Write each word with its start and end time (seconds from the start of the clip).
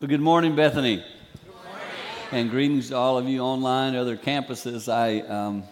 Well, 0.00 0.08
good 0.08 0.20
morning, 0.20 0.56
Bethany. 0.56 0.96
Good 0.96 1.54
morning. 1.54 1.80
And 2.32 2.50
greetings 2.50 2.88
to 2.88 2.96
all 2.96 3.16
of 3.16 3.28
you 3.28 3.38
online, 3.38 3.94
other 3.94 4.16
campuses. 4.16 4.92
I 4.92 5.20
um, 5.20 5.62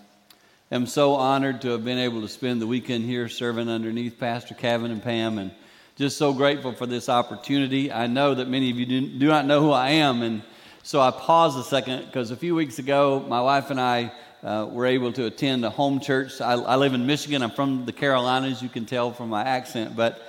am 0.71 0.87
so 0.87 1.17
honored 1.17 1.61
to 1.63 1.71
have 1.71 1.85
been 1.85 1.99
able 1.99 2.21
to 2.21 2.29
spend 2.29 2.63
the 2.63 2.67
weekend 2.69 3.05
here 3.05 3.29
serving 3.29 3.69
underneath 3.69 4.21
Pastor 4.21 4.55
Kevin 4.55 4.93
and 4.93 5.03
Pam, 5.03 5.39
and 5.39 5.51
just 5.97 6.19
so 6.19 6.33
grateful 6.33 6.73
for 6.73 6.87
this 6.87 7.09
opportunity. 7.09 7.91
I 7.91 8.07
know 8.07 8.33
that 8.33 8.49
many 8.49 8.71
of 8.71 8.77
you 8.77 8.87
do, 8.87 9.01
do 9.01 9.27
not 9.27 9.45
know 9.45 9.61
who 9.61 9.73
I 9.73 9.91
am, 9.91 10.23
and 10.23 10.43
so 10.85 11.01
I 11.01 11.11
paused 11.11 11.59
a 11.59 11.65
second 11.65 12.07
because 12.07 12.31
a 12.31 12.37
few 12.37 12.55
weeks 12.55 12.79
ago, 12.79 13.27
my 13.29 13.41
wife 13.41 13.71
and 13.71 13.81
I 13.81 14.13
uh, 14.45 14.69
were 14.71 14.87
able 14.87 15.13
to 15.15 15.27
attend 15.27 15.65
a 15.65 15.71
home 15.71 15.99
church. 15.99 16.41
I, 16.41 16.53
I 16.53 16.77
live 16.77 16.95
in 16.95 17.07
Michigan. 17.07 17.43
I'm 17.43 17.51
from 17.51 17.87
the 17.87 17.93
Carolinas, 17.93 18.63
you 18.63 18.69
can 18.69 18.87
tell 18.87 19.13
from 19.13 19.31
my 19.31 19.43
accent, 19.43 19.97
but 19.97 20.23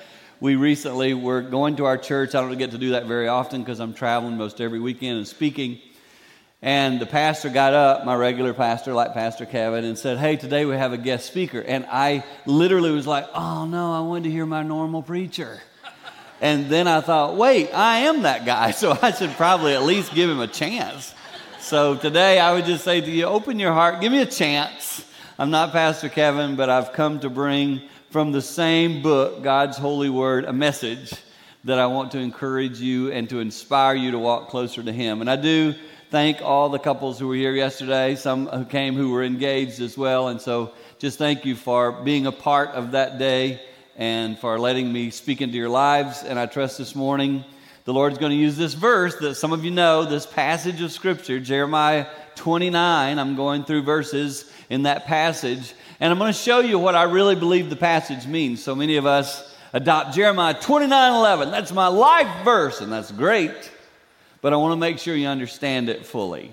we 0.43 0.57
recently 0.57 1.13
were 1.13 1.41
going 1.41 1.77
to 1.77 1.85
our 1.85 1.97
church. 1.97 2.35
I 2.35 2.41
don't 2.41 2.57
get 2.57 2.71
to 2.71 2.77
do 2.77 2.89
that 2.89 3.05
very 3.05 3.29
often 3.29 3.61
because 3.61 3.79
I'm 3.79 3.93
traveling 3.93 4.35
most 4.35 4.59
every 4.59 4.81
weekend 4.81 5.17
and 5.17 5.25
speaking. 5.25 5.79
And 6.61 6.99
the 6.99 7.05
pastor 7.05 7.47
got 7.47 7.73
up, 7.73 8.05
my 8.05 8.13
regular 8.13 8.53
pastor, 8.53 8.93
like 8.93 9.13
Pastor 9.13 9.45
Kevin, 9.45 9.85
and 9.85 9.97
said, 9.97 10.17
Hey, 10.17 10.35
today 10.35 10.65
we 10.65 10.75
have 10.75 10.91
a 10.91 10.97
guest 10.97 11.27
speaker. 11.27 11.61
And 11.61 11.85
I 11.89 12.25
literally 12.45 12.91
was 12.91 13.07
like, 13.07 13.25
Oh 13.33 13.65
no, 13.65 13.93
I 13.93 14.01
wanted 14.01 14.25
to 14.25 14.31
hear 14.31 14.45
my 14.45 14.63
normal 14.63 15.01
preacher. 15.01 15.61
And 16.41 16.69
then 16.69 16.89
I 16.89 16.99
thought, 16.99 17.37
Wait, 17.37 17.69
I 17.73 17.99
am 17.99 18.23
that 18.23 18.45
guy, 18.45 18.71
so 18.71 18.97
I 19.01 19.11
should 19.11 19.31
probably 19.31 19.73
at 19.73 19.83
least 19.83 20.13
give 20.13 20.29
him 20.29 20.41
a 20.41 20.47
chance. 20.47 21.15
So 21.61 21.95
today 21.95 22.37
I 22.37 22.51
would 22.53 22.65
just 22.65 22.83
say 22.83 22.99
to 22.99 23.09
you, 23.09 23.27
Open 23.27 23.59
your 23.59 23.71
heart, 23.71 24.01
give 24.01 24.11
me 24.11 24.19
a 24.19 24.25
chance. 24.25 25.05
I'm 25.39 25.51
not 25.51 25.71
Pastor 25.71 26.09
Kevin, 26.09 26.57
but 26.57 26.69
I've 26.69 26.91
come 26.91 27.21
to 27.21 27.29
bring 27.29 27.81
from 28.13 28.31
the 28.31 28.43
same 28.43 29.01
book, 29.01 29.41
God's 29.41 29.75
holy 29.75 30.07
word, 30.07 30.45
a 30.45 30.53
message 30.53 31.13
that 31.63 31.79
I 31.79 31.87
want 31.87 32.11
to 32.11 32.19
encourage 32.19 32.79
you 32.79 33.11
and 33.11 33.27
to 33.31 33.39
inspire 33.39 33.95
you 33.95 34.11
to 34.11 34.19
walk 34.19 34.49
closer 34.49 34.83
to 34.83 34.91
Him. 34.91 35.19
And 35.19 35.27
I 35.27 35.35
do 35.35 35.73
thank 36.11 36.39
all 36.39 36.69
the 36.69 36.77
couples 36.77 37.17
who 37.17 37.27
were 37.27 37.33
here 37.33 37.53
yesterday, 37.53 38.13
some 38.13 38.45
who 38.45 38.65
came 38.65 38.93
who 38.93 39.09
were 39.09 39.23
engaged 39.23 39.81
as 39.81 39.97
well. 39.97 40.27
And 40.27 40.39
so 40.39 40.73
just 40.99 41.17
thank 41.17 41.43
you 41.43 41.55
for 41.55 41.91
being 42.03 42.27
a 42.27 42.31
part 42.31 42.69
of 42.75 42.91
that 42.91 43.17
day 43.17 43.59
and 43.95 44.37
for 44.37 44.59
letting 44.59 44.93
me 44.93 45.09
speak 45.09 45.41
into 45.41 45.57
your 45.57 45.69
lives. 45.69 46.21
And 46.21 46.37
I 46.37 46.45
trust 46.45 46.77
this 46.77 46.93
morning 46.93 47.43
the 47.85 47.95
Lord's 47.95 48.19
going 48.19 48.29
to 48.29 48.37
use 48.37 48.57
this 48.57 48.75
verse 48.75 49.15
that 49.21 49.33
some 49.35 49.53
of 49.53 49.65
you 49.65 49.71
know, 49.71 50.05
this 50.05 50.27
passage 50.27 50.81
of 50.81 50.91
Scripture, 50.91 51.39
Jeremiah 51.39 52.05
29. 52.35 53.17
I'm 53.17 53.35
going 53.35 53.63
through 53.63 53.81
verses 53.81 54.51
in 54.69 54.83
that 54.83 55.05
passage. 55.05 55.73
And 56.03 56.11
I'm 56.11 56.19
going 56.19 56.33
to 56.33 56.37
show 56.37 56.59
you 56.59 56.77
what 56.79 56.95
I 56.95 57.03
really 57.03 57.35
believe 57.35 57.69
the 57.69 57.77
passage 57.77 58.27
means. 58.27 58.61
So 58.61 58.75
many 58.75 58.97
of 58.97 59.05
us 59.05 59.55
adopt 59.71 60.13
Jeremiah 60.13 60.53
29 60.53 61.13
11. 61.13 61.49
That's 61.49 61.71
my 61.71 61.87
life 61.87 62.43
verse, 62.43 62.81
and 62.81 62.91
that's 62.91 63.09
great. 63.09 63.71
But 64.41 64.51
I 64.51 64.57
want 64.57 64.73
to 64.73 64.75
make 64.75 64.99
sure 64.99 65.15
you 65.15 65.27
understand 65.27 65.87
it 65.87 66.05
fully. 66.05 66.51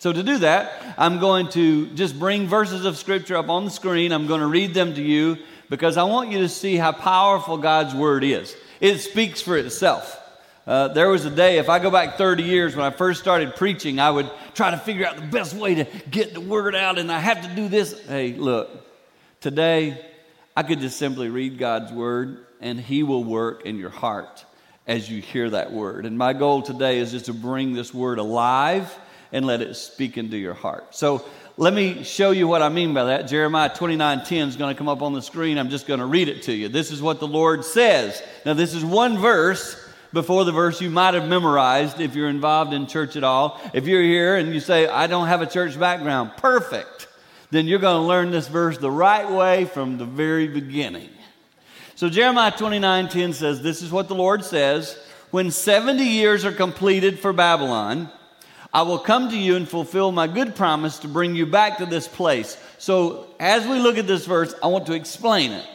So, 0.00 0.12
to 0.12 0.22
do 0.22 0.36
that, 0.40 0.94
I'm 0.98 1.18
going 1.18 1.48
to 1.52 1.86
just 1.94 2.18
bring 2.18 2.46
verses 2.46 2.84
of 2.84 2.98
Scripture 2.98 3.38
up 3.38 3.48
on 3.48 3.64
the 3.64 3.70
screen. 3.70 4.12
I'm 4.12 4.26
going 4.26 4.42
to 4.42 4.46
read 4.46 4.74
them 4.74 4.92
to 4.92 5.02
you 5.02 5.38
because 5.70 5.96
I 5.96 6.02
want 6.02 6.30
you 6.30 6.40
to 6.40 6.48
see 6.50 6.76
how 6.76 6.92
powerful 6.92 7.56
God's 7.56 7.94
Word 7.94 8.22
is. 8.22 8.54
It 8.82 8.98
speaks 8.98 9.40
for 9.40 9.56
itself. 9.56 10.18
Uh, 10.66 10.88
there 10.88 11.08
was 11.08 11.24
a 11.24 11.30
day, 11.30 11.56
if 11.56 11.70
I 11.70 11.78
go 11.78 11.90
back 11.90 12.18
30 12.18 12.42
years 12.42 12.76
when 12.76 12.84
I 12.84 12.90
first 12.90 13.22
started 13.22 13.56
preaching, 13.56 13.98
I 13.98 14.10
would 14.10 14.30
try 14.52 14.70
to 14.70 14.76
figure 14.76 15.06
out 15.06 15.16
the 15.16 15.22
best 15.22 15.54
way 15.54 15.76
to 15.76 15.84
get 16.10 16.34
the 16.34 16.40
word 16.42 16.74
out, 16.74 16.98
and 16.98 17.10
I 17.10 17.18
have 17.18 17.48
to 17.48 17.56
do 17.56 17.66
this. 17.66 17.98
Hey, 18.06 18.34
look, 18.34 18.88
today 19.40 20.04
I 20.56 20.62
could 20.62 20.80
just 20.80 20.98
simply 20.98 21.28
read 21.28 21.58
God's 21.58 21.92
word, 21.92 22.44
and 22.60 22.78
He 22.78 23.02
will 23.02 23.24
work 23.24 23.64
in 23.64 23.78
your 23.78 23.90
heart 23.90 24.44
as 24.86 25.10
you 25.10 25.22
hear 25.22 25.50
that 25.50 25.72
word. 25.72 26.04
And 26.04 26.18
my 26.18 26.32
goal 26.32 26.62
today 26.62 26.98
is 26.98 27.12
just 27.12 27.26
to 27.26 27.32
bring 27.32 27.72
this 27.72 27.94
word 27.94 28.18
alive 28.18 28.92
and 29.32 29.46
let 29.46 29.60
it 29.60 29.74
speak 29.74 30.18
into 30.18 30.36
your 30.36 30.54
heart. 30.54 30.94
So 30.94 31.24
let 31.56 31.72
me 31.72 32.02
show 32.02 32.32
you 32.32 32.48
what 32.48 32.62
I 32.62 32.68
mean 32.68 32.94
by 32.94 33.04
that. 33.04 33.28
Jeremiah 33.28 33.74
29 33.74 34.24
10 34.24 34.48
is 34.48 34.56
going 34.56 34.74
to 34.74 34.78
come 34.78 34.88
up 34.88 35.02
on 35.02 35.12
the 35.12 35.22
screen. 35.22 35.58
I'm 35.58 35.70
just 35.70 35.86
going 35.86 36.00
to 36.00 36.06
read 36.06 36.28
it 36.28 36.42
to 36.44 36.52
you. 36.52 36.68
This 36.68 36.90
is 36.90 37.00
what 37.00 37.20
the 37.20 37.28
Lord 37.28 37.64
says. 37.64 38.22
Now, 38.44 38.54
this 38.54 38.74
is 38.74 38.84
one 38.84 39.18
verse 39.18 39.76
before 40.12 40.44
the 40.44 40.52
verse 40.52 40.80
you 40.80 40.90
might 40.90 41.14
have 41.14 41.28
memorized 41.28 42.00
if 42.00 42.16
you're 42.16 42.28
involved 42.28 42.72
in 42.72 42.86
church 42.86 43.14
at 43.14 43.22
all. 43.22 43.60
If 43.72 43.86
you're 43.86 44.02
here 44.02 44.36
and 44.36 44.52
you 44.52 44.60
say, 44.60 44.88
I 44.88 45.06
don't 45.06 45.28
have 45.28 45.42
a 45.42 45.46
church 45.46 45.78
background, 45.78 46.32
perfect. 46.36 47.06
Then 47.50 47.66
you're 47.66 47.78
going 47.80 48.00
to 48.00 48.06
learn 48.06 48.30
this 48.30 48.48
verse 48.48 48.78
the 48.78 48.90
right 48.90 49.28
way 49.30 49.64
from 49.64 49.98
the 49.98 50.04
very 50.04 50.46
beginning. 50.46 51.10
So 51.96 52.08
Jeremiah 52.08 52.52
29 52.52 53.08
10 53.08 53.32
says, 53.32 53.60
This 53.60 53.82
is 53.82 53.90
what 53.90 54.08
the 54.08 54.14
Lord 54.14 54.44
says 54.44 54.98
When 55.30 55.50
70 55.50 56.02
years 56.02 56.44
are 56.44 56.52
completed 56.52 57.18
for 57.18 57.32
Babylon, 57.32 58.10
I 58.72 58.82
will 58.82 59.00
come 59.00 59.30
to 59.30 59.36
you 59.36 59.56
and 59.56 59.68
fulfill 59.68 60.12
my 60.12 60.28
good 60.28 60.54
promise 60.54 61.00
to 61.00 61.08
bring 61.08 61.34
you 61.34 61.44
back 61.44 61.78
to 61.78 61.86
this 61.86 62.06
place. 62.06 62.56
So, 62.78 63.26
as 63.40 63.66
we 63.66 63.80
look 63.80 63.98
at 63.98 64.06
this 64.06 64.26
verse, 64.26 64.54
I 64.62 64.68
want 64.68 64.86
to 64.86 64.92
explain 64.92 65.50
it. 65.50 65.66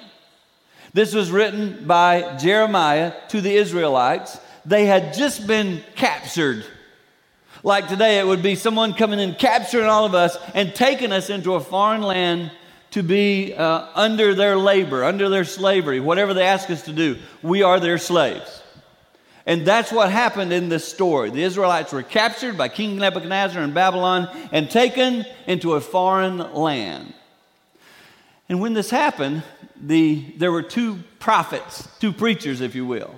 This 0.93 1.13
was 1.13 1.29
written 1.29 1.85
by 1.85 2.37
Jeremiah 2.37 3.13
to 3.27 3.41
the 3.41 3.53
Israelites. 3.53 4.39
They 4.65 4.85
had 4.85 5.13
just 5.13 5.45
been 5.45 5.83
captured. 5.95 6.65
Like 7.65 7.87
today, 7.87 8.19
it 8.19 8.27
would 8.27 8.43
be 8.43 8.53
someone 8.53 8.93
coming 8.93 9.19
in, 9.19 9.33
capturing 9.33 9.87
all 9.87 10.05
of 10.05 10.13
us, 10.13 10.37
and 10.53 10.75
taking 10.75 11.11
us 11.11 11.31
into 11.31 11.55
a 11.55 11.59
foreign 11.59 12.03
land 12.03 12.51
to 12.91 13.01
be 13.01 13.55
uh, 13.55 13.87
under 13.95 14.35
their 14.35 14.55
labor, 14.55 15.03
under 15.03 15.29
their 15.29 15.45
slavery, 15.45 15.99
whatever 15.99 16.35
they 16.35 16.43
ask 16.45 16.69
us 16.69 16.83
to 16.83 16.93
do. 16.93 17.17
We 17.41 17.63
are 17.63 17.79
their 17.79 17.97
slaves. 17.97 18.61
And 19.47 19.65
that's 19.65 19.91
what 19.91 20.11
happened 20.11 20.53
in 20.53 20.69
this 20.69 20.87
story. 20.87 21.31
The 21.31 21.41
Israelites 21.41 21.91
were 21.91 22.03
captured 22.03 22.55
by 22.55 22.67
King 22.67 22.97
Nebuchadnezzar 22.97 23.63
in 23.63 23.73
Babylon 23.73 24.29
and 24.51 24.69
taken 24.69 25.25
into 25.47 25.73
a 25.73 25.81
foreign 25.81 26.37
land. 26.53 27.15
And 28.47 28.61
when 28.61 28.75
this 28.75 28.91
happened, 28.91 29.41
the, 29.75 30.23
there 30.37 30.51
were 30.51 30.61
two 30.61 30.99
prophets, 31.17 31.87
two 31.99 32.13
preachers, 32.13 32.61
if 32.61 32.75
you 32.75 32.85
will. 32.85 33.15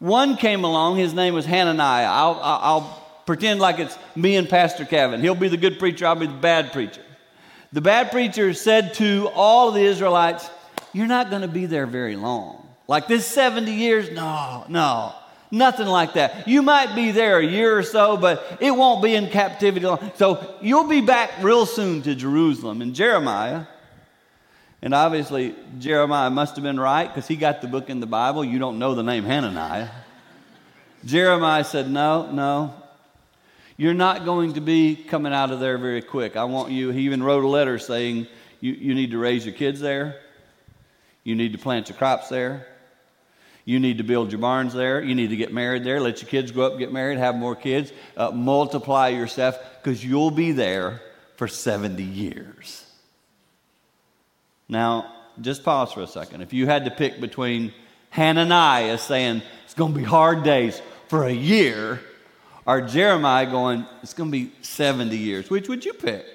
One 0.00 0.36
came 0.36 0.64
along, 0.64 0.98
his 0.98 1.14
name 1.14 1.32
was 1.32 1.46
Hananiah. 1.46 2.06
I'll, 2.06 2.38
I'll 2.42 2.97
pretend 3.28 3.60
like 3.60 3.78
it's 3.78 3.98
me 4.16 4.36
and 4.36 4.48
Pastor 4.48 4.86
Kevin. 4.86 5.20
He'll 5.20 5.34
be 5.34 5.48
the 5.48 5.58
good 5.58 5.78
preacher, 5.78 6.06
I'll 6.06 6.14
be 6.14 6.26
the 6.26 6.32
bad 6.32 6.72
preacher. 6.72 7.02
The 7.74 7.82
bad 7.82 8.10
preacher 8.10 8.54
said 8.54 8.94
to 8.94 9.28
all 9.34 9.68
of 9.68 9.74
the 9.74 9.82
Israelites, 9.82 10.48
You're 10.94 11.08
not 11.08 11.28
going 11.28 11.42
to 11.42 11.48
be 11.48 11.66
there 11.66 11.86
very 11.86 12.16
long. 12.16 12.66
Like 12.86 13.06
this 13.06 13.26
70 13.26 13.70
years? 13.70 14.10
No, 14.10 14.64
no, 14.70 15.12
nothing 15.50 15.88
like 15.88 16.14
that. 16.14 16.48
You 16.48 16.62
might 16.62 16.94
be 16.94 17.10
there 17.10 17.38
a 17.38 17.44
year 17.44 17.76
or 17.76 17.82
so, 17.82 18.16
but 18.16 18.56
it 18.60 18.70
won't 18.70 19.02
be 19.02 19.14
in 19.14 19.28
captivity 19.28 19.84
long. 19.84 20.10
So 20.14 20.54
you'll 20.62 20.88
be 20.88 21.02
back 21.02 21.30
real 21.42 21.66
soon 21.66 22.00
to 22.04 22.14
Jerusalem. 22.14 22.80
And 22.80 22.94
Jeremiah, 22.94 23.66
and 24.80 24.94
obviously, 24.94 25.54
Jeremiah 25.78 26.30
must 26.30 26.56
have 26.56 26.62
been 26.62 26.80
right 26.80 27.06
because 27.06 27.28
he 27.28 27.36
got 27.36 27.60
the 27.60 27.68
book 27.68 27.90
in 27.90 28.00
the 28.00 28.06
Bible. 28.06 28.42
You 28.42 28.58
don't 28.58 28.78
know 28.78 28.94
the 28.94 29.02
name 29.02 29.24
Hananiah. 29.24 29.90
Jeremiah 31.04 31.64
said, 31.64 31.90
No, 31.90 32.30
no. 32.32 32.84
You're 33.78 33.94
not 33.94 34.24
going 34.24 34.54
to 34.54 34.60
be 34.60 34.96
coming 34.96 35.32
out 35.32 35.52
of 35.52 35.60
there 35.60 35.78
very 35.78 36.02
quick. 36.02 36.36
I 36.36 36.44
want 36.44 36.72
you. 36.72 36.90
He 36.90 37.02
even 37.02 37.22
wrote 37.22 37.44
a 37.44 37.48
letter 37.48 37.78
saying, 37.78 38.26
You, 38.60 38.72
you 38.72 38.92
need 38.92 39.12
to 39.12 39.18
raise 39.18 39.46
your 39.46 39.54
kids 39.54 39.78
there. 39.78 40.20
You 41.22 41.36
need 41.36 41.52
to 41.52 41.58
plant 41.58 41.88
your 41.88 41.96
crops 41.96 42.28
there. 42.28 42.66
You 43.64 43.78
need 43.78 43.98
to 43.98 44.04
build 44.04 44.32
your 44.32 44.40
barns 44.40 44.74
there. 44.74 45.00
You 45.00 45.14
need 45.14 45.30
to 45.30 45.36
get 45.36 45.52
married 45.52 45.84
there. 45.84 46.00
Let 46.00 46.20
your 46.20 46.28
kids 46.28 46.50
grow 46.50 46.66
up, 46.66 46.78
get 46.78 46.92
married, 46.92 47.18
have 47.18 47.36
more 47.36 47.54
kids. 47.54 47.92
Uh, 48.16 48.32
multiply 48.32 49.08
yourself 49.08 49.56
because 49.80 50.04
you'll 50.04 50.32
be 50.32 50.50
there 50.50 51.00
for 51.36 51.46
70 51.46 52.02
years. 52.02 52.84
Now, 54.68 55.14
just 55.40 55.62
pause 55.62 55.92
for 55.92 56.00
a 56.00 56.06
second. 56.08 56.40
If 56.40 56.52
you 56.52 56.66
had 56.66 56.86
to 56.86 56.90
pick 56.90 57.20
between 57.20 57.72
Hananiah 58.10 58.98
saying 58.98 59.42
it's 59.64 59.74
going 59.74 59.92
to 59.92 59.98
be 59.98 60.04
hard 60.04 60.42
days 60.42 60.82
for 61.08 61.24
a 61.24 61.32
year, 61.32 62.00
or 62.68 62.82
Jeremiah 62.82 63.46
going, 63.46 63.86
it's 64.02 64.12
going 64.12 64.30
to 64.30 64.38
be 64.38 64.52
70 64.60 65.16
years, 65.16 65.48
which 65.48 65.70
would 65.70 65.86
you 65.86 65.94
pick? 65.94 66.26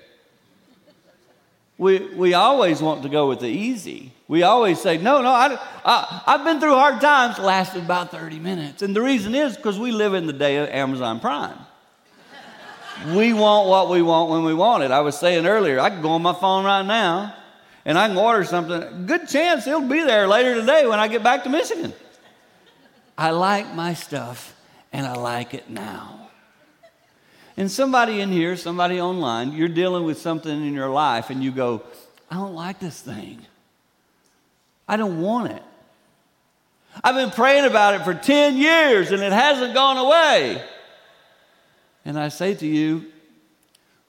We, 1.78 2.00
we 2.16 2.34
always 2.34 2.82
want 2.82 3.04
to 3.04 3.10
go 3.10 3.30
with 3.30 3.40
the 3.40 3.48
easy. 3.48 4.12
We 4.28 4.42
always 4.42 4.82
say, 4.82 4.98
no, 4.98 5.22
no, 5.22 5.30
I, 5.30 5.60
I, 5.86 6.24
I've 6.26 6.44
been 6.44 6.60
through 6.60 6.74
hard 6.74 7.00
times, 7.02 7.38
lasted 7.38 7.84
about 7.84 8.10
30 8.10 8.40
minutes. 8.40 8.82
And 8.82 8.96
the 8.96 9.02
reason 9.02 9.36
is 9.36 9.56
because 9.56 9.78
we 9.78 9.92
live 9.92 10.16
in 10.16 10.26
the 10.26 10.34
day 10.34 10.58
of 10.58 10.70
Amazon 10.70 11.20
Prime. 11.20 11.58
we 13.14 13.32
want 13.34 13.70
what 13.70 13.92
we 13.92 14.02
want 14.02 14.32
when 14.32 14.44
we 14.44 14.56
want 14.56 14.82
it. 14.82 14.90
I 14.90 15.02
was 15.02 15.16
saying 15.16 15.46
earlier, 15.46 15.80
I 15.80 15.92
can 15.92 16.02
go 16.02 16.10
on 16.10 16.24
my 16.24 16.34
phone 16.34 16.66
right 16.66 16.86
now 16.86 17.36
and 17.86 17.96
I 17.96 18.08
can 18.08 18.18
order 18.18 18.44
something, 18.44 19.06
good 19.06 19.30
chance 19.30 19.68
it'll 19.68 19.82
be 19.82 20.02
there 20.02 20.28
later 20.28 20.56
today 20.56 20.88
when 20.88 21.00
I 21.00 21.08
get 21.08 21.22
back 21.22 21.44
to 21.44 21.50
Michigan. 21.50 21.94
I 23.16 23.30
like 23.30 23.72
my 23.76 23.94
stuff 23.94 24.56
and 24.92 25.06
I 25.06 25.14
like 25.14 25.54
it 25.54 25.70
now. 25.70 26.23
And 27.56 27.70
somebody 27.70 28.20
in 28.20 28.32
here, 28.32 28.58
somebody 28.58 29.00
online, 29.00 29.52
you're 29.52 29.68
dealing 29.68 30.06
with 30.06 30.18
something 30.18 30.52
in 30.52 30.74
your 30.74 30.90
life 30.90 31.30
and 31.30 31.44
you 31.44 31.52
go, 31.52 31.84
I 32.30 32.36
don't 32.36 32.56
like 32.56 32.80
this 32.80 33.00
thing. 33.00 33.46
I 34.88 34.98
don't 34.98 35.22
want 35.22 35.52
it. 35.52 35.64
I've 37.04 37.16
been 37.16 37.32
praying 37.32 37.66
about 37.66 37.96
it 37.96 38.04
for 38.04 38.14
10 38.14 38.58
years 38.58 39.12
and 39.12 39.22
it 39.22 39.32
hasn't 39.32 39.74
gone 39.74 39.98
away. 39.98 40.64
And 42.06 42.20
I 42.20 42.30
say 42.30 42.56
to 42.56 42.68
you, 42.68 43.06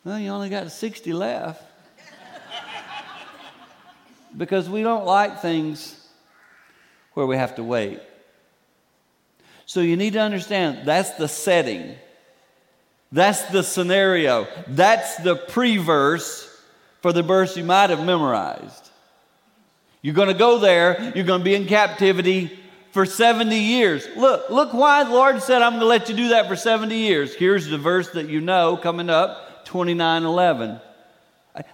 well, 0.05 0.19
you 0.19 0.31
only 0.31 0.49
got 0.49 0.71
60 0.71 1.13
left. 1.13 1.63
because 4.37 4.69
we 4.69 4.83
don't 4.83 5.07
like 5.07 5.41
things 5.41 6.09
where 7.13 7.27
we 7.27 7.37
have 7.37 7.57
to 7.57 7.63
wait. 7.63 8.01
So 9.67 9.81
you 9.81 9.97
need 9.97 10.15
to 10.15 10.21
understand 10.21 10.87
that's 10.87 11.13
the 11.13 11.29
setting. 11.29 11.95
That's 13.15 13.43
the 13.45 13.63
scenario. 13.63 14.49
That's 14.67 15.19
the 15.19 15.37
pre 15.37 15.77
verse 15.77 16.51
for 17.01 17.13
the 17.13 17.23
verse 17.23 17.57
you 17.57 17.63
might 17.63 17.91
have 17.91 18.05
memorized. 18.05 18.91
You're 20.03 20.17
going 20.17 20.29
to 20.29 20.35
go 20.35 20.59
there, 20.59 21.13
you're 21.15 21.25
going 21.25 21.41
to 21.41 21.45
be 21.45 21.55
in 21.55 21.67
captivity 21.67 22.59
for 22.91 23.07
70 23.07 23.57
years. 23.57 24.05
Look, 24.17 24.51
look 24.51 24.75
why 24.75 25.05
the 25.05 25.11
Lord 25.11 25.41
said, 25.43 25.63
I'm 25.63 25.75
going 25.75 25.83
to 25.83 25.87
let 25.87 26.09
you 26.09 26.17
do 26.17 26.29
that 26.31 26.49
for 26.49 26.57
70 26.57 26.97
years. 26.97 27.33
Here's 27.37 27.69
the 27.69 27.79
verse 27.79 28.11
that 28.11 28.29
you 28.29 28.41
know 28.41 28.77
coming 28.77 29.09
up 29.09 29.65
29 29.65 30.25
11. 30.25 30.81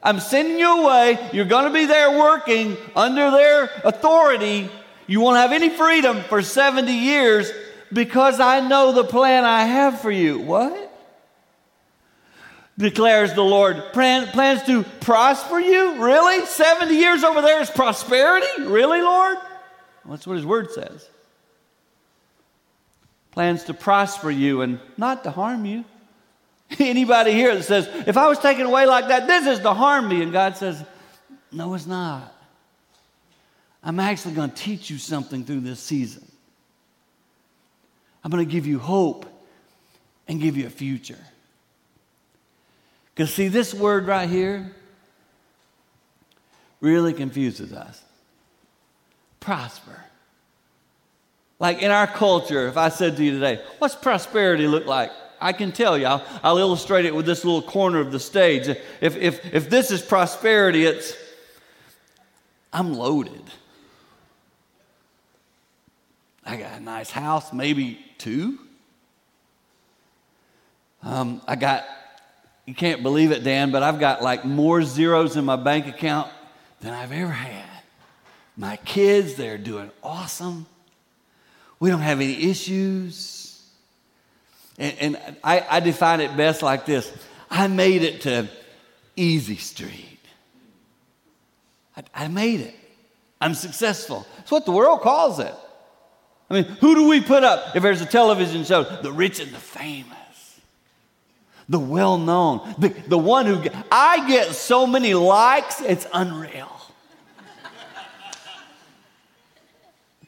I'm 0.02 0.20
sending 0.20 0.58
you 0.58 0.84
away. 0.84 1.30
You're 1.32 1.46
going 1.46 1.64
to 1.64 1.72
be 1.72 1.86
there 1.86 2.18
working 2.18 2.76
under 2.94 3.30
their 3.30 3.70
authority. 3.82 4.68
You 5.06 5.22
won't 5.22 5.38
have 5.38 5.52
any 5.52 5.70
freedom 5.70 6.20
for 6.24 6.42
70 6.42 6.92
years 6.92 7.50
because 7.90 8.40
I 8.40 8.60
know 8.60 8.92
the 8.92 9.04
plan 9.04 9.46
I 9.46 9.64
have 9.64 10.02
for 10.02 10.10
you. 10.10 10.38
What? 10.38 10.89
Declares 12.80 13.34
the 13.34 13.44
Lord. 13.44 13.92
Plan, 13.92 14.26
plans 14.28 14.62
to 14.62 14.84
prosper 15.00 15.60
you? 15.60 16.02
Really? 16.02 16.46
70 16.46 16.94
years 16.94 17.22
over 17.22 17.42
there 17.42 17.60
is 17.60 17.68
prosperity? 17.68 18.46
Really, 18.64 19.02
Lord? 19.02 19.36
That's 20.06 20.26
what 20.26 20.36
His 20.36 20.46
Word 20.46 20.70
says. 20.72 21.06
Plans 23.32 23.64
to 23.64 23.74
prosper 23.74 24.30
you 24.30 24.62
and 24.62 24.80
not 24.96 25.24
to 25.24 25.30
harm 25.30 25.66
you. 25.66 25.84
Anybody 26.78 27.32
here 27.32 27.54
that 27.54 27.64
says, 27.64 27.86
if 28.06 28.16
I 28.16 28.28
was 28.28 28.38
taken 28.38 28.64
away 28.64 28.86
like 28.86 29.08
that, 29.08 29.26
this 29.26 29.46
is 29.46 29.58
to 29.60 29.74
harm 29.74 30.08
me. 30.08 30.22
And 30.22 30.32
God 30.32 30.56
says, 30.56 30.82
no, 31.52 31.74
it's 31.74 31.86
not. 31.86 32.34
I'm 33.84 34.00
actually 34.00 34.34
going 34.34 34.50
to 34.50 34.56
teach 34.56 34.88
you 34.88 34.96
something 34.96 35.44
through 35.44 35.60
this 35.60 35.80
season. 35.80 36.26
I'm 38.24 38.30
going 38.30 38.44
to 38.44 38.50
give 38.50 38.66
you 38.66 38.78
hope 38.78 39.26
and 40.26 40.40
give 40.40 40.56
you 40.56 40.66
a 40.66 40.70
future. 40.70 41.18
Because, 43.14 43.34
see, 43.34 43.48
this 43.48 43.74
word 43.74 44.06
right 44.06 44.28
here 44.28 44.74
really 46.80 47.12
confuses 47.12 47.72
us 47.72 48.02
prosper. 49.40 50.04
Like 51.58 51.82
in 51.82 51.90
our 51.90 52.06
culture, 52.06 52.68
if 52.68 52.76
I 52.76 52.88
said 52.88 53.16
to 53.16 53.24
you 53.24 53.32
today, 53.32 53.62
what's 53.78 53.94
prosperity 53.94 54.66
look 54.66 54.86
like? 54.86 55.10
I 55.40 55.52
can 55.52 55.72
tell 55.72 55.96
you. 55.96 56.06
I'll, 56.06 56.24
I'll, 56.42 56.58
illustrate 56.58 57.06
it 57.06 57.14
with 57.14 57.24
this 57.24 57.44
little 57.44 57.62
corner 57.62 57.98
of 57.98 58.12
the 58.12 58.20
stage. 58.20 58.68
If, 58.68 59.16
if, 59.16 59.54
if 59.54 59.70
this 59.70 59.90
is 59.90 60.02
prosperity, 60.02 60.84
it's 60.84 61.16
I'm 62.72 62.94
loaded. 62.94 63.42
I 66.44 66.56
got 66.56 66.78
a 66.78 66.80
nice 66.80 67.10
house, 67.10 67.52
maybe 67.52 67.98
two. 68.18 68.58
Um, 71.02 71.40
I 71.46 71.56
got, 71.56 71.84
you 72.66 72.74
can't 72.74 73.02
believe 73.02 73.32
it, 73.32 73.42
Dan, 73.42 73.70
but 73.70 73.82
I've 73.82 73.98
got 73.98 74.22
like 74.22 74.44
more 74.44 74.82
zeros 74.82 75.36
in 75.36 75.44
my 75.44 75.56
bank 75.56 75.86
account 75.86 76.30
than 76.80 76.94
I've 76.94 77.12
ever 77.12 77.32
had. 77.32 77.82
My 78.56 78.76
kids, 78.76 79.34
they're 79.34 79.58
doing 79.58 79.90
awesome. 80.02 80.66
We 81.78 81.88
don't 81.90 82.00
have 82.00 82.20
any 82.20 82.50
issues. 82.50 83.66
And, 84.78 84.96
and 84.98 85.36
I, 85.42 85.66
I 85.68 85.80
define 85.80 86.20
it 86.20 86.36
best 86.36 86.62
like 86.62 86.86
this 86.86 87.12
I 87.50 87.66
made 87.66 88.02
it 88.02 88.22
to 88.22 88.48
Easy 89.16 89.56
Street. 89.56 90.18
I, 91.96 92.04
I 92.14 92.28
made 92.28 92.60
it. 92.60 92.74
I'm 93.40 93.54
successful. 93.54 94.26
That's 94.36 94.50
what 94.50 94.66
the 94.66 94.72
world 94.72 95.00
calls 95.00 95.38
it. 95.38 95.54
I 96.50 96.54
mean, 96.54 96.64
who 96.64 96.94
do 96.94 97.08
we 97.08 97.20
put 97.20 97.44
up 97.44 97.76
if 97.76 97.82
there's 97.82 98.00
a 98.00 98.06
television 98.06 98.64
show? 98.64 98.82
The 98.82 99.12
rich 99.12 99.40
and 99.40 99.52
the 99.52 99.58
famous, 99.58 100.18
the 101.70 101.78
well 101.78 102.18
known, 102.18 102.74
the, 102.78 102.88
the 102.88 103.16
one 103.16 103.46
who, 103.46 103.62
I 103.92 104.28
get 104.28 104.54
so 104.56 104.88
many 104.88 105.14
likes, 105.14 105.80
it's 105.80 106.04
unreal. 106.12 106.68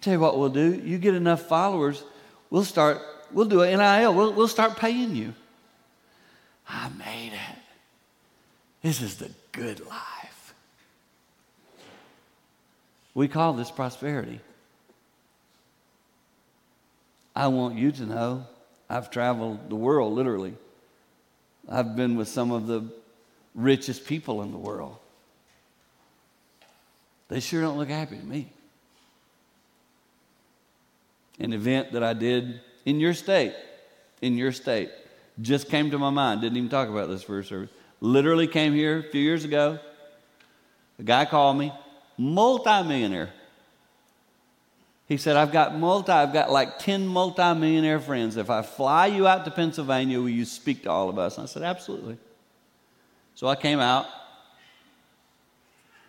tell 0.01 0.15
you 0.15 0.21
what 0.21 0.39
we'll 0.39 0.49
do. 0.49 0.75
You 0.85 0.99
get 0.99 1.15
enough 1.15 1.43
followers, 1.43 2.05
we'll 2.49 2.65
start, 2.65 3.03
we'll 3.33 3.47
do 3.47 3.63
an 3.63 3.79
NIL, 3.79 4.15
we'll, 4.15 4.33
we'll 4.33 4.49
start 4.49 4.77
paying 4.77 5.17
you. 5.17 5.35
I 6.69 6.89
made 6.91 7.33
it. 7.33 7.59
This 8.83 9.03
is 9.03 9.17
the 9.17 9.31
good 9.51 9.85
life. 9.87 10.55
We 13.15 13.27
call 13.27 13.53
this 13.53 13.71
prosperity. 13.71 14.39
I 17.35 17.49
want 17.49 17.77
you 17.77 17.91
to 17.91 18.07
know 18.07 18.47
I've 18.89 19.11
traveled 19.11 19.69
the 19.69 19.77
world, 19.77 20.13
literally. 20.13 20.55
I've 21.69 21.97
been 21.97 22.17
with 22.17 22.29
some 22.29 22.51
of 22.51 22.67
the 22.67 22.85
richest 23.55 24.07
people 24.07 24.43
in 24.43 24.51
the 24.51 24.59
world. 24.59 24.97
They 27.29 27.41
sure 27.41 27.63
don't 27.63 27.79
look 27.79 27.89
happy 27.89 28.17
to 28.17 28.25
me. 28.25 28.49
An 31.39 31.53
event 31.53 31.93
that 31.93 32.03
I 32.03 32.13
did 32.13 32.61
in 32.85 33.01
your 33.01 33.15
state, 33.15 33.55
in 34.21 34.37
your 34.37 34.53
state, 34.53 34.91
just 35.41 35.69
came 35.69 35.91
to 35.91 35.99
my 35.99 36.11
mind. 36.11 36.41
Didn't 36.43 36.59
even 36.59 36.69
talk 36.69 36.89
about 36.89 37.09
this 37.09 37.23
for 37.23 37.39
first 37.39 37.49
service. 37.49 37.71
Literally 38.01 38.47
came 38.47 38.75
here 38.75 38.99
a 38.99 39.11
few 39.11 39.21
years 39.21 39.45
ago. 39.45 39.79
A 40.99 41.03
guy 41.03 41.25
called 41.25 41.57
me, 41.57 41.73
multimillionaire. 42.19 43.33
He 45.13 45.19
said, 45.19 45.37
I've 45.37 45.53
got 45.53 45.77
multi, 45.77 46.11
I've 46.11 46.33
got 46.33 46.51
like 46.51 46.79
10 46.79 47.07
multimillionaire 47.07 48.01
friends. 48.01 48.39
If 48.39 48.49
I 48.49 48.63
fly 48.63 49.09
you 49.09 49.27
out 49.27 49.45
to 49.45 49.51
Pennsylvania, 49.51 50.19
will 50.19 50.31
you 50.31 50.47
speak 50.47 50.85
to 50.85 50.91
all 50.91 51.11
of 51.11 51.19
us? 51.19 51.37
And 51.37 51.43
I 51.43 51.47
said, 51.47 51.63
absolutely. 51.63 52.17
So 53.35 53.47
I 53.47 53.55
came 53.55 53.79
out. 53.79 54.07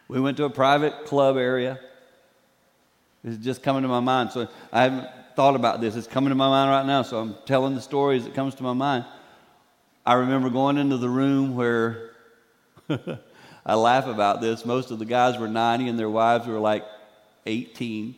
We 0.07 0.21
went 0.21 0.37
to 0.37 0.45
a 0.45 0.49
private 0.49 1.03
club 1.03 1.35
area. 1.35 1.81
It's 3.25 3.43
just 3.43 3.61
coming 3.61 3.81
to 3.81 3.89
my 3.89 3.99
mind. 3.99 4.31
So 4.31 4.47
I 4.71 4.83
haven't 4.83 5.09
thought 5.35 5.57
about 5.57 5.81
this. 5.81 5.97
It's 5.97 6.07
coming 6.07 6.29
to 6.29 6.35
my 6.35 6.47
mind 6.47 6.71
right 6.71 6.85
now. 6.85 7.01
So 7.01 7.19
I'm 7.19 7.35
telling 7.45 7.75
the 7.75 7.81
stories 7.81 8.25
it 8.25 8.33
comes 8.33 8.55
to 8.55 8.63
my 8.63 8.71
mind. 8.71 9.03
I 10.05 10.13
remember 10.13 10.49
going 10.49 10.77
into 10.77 10.95
the 10.95 11.09
room 11.09 11.57
where 11.57 12.11
I 13.65 13.75
laugh 13.75 14.07
about 14.07 14.39
this. 14.39 14.65
Most 14.65 14.91
of 14.91 14.99
the 14.99 15.05
guys 15.05 15.37
were 15.37 15.49
90 15.49 15.89
and 15.89 15.99
their 15.99 16.09
wives 16.09 16.47
were 16.47 16.57
like 16.57 16.85
18. 17.45 18.15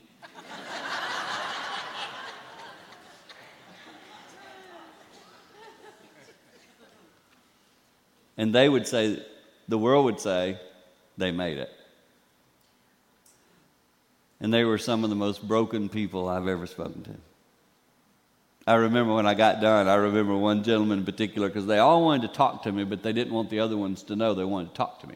And 8.38 8.54
they 8.54 8.68
would 8.68 8.88
say, 8.88 9.24
the 9.68 9.77
world 9.77 10.06
would 10.06 10.20
say, 10.20 10.60
they 11.18 11.32
made 11.32 11.58
it. 11.58 11.70
And 14.39 14.54
they 14.54 14.63
were 14.63 14.77
some 14.77 15.04
of 15.04 15.10
the 15.10 15.15
most 15.15 15.48
broken 15.48 15.89
people 15.89 16.27
I've 16.27 16.48
ever 16.48 16.68
spoken 16.68 17.04
to. 17.04 17.12
I 18.68 18.75
remember 18.75 19.13
when 19.13 19.27
I 19.27 19.36
got 19.36 19.62
done, 19.62 19.88
I 19.88 19.96
remember 19.96 20.36
one 20.36 20.63
gentleman 20.63 21.00
in 21.00 21.06
particular, 21.06 21.48
because 21.48 21.68
they 21.68 21.77
all 21.77 22.04
wanted 22.04 22.27
to 22.27 22.34
talk 22.34 22.63
to 22.63 22.72
me, 22.72 22.84
but 22.84 23.04
they 23.04 23.13
didn't 23.13 23.34
want 23.34 23.50
the 23.50 23.60
other 23.60 23.77
ones 23.77 24.04
to 24.04 24.15
know 24.15 24.34
they 24.34 24.44
wanted 24.44 24.70
to 24.70 24.75
talk 24.75 25.00
to 25.01 25.08
me. 25.08 25.15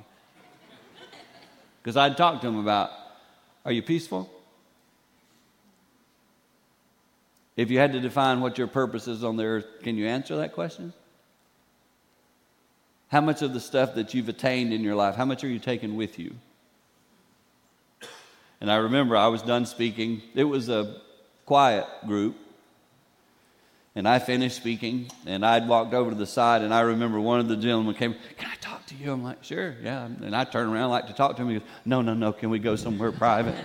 Because 1.82 1.98
I'd 1.98 2.16
talk 2.16 2.42
to 2.42 2.48
them 2.48 2.60
about, 2.60 2.92
are 3.66 3.72
you 3.72 3.82
peaceful? 3.82 4.30
If 7.58 7.72
you 7.72 7.80
had 7.80 7.94
to 7.94 8.00
define 8.00 8.40
what 8.40 8.58
your 8.58 8.68
purpose 8.68 9.08
is 9.08 9.24
on 9.24 9.36
the 9.36 9.44
earth, 9.44 9.66
can 9.84 9.98
you 9.98 10.08
answer 10.08 10.38
that 10.38 10.54
question? 10.54 10.94
How 13.10 13.22
much 13.22 13.42
of 13.42 13.54
the 13.54 13.60
stuff 13.60 13.96
that 13.96 14.14
you've 14.14 14.30
attained 14.30 14.72
in 14.72 14.84
your 14.84 14.96
life, 14.96 15.16
how 15.16 15.26
much 15.26 15.44
are 15.44 15.48
you 15.48 15.60
taking 15.60 15.96
with 15.96 16.20
you? 16.20 16.36
And 18.62 18.72
I 18.72 18.76
remember 18.78 19.18
I 19.18 19.28
was 19.28 19.42
done 19.42 19.66
speaking. 19.66 20.22
It 20.36 20.44
was 20.44 20.70
a 20.70 21.02
quiet 21.46 21.88
group. 22.06 22.36
And 23.96 24.08
I 24.08 24.20
finished 24.20 24.56
speaking, 24.56 25.10
and 25.26 25.44
I'd 25.44 25.68
walked 25.68 25.94
over 25.94 26.12
to 26.12 26.16
the 26.16 26.28
side, 26.28 26.62
and 26.62 26.74
I 26.74 26.82
remember 26.82 27.20
one 27.20 27.40
of 27.40 27.48
the 27.48 27.58
gentlemen 27.58 27.96
came, 27.96 28.16
Can 28.38 28.50
I 28.50 28.56
talk 28.62 28.86
to 28.86 28.96
you? 28.96 29.12
I'm 29.12 29.24
like, 29.24 29.44
Sure, 29.44 29.76
yeah. 29.82 30.06
And 30.06 30.36
I 30.36 30.44
turn 30.44 30.70
around, 30.70 30.92
like 30.92 31.08
to 31.08 31.14
talk 31.14 31.36
to 31.38 31.42
him. 31.42 31.50
He 31.50 31.60
goes, 31.60 31.68
No, 31.86 32.02
no, 32.02 32.14
no. 32.14 32.32
Can 32.32 32.52
we 32.52 32.60
go 32.60 32.76
somewhere 32.76 33.12
private? 33.12 33.56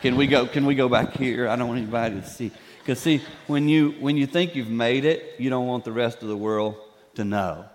Can 0.00 0.16
we 0.16 0.26
go, 0.26 0.46
can 0.46 0.64
we 0.64 0.74
go 0.74 0.88
back 0.88 1.12
here? 1.12 1.48
I 1.48 1.56
don't 1.56 1.68
want 1.68 1.80
anybody 1.80 2.20
to 2.20 2.26
see. 2.26 2.50
Because, 2.78 3.00
see, 3.00 3.20
when 3.46 3.68
you, 3.68 3.90
when 4.00 4.16
you 4.16 4.26
think 4.26 4.54
you've 4.54 4.70
made 4.70 5.04
it, 5.04 5.34
you 5.38 5.50
don't 5.50 5.66
want 5.66 5.84
the 5.84 5.92
rest 5.92 6.22
of 6.22 6.28
the 6.28 6.36
world 6.36 6.76
to 7.16 7.24
know 7.24 7.66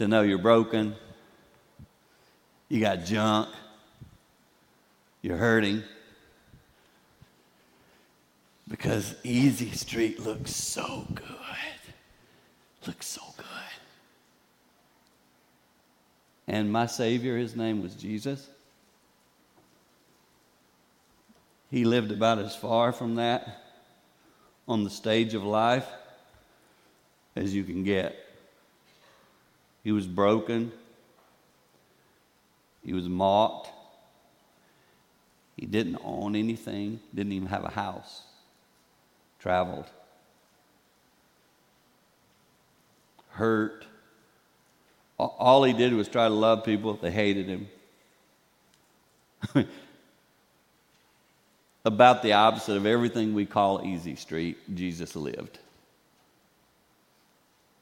to 0.00 0.08
know 0.08 0.22
you're 0.22 0.38
broken, 0.38 0.96
you 2.70 2.80
got 2.80 3.04
junk, 3.04 3.50
you're 5.20 5.36
hurting, 5.36 5.82
because 8.66 9.14
Easy 9.24 9.70
Street 9.72 10.18
looks 10.18 10.56
so 10.56 11.04
good. 11.14 11.26
Looks 12.86 13.08
so 13.08 13.20
good. 13.36 13.46
And 16.48 16.72
my 16.72 16.86
Savior, 16.86 17.36
his 17.36 17.54
name 17.54 17.82
was 17.82 17.94
Jesus. 17.94 18.48
He 21.70 21.84
lived 21.84 22.10
about 22.10 22.38
as 22.38 22.56
far 22.56 22.92
from 22.92 23.16
that 23.16 23.64
on 24.66 24.82
the 24.82 24.88
stage 24.88 25.34
of 25.34 25.44
life 25.44 25.86
as 27.36 27.54
you 27.54 27.64
can 27.64 27.84
get. 27.84 28.29
He 29.82 29.92
was 29.92 30.06
broken. 30.06 30.72
He 32.84 32.92
was 32.92 33.08
mocked. 33.08 33.70
He 35.56 35.66
didn't 35.66 35.98
own 36.02 36.36
anything, 36.36 37.00
didn't 37.14 37.32
even 37.32 37.48
have 37.48 37.64
a 37.64 37.70
house. 37.70 38.22
Traveled. 39.38 39.86
Hurt. 43.30 43.84
All 45.18 45.64
he 45.64 45.74
did 45.74 45.92
was 45.92 46.08
try 46.08 46.28
to 46.28 46.34
love 46.34 46.64
people. 46.64 46.94
They 46.94 47.10
hated 47.10 47.46
him. 47.46 47.68
About 51.84 52.22
the 52.22 52.32
opposite 52.32 52.76
of 52.76 52.86
everything 52.86 53.34
we 53.34 53.44
call 53.46 53.84
easy 53.84 54.16
street, 54.16 54.56
Jesus 54.74 55.14
lived. 55.14 55.58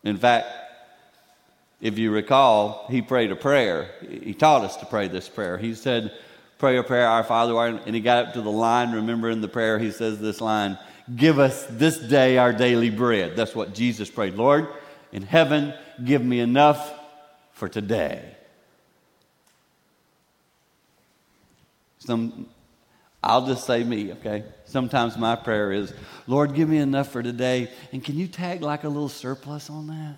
In 0.03 0.17
fact, 0.17 0.68
if 1.81 1.99
you 1.99 2.11
recall, 2.11 2.87
he 2.91 3.03
prayed 3.03 3.31
a 3.31 3.37
prayer. 3.37 3.91
He 4.09 4.35
taught 4.35 4.65
us 4.65 4.77
to 4.79 4.87
pray 4.87 5.09
this 5.09 5.29
prayer. 5.29 5.59
He 5.59 5.75
said, 5.75 6.13
Pray 6.59 6.77
a 6.77 6.83
prayer, 6.83 7.07
Our 7.07 7.23
Father, 7.23 7.57
and 7.57 7.95
he 7.95 8.01
got 8.01 8.27
up 8.27 8.35
to 8.35 8.43
the 8.43 8.51
line. 8.51 8.91
Remember 8.93 9.31
in 9.31 9.41
the 9.41 9.49
prayer, 9.49 9.79
he 9.79 9.93
says 9.93 10.19
this 10.19 10.41
line 10.41 10.77
Give 11.15 11.39
us 11.39 11.65
this 11.71 11.99
day 11.99 12.37
our 12.37 12.53
daily 12.53 12.91
bread. 12.91 13.37
That's 13.37 13.55
what 13.55 13.75
Jesus 13.75 14.11
prayed. 14.11 14.35
Lord, 14.35 14.67
in 15.13 15.23
heaven, 15.23 15.73
give 16.05 16.23
me 16.23 16.41
enough 16.41 16.93
for 17.53 17.69
today. 17.69 18.37
Some, 22.01 22.49
I'll 23.23 23.47
just 23.47 23.65
say 23.65 23.85
me, 23.85 24.13
okay? 24.13 24.45
Sometimes 24.65 25.17
my 25.17 25.37
prayer 25.37 25.73
is, 25.73 25.93
Lord, 26.27 26.55
give 26.55 26.69
me 26.69 26.79
enough 26.79 27.11
for 27.11 27.23
today. 27.23 27.71
And 27.93 28.05
can 28.05 28.17
you 28.17 28.27
tag 28.27 28.63
like 28.63 28.85
a 28.85 28.89
little 28.89 29.09
surplus 29.09 29.71
on 29.71 29.87
that? 29.89 30.17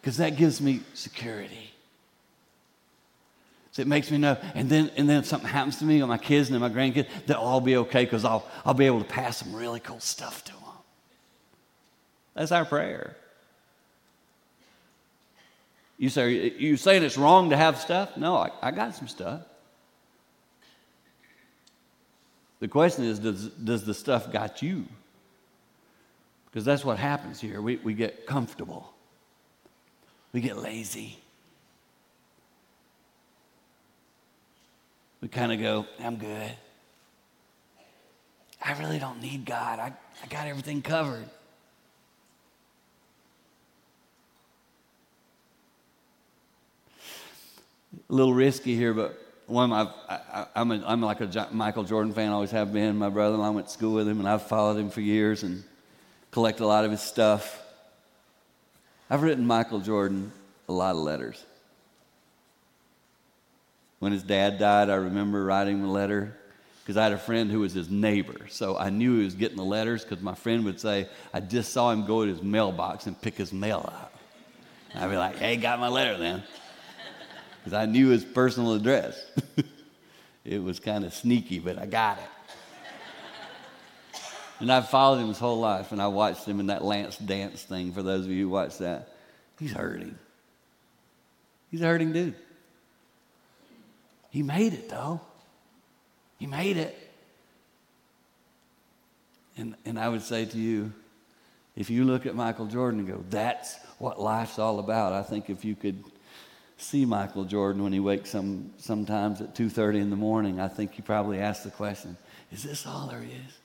Because 0.00 0.18
that 0.18 0.36
gives 0.36 0.60
me 0.60 0.80
security. 0.94 1.72
So 3.72 3.82
it 3.82 3.88
makes 3.88 4.10
me 4.10 4.18
know. 4.18 4.36
And 4.54 4.68
then, 4.68 4.90
and 4.96 5.08
then 5.08 5.20
if 5.20 5.26
something 5.26 5.48
happens 5.48 5.78
to 5.78 5.84
me 5.84 6.02
or 6.02 6.08
my 6.08 6.18
kids 6.18 6.50
and 6.50 6.58
my 6.60 6.68
grandkids, 6.68 7.06
they'll 7.26 7.36
all 7.36 7.60
be 7.60 7.76
okay 7.76 8.04
because 8.04 8.24
I'll, 8.24 8.44
I'll 8.64 8.74
be 8.74 8.86
able 8.86 8.98
to 8.98 9.04
pass 9.04 9.36
some 9.36 9.54
really 9.54 9.80
cool 9.80 10.00
stuff 10.00 10.44
to 10.44 10.52
them. 10.52 10.62
That's 12.34 12.52
our 12.52 12.64
prayer. 12.64 13.16
You 15.96 16.08
say, 16.08 16.52
you 16.58 16.76
saying 16.76 17.02
it's 17.02 17.18
wrong 17.18 17.50
to 17.50 17.56
have 17.56 17.78
stuff? 17.78 18.16
No, 18.16 18.36
I, 18.36 18.50
I 18.62 18.70
got 18.70 18.94
some 18.94 19.08
stuff. 19.08 19.42
The 22.60 22.68
question 22.68 23.04
is, 23.04 23.18
does, 23.18 23.48
does 23.48 23.84
the 23.84 23.94
stuff 23.94 24.32
got 24.32 24.62
you? 24.62 24.86
Because 26.46 26.64
that's 26.64 26.84
what 26.84 26.98
happens 26.98 27.40
here. 27.40 27.60
We, 27.60 27.76
we 27.76 27.94
get 27.94 28.26
comfortable. 28.26 28.92
We 30.32 30.40
get 30.40 30.58
lazy. 30.58 31.18
We 35.20 35.28
kind 35.28 35.52
of 35.52 35.58
go, 35.58 35.86
I'm 36.00 36.16
good. 36.16 36.52
I 38.62 38.78
really 38.78 38.98
don't 38.98 39.20
need 39.20 39.44
God. 39.44 39.78
I, 39.78 39.92
I 40.22 40.26
got 40.28 40.46
everything 40.46 40.82
covered. 40.82 41.24
A 48.10 48.14
little 48.14 48.34
risky 48.34 48.74
here, 48.74 48.94
but 48.94 49.18
one 49.46 49.72
I've, 49.72 49.88
I, 50.08 50.46
am 50.56 50.70
a, 50.70 50.84
I'm 50.86 51.00
like 51.00 51.20
a 51.20 51.48
Michael 51.52 51.84
Jordan 51.84 52.12
fan, 52.12 52.30
always 52.30 52.50
have 52.50 52.72
been. 52.72 52.96
My 52.96 53.08
brother 53.08 53.34
and 53.34 53.42
I 53.42 53.50
went 53.50 53.68
to 53.68 53.72
school 53.72 53.94
with 53.94 54.08
him, 54.08 54.18
and 54.18 54.28
I've 54.28 54.42
followed 54.42 54.78
him 54.78 54.90
for 54.90 55.00
years 55.00 55.42
and 55.42 55.64
collected 56.30 56.64
a 56.64 56.66
lot 56.66 56.84
of 56.84 56.90
his 56.90 57.00
stuff. 57.00 57.62
I've 59.10 59.22
written 59.22 59.46
Michael 59.46 59.80
Jordan 59.80 60.32
a 60.68 60.72
lot 60.72 60.94
of 60.94 61.02
letters. 61.02 61.42
When 64.00 64.12
his 64.12 64.22
dad 64.22 64.58
died, 64.58 64.90
I 64.90 64.96
remember 64.96 65.44
writing 65.44 65.78
him 65.78 65.84
a 65.84 65.92
letter 65.92 66.36
because 66.82 66.96
I 66.96 67.04
had 67.04 67.12
a 67.12 67.18
friend 67.18 67.50
who 67.50 67.60
was 67.60 67.72
his 67.72 67.90
neighbor. 67.90 68.46
So 68.48 68.76
I 68.76 68.90
knew 68.90 69.18
he 69.18 69.24
was 69.24 69.34
getting 69.34 69.56
the 69.56 69.64
letters 69.64 70.04
because 70.04 70.22
my 70.22 70.34
friend 70.34 70.64
would 70.66 70.80
say, 70.80 71.08
I 71.34 71.40
just 71.40 71.72
saw 71.72 71.90
him 71.90 72.06
go 72.06 72.24
to 72.24 72.32
his 72.32 72.42
mailbox 72.42 73.06
and 73.06 73.20
pick 73.20 73.36
his 73.36 73.52
mail 73.52 73.92
out. 73.92 74.12
And 74.92 75.04
I'd 75.04 75.10
be 75.10 75.16
like, 75.16 75.36
hey, 75.36 75.56
got 75.56 75.80
my 75.80 75.88
letter 75.88 76.16
then. 76.16 76.42
Because 77.58 77.72
I 77.72 77.86
knew 77.86 78.08
his 78.08 78.24
personal 78.24 78.74
address. 78.74 79.20
it 80.44 80.62
was 80.62 80.80
kind 80.80 81.04
of 81.04 81.12
sneaky, 81.12 81.58
but 81.58 81.78
I 81.78 81.86
got 81.86 82.18
it. 82.18 82.24
And 84.60 84.72
I've 84.72 84.88
followed 84.88 85.18
him 85.18 85.28
his 85.28 85.38
whole 85.38 85.60
life, 85.60 85.92
and 85.92 86.02
I 86.02 86.08
watched 86.08 86.44
him 86.44 86.58
in 86.60 86.66
that 86.66 86.84
Last 86.84 87.24
Dance 87.24 87.62
thing. 87.62 87.92
For 87.92 88.02
those 88.02 88.24
of 88.24 88.30
you 88.30 88.44
who 88.44 88.48
watched 88.50 88.80
that, 88.80 89.08
he's 89.58 89.72
hurting. 89.72 90.18
He's 91.70 91.80
a 91.80 91.86
hurting 91.86 92.12
dude. 92.12 92.34
He 94.30 94.42
made 94.42 94.72
it, 94.72 94.88
though. 94.88 95.20
He 96.38 96.46
made 96.46 96.76
it. 96.76 96.96
And, 99.56 99.74
and 99.84 99.98
I 99.98 100.08
would 100.08 100.22
say 100.22 100.44
to 100.44 100.58
you, 100.58 100.92
if 101.76 101.90
you 101.90 102.04
look 102.04 102.26
at 102.26 102.34
Michael 102.34 102.66
Jordan 102.66 103.00
and 103.00 103.08
go, 103.08 103.24
that's 103.30 103.76
what 103.98 104.20
life's 104.20 104.58
all 104.58 104.78
about, 104.78 105.12
I 105.12 105.22
think 105.22 105.50
if 105.50 105.64
you 105.64 105.74
could 105.74 106.02
see 106.76 107.04
Michael 107.04 107.44
Jordan 107.44 107.82
when 107.82 107.92
he 107.92 108.00
wakes 108.00 108.30
some, 108.30 108.72
sometimes 108.78 109.40
at 109.40 109.54
2.30 109.54 110.00
in 110.00 110.10
the 110.10 110.16
morning, 110.16 110.60
I 110.60 110.68
think 110.68 110.96
you 110.96 111.04
probably 111.04 111.38
ask 111.38 111.64
the 111.64 111.70
question, 111.70 112.16
is 112.52 112.62
this 112.62 112.86
all 112.86 113.08
there 113.08 113.22
is? 113.22 113.58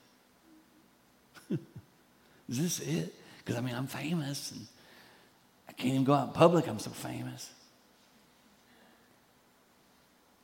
Is 2.49 2.59
this 2.59 2.79
it? 2.79 3.13
Because, 3.37 3.57
I 3.57 3.61
mean, 3.61 3.75
I'm 3.75 3.87
famous, 3.87 4.51
and 4.51 4.67
I 5.67 5.73
can't 5.73 5.93
even 5.93 6.03
go 6.03 6.13
out 6.13 6.27
in 6.27 6.33
public. 6.33 6.67
I'm 6.67 6.79
so 6.79 6.91
famous. 6.91 7.49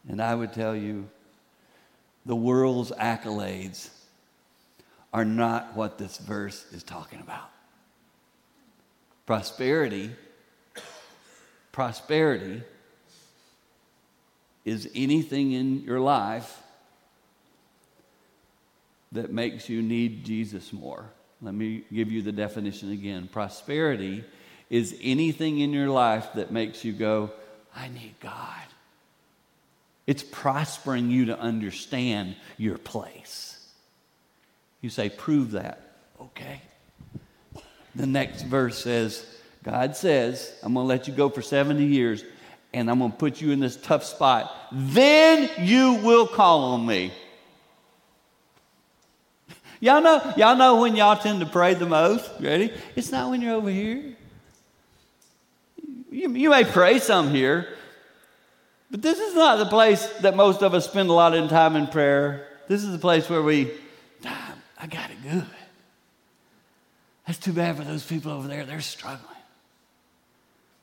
And 0.07 0.21
I 0.21 0.33
would 0.33 0.53
tell 0.53 0.75
you, 0.75 1.09
the 2.25 2.35
world's 2.35 2.91
accolades 2.91 3.89
are 5.13 5.25
not 5.25 5.75
what 5.75 5.97
this 5.97 6.17
verse 6.17 6.65
is 6.71 6.83
talking 6.83 7.19
about. 7.19 7.49
Prosperity, 9.25 10.11
prosperity 11.71 12.63
is 14.65 14.89
anything 14.93 15.51
in 15.53 15.81
your 15.81 15.99
life 15.99 16.61
that 19.11 19.31
makes 19.31 19.69
you 19.69 19.81
need 19.81 20.23
Jesus 20.23 20.71
more. 20.71 21.05
Let 21.41 21.53
me 21.53 21.83
give 21.91 22.11
you 22.11 22.21
the 22.21 22.31
definition 22.31 22.91
again. 22.91 23.29
Prosperity 23.31 24.23
is 24.69 24.95
anything 25.01 25.59
in 25.59 25.71
your 25.71 25.89
life 25.89 26.33
that 26.33 26.51
makes 26.51 26.83
you 26.83 26.93
go, 26.93 27.31
I 27.75 27.87
need 27.87 28.15
God. 28.19 28.65
It's 30.05 30.23
prospering 30.23 31.11
you 31.11 31.25
to 31.25 31.39
understand 31.39 32.35
your 32.57 32.77
place. 32.77 33.67
You 34.81 34.89
say, 34.89 35.09
prove 35.09 35.51
that. 35.51 35.81
Okay. 36.19 36.61
The 37.95 38.07
next 38.07 38.43
verse 38.43 38.77
says, 38.83 39.25
God 39.63 39.95
says, 39.95 40.53
I'm 40.63 40.73
going 40.73 40.85
to 40.85 40.87
let 40.87 41.07
you 41.07 41.13
go 41.13 41.29
for 41.29 41.41
70 41.41 41.85
years 41.85 42.23
and 42.73 42.89
I'm 42.89 42.99
going 42.99 43.11
to 43.11 43.17
put 43.17 43.41
you 43.41 43.51
in 43.51 43.59
this 43.59 43.75
tough 43.75 44.03
spot. 44.03 44.53
Then 44.71 45.49
you 45.59 45.95
will 45.95 46.27
call 46.27 46.73
on 46.73 46.85
me. 46.85 47.11
Y'all 49.81 50.01
know, 50.01 50.33
y'all 50.35 50.57
know 50.57 50.81
when 50.81 50.95
y'all 50.95 51.15
tend 51.15 51.39
to 51.39 51.45
pray 51.45 51.73
the 51.73 51.85
most? 51.85 52.29
Ready? 52.39 52.73
It's 52.95 53.11
not 53.11 53.29
when 53.29 53.41
you're 53.41 53.55
over 53.55 53.69
here. 53.69 54.15
You, 56.11 56.33
you 56.33 56.49
may 56.49 56.65
pray 56.65 56.99
some 56.99 57.29
here, 57.29 57.69
but 58.91 59.01
this 59.01 59.19
is 59.19 59.35
not 59.35 59.57
the 59.57 59.67
place 59.67 60.05
that 60.21 60.35
most 60.35 60.61
of 60.63 60.73
us 60.73 60.85
spend 60.85 61.09
a 61.09 61.13
lot 61.13 61.33
of 61.33 61.49
time 61.49 61.75
in 61.75 61.87
prayer. 61.87 62.47
This 62.67 62.83
is 62.83 62.91
the 62.91 62.97
place 62.97 63.29
where 63.29 63.41
we, 63.41 63.71
I 64.25 64.87
got 64.87 65.11
it 65.11 65.23
good. 65.23 65.45
That's 67.25 67.39
too 67.39 67.53
bad 67.53 67.77
for 67.77 67.83
those 67.83 68.03
people 68.03 68.31
over 68.31 68.47
there. 68.47 68.65
They're 68.65 68.81
struggling. 68.81 69.27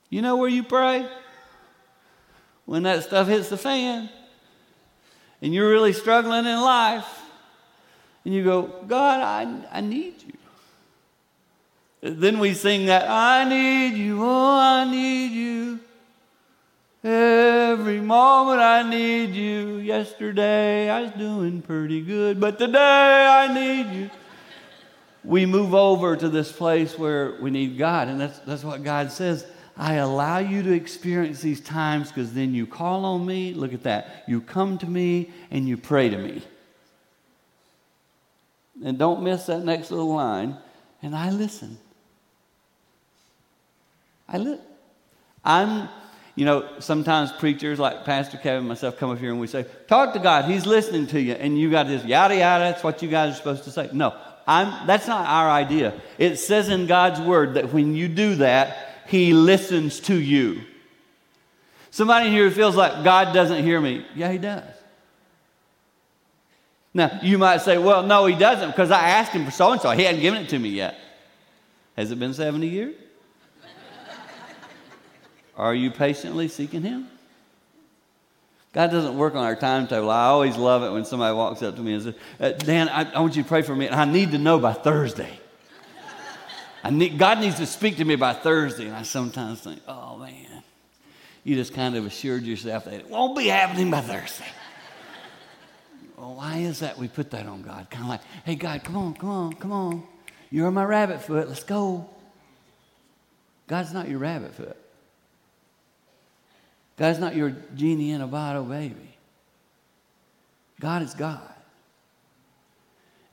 You 0.09 0.23
know 0.23 0.37
where 0.37 0.49
you 0.49 0.63
pray? 0.63 1.07
When 2.65 2.85
that 2.85 3.05
stuff 3.05 3.29
hits 3.29 3.49
the 3.49 3.57
fan 3.57 4.09
and 5.43 5.53
you're 5.53 5.69
really 5.69 5.93
struggling 5.93 6.47
in 6.47 6.61
life 6.61 7.07
and 8.27 8.35
you 8.35 8.45
go, 8.45 8.63
God, 8.87 9.23
I, 9.23 9.79
I 9.79 9.81
need 9.81 10.17
you. 10.23 10.33
Then 12.03 12.39
we 12.39 12.53
sing 12.53 12.87
that, 12.87 13.09
I 13.09 13.49
need 13.49 13.97
you, 13.97 14.23
oh, 14.23 14.59
I 14.59 14.85
need 14.85 15.33
you 15.33 15.81
Every 17.07 18.01
moment 18.01 18.61
I 18.61 18.83
need 18.83 19.33
you. 19.33 19.77
Yesterday 19.77 20.91
I 20.91 21.03
was 21.03 21.13
doing 21.13 21.63
pretty 21.63 22.01
good, 22.01 22.41
but 22.41 22.59
today 22.59 23.29
I 23.29 23.55
need 23.55 23.97
you. 23.97 24.11
We 25.23 25.47
move 25.47 25.73
over 25.73 26.17
to 26.17 26.29
this 26.29 26.51
place 26.51 26.99
where 26.99 27.41
we 27.41 27.53
need 27.53 27.79
God, 27.79 28.09
and 28.09 28.21
that's, 28.21 28.41
that's 28.41 28.65
what 28.65 28.83
God 28.83 29.13
says. 29.13 29.47
I 29.77 29.95
allow 29.95 30.39
you 30.39 30.65
to 30.65 30.73
experience 30.73 31.41
these 31.41 31.61
times 31.61 32.09
because 32.09 32.33
then 32.33 32.55
you 32.55 32.67
call 32.67 33.05
on 33.05 33.25
me. 33.25 33.55
Look 33.55 33.73
at 33.73 33.85
that. 33.85 34.25
You 34.27 34.41
come 34.41 34.77
to 34.79 34.87
me 34.87 35.31
and 35.53 35.69
you 35.69 35.77
pray 35.77 36.09
to 36.09 36.19
me. 36.19 36.43
And 38.85 38.99
don't 38.99 39.23
miss 39.23 39.47
that 39.47 39.65
next 39.65 39.91
little 39.91 40.15
line. 40.15 40.57
And 41.03 41.15
I 41.15 41.31
listen. 41.31 41.79
I 44.29 44.39
li- 44.39 44.61
I'm 45.45 45.89
you 46.37 46.45
know, 46.45 46.69
sometimes 46.81 47.33
preachers 47.33 47.79
like 47.79 48.05
Pastor 48.05 48.37
Kevin 48.37 48.59
and 48.59 48.69
myself 48.69 48.99
come 48.99 49.11
up 49.11 49.19
here 49.19 49.31
and 49.31 49.41
we 49.41 49.47
say, 49.47 49.65
Talk 49.89 50.13
to 50.13 50.19
God, 50.19 50.45
He's 50.45 50.67
listening 50.67 51.07
to 51.09 51.21
you. 51.21 51.33
And 51.33 51.59
you 51.59 51.71
got 51.71 51.89
this 51.89 52.05
yada 52.05 52.37
yada, 52.37 52.65
that's 52.65 52.85
what 52.85 53.03
you 53.03 53.09
guys 53.09 53.33
are 53.33 53.37
supposed 53.37 53.65
to 53.65 53.71
say. 53.71 53.89
No, 53.93 54.15
I'm, 54.47 54.87
that's 54.87 55.09
not 55.09 55.27
our 55.27 55.51
idea. 55.51 55.99
It 56.19 56.37
says 56.37 56.69
in 56.69 56.87
God's 56.87 57.21
Word 57.21 57.55
that 57.55 57.73
when 57.73 57.97
you 57.97 58.07
do 58.07 58.37
that, 58.37 59.03
He 59.07 59.33
listens 59.33 59.99
to 60.01 60.15
you. 60.15 60.61
Somebody 61.91 62.29
here 62.29 62.51
feels 62.51 62.77
like 62.77 63.03
God 63.03 63.33
doesn't 63.33 63.65
hear 63.65 63.81
me. 63.81 64.05
Yeah, 64.15 64.31
He 64.31 64.37
does. 64.37 64.76
Now, 66.97 67.21
you 67.23 67.37
might 67.37 67.61
say, 67.61 67.77
Well, 67.77 68.03
no, 68.03 68.25
He 68.25 68.35
doesn't 68.35 68.71
because 68.71 68.91
I 68.91 69.11
asked 69.11 69.33
Him 69.33 69.45
for 69.45 69.51
so 69.51 69.71
and 69.73 69.81
so. 69.83 69.91
He 69.91 70.05
hadn't 70.05 70.23
given 70.23 70.43
it 70.43 70.49
to 70.49 70.59
me 70.59 70.71
yet. 70.71 70.97
Has 71.95 72.11
it 72.11 72.19
been 72.19 72.33
70 72.33 72.67
years? 72.67 72.95
Are 75.59 75.75
you 75.75 75.91
patiently 75.91 76.49
seeking 76.49 76.81
Him? 76.81 77.09
God 78.73 78.91
doesn't 78.91 79.17
work 79.17 79.35
on 79.35 79.45
our 79.45 79.55
timetable. 79.55 80.11
I 80.11 80.25
always 80.25 80.57
love 80.57 80.83
it 80.85 80.91
when 80.91 81.05
somebody 81.05 81.35
walks 81.37 81.63
up 81.63 81.77
to 81.77 81.83
me 81.83 81.93
and 81.93 82.03
says, 82.03 82.15
uh, 82.41 82.53
Dan, 82.53 82.89
I, 82.89 83.11
I, 83.13 83.21
want 83.21 83.37
you 83.37 83.43
to 83.43 83.49
pray 83.49 83.61
for 83.61 83.77
me, 83.77 83.87
and 83.87 83.95
I 83.95 84.07
need 84.07 84.31
to 84.31 84.39
know 84.39 84.59
by 84.59 84.73
Thursday. 84.73 85.39
I 86.83 86.89
need, 86.89 87.19
God 87.19 87.41
needs 87.41 87.57
to 87.57 87.67
speak 87.67 87.99
to 87.99 88.05
me 88.07 88.17
by 88.17 88.33
Thursday. 88.33 88.87
And 88.87 88.97
I 88.97 89.03
sometimes 89.03 89.61
think, 89.61 89.81
oh, 89.87 90.17
man, 90.17 90.63
you 91.45 91.57
just 91.57 91.75
kind 91.75 91.95
of 91.95 92.07
assured 92.07 92.45
yourself 92.45 92.87
that 92.87 92.95
it 92.95 93.11
won't 93.11 93.37
be 93.37 93.49
happening 93.49 93.91
by 93.91 94.01
Thursday. 94.01 94.47
Well, 96.17 96.35
why 96.35 96.59
is 96.59 96.81
that 96.81 96.99
we 96.99 97.09
put 97.09 97.31
that 97.33 97.47
on 97.47 97.63
God? 97.63 97.91
Kind 97.91 98.05
of 98.05 98.09
like, 98.09 98.23
hey, 98.45 98.55
God, 98.55 98.83
come 98.83 98.97
on, 98.97 99.15
come 99.15 99.29
on, 99.29 99.53
come 99.55 99.73
on. 99.73 100.03
You're 100.51 100.71
my 100.71 100.85
rabbit 100.85 101.23
foot. 101.23 101.49
Let's 101.49 101.65
go. 101.65 102.09
God's 103.67 103.93
not 103.93 104.09
your 104.09 104.19
rabbit 104.19 104.55
foot. 104.55 104.77
God's 106.97 107.19
not 107.19 107.37
your 107.37 107.55
genie 107.75 108.13
in 108.13 108.23
a 108.23 108.27
bottle 108.27 108.65
baby. 108.65 109.17
God 110.81 111.03
is 111.03 111.15
God. 111.15 111.53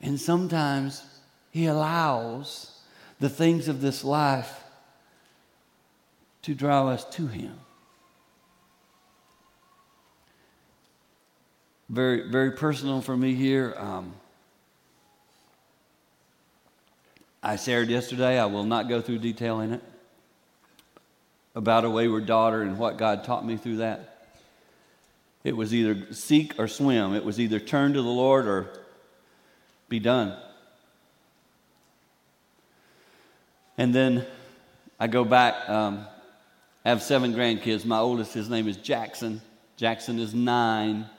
And 0.01 0.19
sometimes 0.19 1.03
He 1.51 1.67
allows 1.67 2.81
the 3.19 3.29
things 3.29 3.69
of 3.69 3.79
this 3.79 4.03
life 4.03 4.63
to 6.41 6.53
draw 6.53 6.89
us 6.89 7.05
to 7.05 7.27
Him. 7.27 7.57
Very, 11.89 12.29
very 12.29 12.51
personal 12.51 13.01
for 13.01 13.15
me 13.15 13.35
here. 13.35 13.75
Um, 13.77 14.13
I 17.41 17.57
shared 17.57 17.89
yesterday, 17.89 18.39
I 18.39 18.45
will 18.45 18.63
not 18.63 18.87
go 18.87 19.01
through 19.01 19.19
detail 19.19 19.59
in 19.59 19.73
it 19.73 19.81
about 21.55 21.85
a 21.85 21.89
wayward 21.89 22.25
daughter 22.25 22.61
and 22.61 22.77
what 22.77 22.97
God 22.97 23.23
taught 23.25 23.45
me 23.45 23.57
through 23.57 23.77
that. 23.77 24.27
It 25.43 25.55
was 25.55 25.73
either 25.73 26.13
seek 26.13 26.57
or 26.57 26.67
swim, 26.67 27.13
it 27.13 27.25
was 27.25 27.39
either 27.39 27.59
turn 27.59 27.93
to 27.93 28.01
the 28.01 28.07
Lord 28.07 28.47
or 28.47 28.69
be 29.89 29.99
done. 29.99 30.37
And 33.77 33.93
then 33.93 34.25
I 34.99 35.07
go 35.07 35.25
back. 35.25 35.69
Um, 35.69 36.05
I 36.85 36.89
have 36.89 37.01
seven 37.01 37.33
grandkids. 37.33 37.85
My 37.85 37.99
oldest, 37.99 38.33
his 38.33 38.49
name 38.49 38.67
is 38.67 38.77
Jackson. 38.77 39.41
Jackson 39.77 40.19
is 40.19 40.33
nine. 40.33 41.09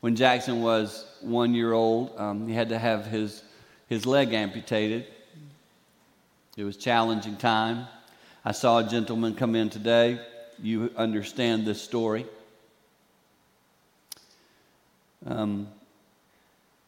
When 0.00 0.16
Jackson 0.16 0.62
was 0.62 1.04
one 1.20 1.54
year 1.54 1.72
old, 1.72 2.18
um, 2.18 2.48
he 2.48 2.54
had 2.54 2.70
to 2.70 2.78
have 2.78 3.06
his, 3.06 3.42
his 3.86 4.06
leg 4.06 4.32
amputated. 4.32 5.06
It 6.56 6.64
was 6.64 6.76
challenging 6.76 7.36
time. 7.36 7.86
I 8.44 8.52
saw 8.52 8.78
a 8.78 8.84
gentleman 8.84 9.34
come 9.34 9.54
in 9.54 9.68
today. 9.68 10.18
You 10.62 10.90
understand 10.96 11.66
this 11.66 11.80
story. 11.80 12.26
Um, 15.26 15.68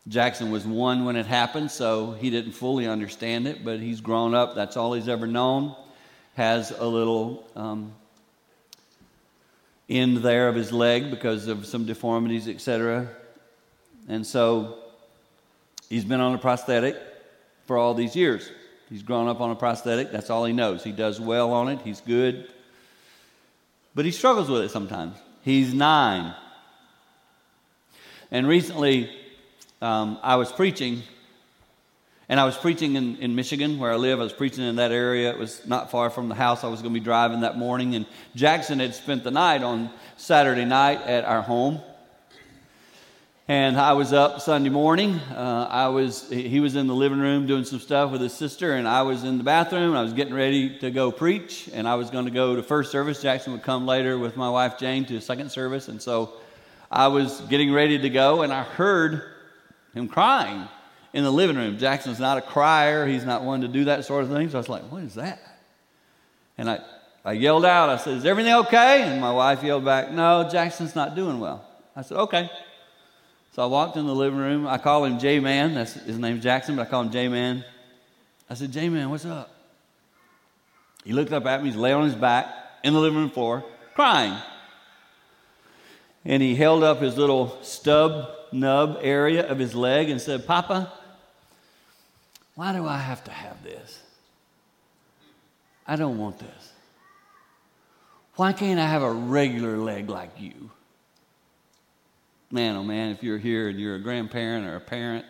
Jackson 0.08 0.50
was 0.50 0.66
one 0.66 1.04
when 1.04 1.16
it 1.16 1.26
happened, 1.26 1.70
so 1.70 2.12
he 2.12 2.30
didn't 2.30 2.52
fully 2.52 2.86
understand 2.86 3.46
it, 3.46 3.64
but 3.64 3.78
he's 3.78 4.00
grown 4.00 4.34
up. 4.34 4.54
That's 4.54 4.76
all 4.76 4.94
he's 4.94 5.08
ever 5.08 5.26
known. 5.26 5.76
Has 6.34 6.70
a 6.70 6.86
little 6.86 7.46
um, 7.54 7.92
end 9.98 10.18
there 10.18 10.48
of 10.48 10.54
his 10.54 10.72
leg 10.72 11.10
because 11.10 11.48
of 11.48 11.66
some 11.66 11.84
deformities, 11.84 12.48
etc. 12.48 13.08
And 14.08 14.26
so 14.26 14.78
he's 15.88 16.04
been 16.04 16.20
on 16.20 16.34
a 16.34 16.38
prosthetic 16.38 16.96
for 17.66 17.76
all 17.78 17.94
these 17.94 18.16
years. 18.16 18.50
He's 18.88 19.02
grown 19.02 19.28
up 19.28 19.40
on 19.40 19.50
a 19.50 19.54
prosthetic. 19.54 20.10
That's 20.10 20.28
all 20.28 20.44
he 20.44 20.52
knows. 20.52 20.84
He 20.84 20.92
does 20.92 21.20
well 21.20 21.52
on 21.52 21.68
it. 21.68 21.80
He's 21.82 22.00
good. 22.00 22.52
But 23.94 24.04
he 24.04 24.10
struggles 24.10 24.48
with 24.48 24.62
it 24.62 24.70
sometimes. 24.70 25.16
He's 25.42 25.72
nine. 25.72 26.34
And 28.30 28.46
recently, 28.46 29.10
um, 29.80 30.18
I 30.22 30.36
was 30.36 30.52
preaching, 30.52 31.02
and 32.32 32.40
I 32.40 32.46
was 32.46 32.56
preaching 32.56 32.96
in, 32.96 33.18
in 33.18 33.34
Michigan, 33.34 33.78
where 33.78 33.92
I 33.92 33.96
live. 33.96 34.18
I 34.18 34.22
was 34.22 34.32
preaching 34.32 34.64
in 34.64 34.76
that 34.76 34.90
area. 34.90 35.28
It 35.28 35.38
was 35.38 35.66
not 35.66 35.90
far 35.90 36.08
from 36.08 36.30
the 36.30 36.34
house 36.34 36.64
I 36.64 36.68
was 36.68 36.80
going 36.80 36.94
to 36.94 36.98
be 36.98 37.04
driving 37.04 37.42
that 37.42 37.58
morning. 37.58 37.94
And 37.94 38.06
Jackson 38.34 38.78
had 38.78 38.94
spent 38.94 39.22
the 39.22 39.30
night 39.30 39.62
on 39.62 39.90
Saturday 40.16 40.64
night 40.64 41.02
at 41.02 41.26
our 41.26 41.42
home. 41.42 41.82
And 43.48 43.78
I 43.78 43.92
was 43.92 44.14
up 44.14 44.40
Sunday 44.40 44.70
morning. 44.70 45.16
Uh, 45.16 45.68
I 45.70 45.88
was 45.88 46.26
he 46.30 46.58
was 46.60 46.74
in 46.74 46.86
the 46.86 46.94
living 46.94 47.18
room 47.18 47.46
doing 47.46 47.64
some 47.64 47.80
stuff 47.80 48.10
with 48.10 48.22
his 48.22 48.32
sister, 48.32 48.72
and 48.76 48.88
I 48.88 49.02
was 49.02 49.24
in 49.24 49.36
the 49.36 49.44
bathroom. 49.44 49.94
I 49.94 50.00
was 50.00 50.14
getting 50.14 50.32
ready 50.32 50.78
to 50.78 50.90
go 50.90 51.12
preach, 51.12 51.68
and 51.74 51.86
I 51.86 51.96
was 51.96 52.08
going 52.08 52.24
to 52.24 52.30
go 52.30 52.56
to 52.56 52.62
first 52.62 52.90
service. 52.90 53.20
Jackson 53.20 53.52
would 53.52 53.62
come 53.62 53.84
later 53.84 54.16
with 54.16 54.38
my 54.38 54.48
wife 54.48 54.78
Jane 54.78 55.04
to 55.04 55.20
second 55.20 55.52
service, 55.52 55.88
and 55.88 56.00
so 56.00 56.32
I 56.90 57.08
was 57.08 57.42
getting 57.42 57.74
ready 57.74 57.98
to 57.98 58.08
go, 58.08 58.40
and 58.40 58.54
I 58.54 58.62
heard 58.62 59.22
him 59.92 60.08
crying 60.08 60.66
in 61.12 61.24
the 61.24 61.30
living 61.30 61.56
room. 61.56 61.78
Jackson's 61.78 62.20
not 62.20 62.38
a 62.38 62.42
crier; 62.42 63.06
he's 63.06 63.24
not 63.24 63.42
one 63.42 63.60
to 63.60 63.68
do 63.68 63.84
that 63.84 64.04
sort 64.04 64.24
of 64.24 64.30
thing. 64.30 64.48
So 64.48 64.58
I 64.58 64.60
was 64.60 64.68
like, 64.68 64.82
"What 64.90 65.02
is 65.02 65.14
that?" 65.14 65.40
And 66.58 66.70
I 66.70 66.80
I 67.24 67.32
yelled 67.32 67.64
out. 67.64 67.88
I 67.88 67.96
said, 67.96 68.16
"Is 68.18 68.24
everything 68.24 68.54
okay?" 68.54 69.02
And 69.02 69.20
my 69.20 69.32
wife 69.32 69.62
yelled 69.62 69.84
back, 69.84 70.10
"No, 70.10 70.48
Jackson's 70.50 70.94
not 70.94 71.14
doing 71.14 71.40
well." 71.40 71.64
I 71.94 72.02
said, 72.02 72.18
"Okay." 72.18 72.50
So 73.54 73.62
I 73.62 73.66
walked 73.66 73.96
in 73.96 74.06
the 74.06 74.14
living 74.14 74.38
room. 74.38 74.66
I 74.66 74.78
call 74.78 75.04
him 75.04 75.18
J 75.18 75.38
Man. 75.38 75.74
That's 75.74 75.92
his 75.92 76.18
name's 76.18 76.42
Jackson, 76.42 76.76
but 76.76 76.86
I 76.86 76.90
call 76.90 77.02
him 77.02 77.10
J 77.10 77.28
Man. 77.28 77.64
I 78.48 78.54
said, 78.54 78.70
J 78.70 78.90
Man, 78.90 79.08
what's 79.08 79.24
up? 79.24 79.50
He 81.04 81.12
looked 81.12 81.32
up 81.32 81.46
at 81.46 81.62
me. 81.62 81.70
He's 81.70 81.78
laying 81.78 81.96
on 81.96 82.04
his 82.04 82.14
back 82.14 82.46
in 82.84 82.92
the 82.92 83.00
living 83.00 83.18
room 83.18 83.30
floor, 83.30 83.64
crying. 83.94 84.36
And 86.24 86.42
he 86.42 86.54
held 86.54 86.82
up 86.82 87.00
his 87.00 87.16
little 87.16 87.58
stub 87.62 88.28
nub 88.52 88.98
area 89.00 89.48
of 89.48 89.58
his 89.58 89.74
leg 89.74 90.10
and 90.10 90.20
said, 90.20 90.46
Papa, 90.46 90.92
why 92.54 92.72
do 92.72 92.86
I 92.86 92.98
have 92.98 93.24
to 93.24 93.30
have 93.30 93.62
this? 93.62 94.00
I 95.86 95.96
don't 95.96 96.18
want 96.18 96.38
this. 96.38 96.72
Why 98.36 98.52
can't 98.52 98.78
I 98.80 98.86
have 98.86 99.02
a 99.02 99.12
regular 99.12 99.76
leg 99.76 100.08
like 100.08 100.40
you? 100.40 100.70
man, 102.52 102.76
oh 102.76 102.84
man, 102.84 103.10
if 103.10 103.22
you're 103.22 103.38
here 103.38 103.68
and 103.68 103.80
you're 103.80 103.96
a 103.96 104.00
grandparent 104.00 104.66
or 104.66 104.76
a 104.76 104.80
parent 104.80 105.24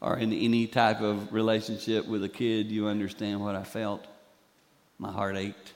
or 0.00 0.18
in 0.18 0.32
any 0.32 0.66
type 0.66 1.00
of 1.00 1.32
relationship 1.32 2.06
with 2.06 2.22
a 2.22 2.28
kid, 2.28 2.70
you 2.70 2.86
understand 2.86 3.40
what 3.40 3.56
I 3.56 3.64
felt. 3.64 4.06
My 4.98 5.10
heart 5.10 5.36
ached. 5.36 5.72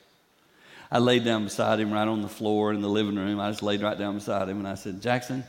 I 0.92 0.98
laid 0.98 1.24
down 1.24 1.44
beside 1.44 1.80
him 1.80 1.90
right 1.90 2.06
on 2.06 2.20
the 2.20 2.28
floor 2.28 2.72
in 2.72 2.82
the 2.82 2.88
living 2.88 3.16
room. 3.16 3.40
I 3.40 3.50
just 3.50 3.62
laid 3.62 3.82
right 3.82 3.98
down 3.98 4.14
beside 4.14 4.48
him 4.48 4.58
and 4.58 4.68
I 4.68 4.74
said, 4.74 5.00
Jackson, 5.00 5.42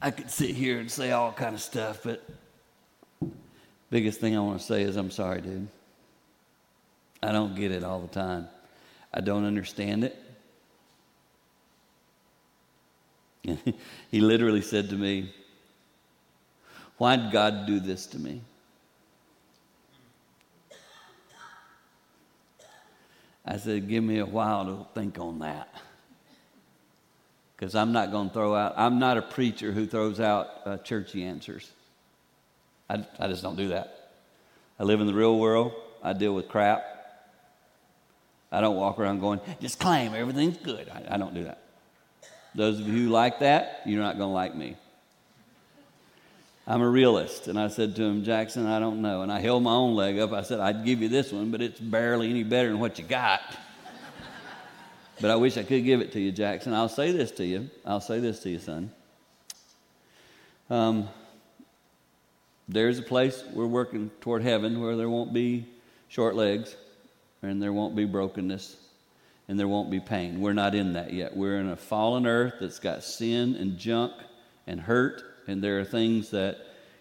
I 0.00 0.10
could 0.10 0.30
sit 0.30 0.50
here 0.50 0.80
and 0.80 0.90
say 0.90 1.12
all 1.12 1.32
kind 1.32 1.54
of 1.54 1.60
stuff, 1.60 2.00
but 2.02 2.26
biggest 3.92 4.20
thing 4.20 4.34
I 4.34 4.40
want 4.40 4.58
to 4.58 4.64
say 4.64 4.82
is 4.82 4.96
I'm 4.96 5.10
sorry, 5.10 5.42
dude. 5.42 5.68
I 7.22 7.30
don't 7.30 7.54
get 7.54 7.70
it 7.70 7.84
all 7.84 8.00
the 8.00 8.08
time. 8.08 8.48
I 9.12 9.20
don't 9.20 9.44
understand 9.44 10.04
it. 10.04 10.16
he 14.10 14.20
literally 14.20 14.62
said 14.62 14.88
to 14.88 14.96
me, 14.96 15.30
Why 16.96 17.16
did 17.16 17.32
God 17.32 17.66
do 17.66 17.80
this 17.80 18.06
to 18.06 18.18
me? 18.18 18.40
I 23.44 23.58
said, 23.58 23.90
Give 23.90 24.02
me 24.02 24.20
a 24.20 24.26
while 24.26 24.64
to 24.64 24.86
think 24.94 25.18
on 25.18 25.40
that. 25.40 25.68
Because 27.54 27.74
I'm 27.74 27.92
not 27.92 28.10
going 28.10 28.28
to 28.28 28.34
throw 28.34 28.54
out, 28.54 28.72
I'm 28.78 28.98
not 28.98 29.18
a 29.18 29.22
preacher 29.22 29.70
who 29.70 29.86
throws 29.86 30.18
out 30.18 30.48
uh, 30.64 30.78
churchy 30.78 31.24
answers. 31.24 31.70
I, 32.92 33.06
I 33.18 33.28
just 33.28 33.42
don't 33.42 33.56
do 33.56 33.68
that. 33.68 34.10
I 34.78 34.84
live 34.84 35.00
in 35.00 35.06
the 35.06 35.14
real 35.14 35.38
world, 35.38 35.72
I 36.02 36.12
deal 36.12 36.34
with 36.34 36.48
crap. 36.48 36.84
I 38.50 38.60
don't 38.60 38.76
walk 38.76 38.98
around 38.98 39.20
going, 39.20 39.40
just 39.60 39.78
claim 39.78 40.14
everything's 40.14 40.58
good. 40.58 40.90
I, 40.90 41.14
I 41.14 41.16
don't 41.16 41.34
do 41.34 41.44
that. 41.44 41.62
Those 42.54 42.80
of 42.80 42.86
you 42.86 43.04
who 43.04 43.08
like 43.08 43.38
that, 43.38 43.80
you're 43.86 44.02
not 44.02 44.18
going 44.18 44.28
to 44.28 44.34
like 44.34 44.54
me. 44.54 44.76
I'm 46.66 46.82
a 46.82 46.88
realist. 46.88 47.48
And 47.48 47.58
I 47.58 47.68
said 47.68 47.96
to 47.96 48.02
him, 48.02 48.24
Jackson, 48.24 48.66
I 48.66 48.78
don't 48.78 49.00
know. 49.00 49.22
And 49.22 49.32
I 49.32 49.40
held 49.40 49.62
my 49.62 49.72
own 49.72 49.94
leg 49.94 50.18
up. 50.18 50.32
I 50.32 50.42
said, 50.42 50.60
I'd 50.60 50.84
give 50.84 51.00
you 51.00 51.08
this 51.08 51.32
one, 51.32 51.50
but 51.50 51.62
it's 51.62 51.80
barely 51.80 52.28
any 52.28 52.42
better 52.42 52.68
than 52.68 52.78
what 52.78 52.98
you 52.98 53.04
got. 53.04 53.40
but 55.20 55.30
I 55.30 55.36
wish 55.36 55.56
I 55.56 55.62
could 55.62 55.82
give 55.82 56.02
it 56.02 56.12
to 56.12 56.20
you, 56.20 56.30
Jackson. 56.30 56.74
I'll 56.74 56.90
say 56.90 57.10
this 57.10 57.30
to 57.32 57.46
you. 57.46 57.70
I'll 57.86 58.02
say 58.02 58.20
this 58.20 58.40
to 58.40 58.50
you, 58.50 58.58
son. 58.58 58.92
Um, 60.68 61.08
there's 62.68 62.98
a 62.98 63.02
place 63.02 63.42
we're 63.52 63.66
working 63.66 64.10
toward 64.20 64.42
heaven 64.42 64.80
where 64.80 64.96
there 64.96 65.08
won't 65.08 65.32
be 65.32 65.66
short 66.08 66.34
legs 66.34 66.76
and 67.42 67.62
there 67.62 67.72
won't 67.72 67.96
be 67.96 68.04
brokenness 68.04 68.76
and 69.48 69.58
there 69.58 69.68
won't 69.68 69.90
be 69.90 70.00
pain. 70.00 70.40
We're 70.40 70.52
not 70.52 70.74
in 70.74 70.94
that 70.94 71.12
yet. 71.12 71.36
We're 71.36 71.58
in 71.58 71.68
a 71.68 71.76
fallen 71.76 72.26
earth 72.26 72.54
that's 72.60 72.78
got 72.78 73.02
sin 73.04 73.56
and 73.56 73.78
junk 73.78 74.12
and 74.66 74.80
hurt, 74.80 75.22
and 75.46 75.62
there 75.62 75.80
are 75.80 75.84
things 75.84 76.30
that 76.30 76.58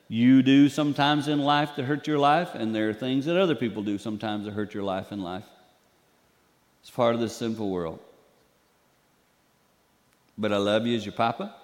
you 0.08 0.42
do 0.42 0.68
sometimes 0.68 1.28
in 1.28 1.40
life 1.40 1.76
that 1.76 1.84
hurt 1.84 2.08
your 2.08 2.18
life, 2.18 2.56
and 2.56 2.76
there 2.76 2.90
are 2.90 2.94
things 2.94 3.26
that 3.26 3.38
other 3.38 3.56
people 3.56 3.84
do 3.84 3.98
sometimes 3.98 4.46
that 4.46 4.52
hurt 4.52 4.74
your 4.74 4.84
life 4.84 5.12
in 5.12 5.22
life. 5.22 5.46
It's 6.82 6.90
part 6.90 7.14
of 7.16 7.22
this 7.22 7.36
sinful 7.36 7.70
world. 7.70 8.00
But 10.38 10.52
I 10.52 10.58
love 10.58 10.88
you 10.88 10.96
as 10.98 11.06
your 11.06 11.14
papa. 11.14 11.56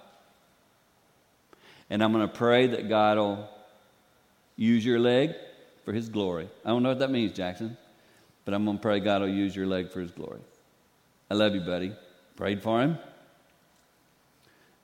And 1.90 2.02
I'm 2.02 2.12
going 2.12 2.26
to 2.26 2.32
pray 2.32 2.68
that 2.68 2.88
God 2.88 3.18
will 3.18 3.48
use 4.58 4.84
your 4.84 4.98
leg 4.98 5.34
for 5.84 5.94
his 5.94 6.10
glory. 6.10 6.50
I 6.64 6.68
don't 6.68 6.82
know 6.82 6.90
what 6.90 6.98
that 6.98 7.10
means, 7.10 7.32
Jackson, 7.32 7.78
but 8.44 8.52
I'm 8.52 8.66
going 8.66 8.76
to 8.76 8.82
pray 8.82 9.00
God 9.00 9.22
will 9.22 9.28
use 9.28 9.56
your 9.56 9.66
leg 9.66 9.90
for 9.90 10.00
his 10.00 10.10
glory. 10.10 10.40
I 11.30 11.34
love 11.34 11.54
you, 11.54 11.62
buddy. 11.62 11.94
Prayed 12.36 12.62
for 12.62 12.82
him. 12.82 12.98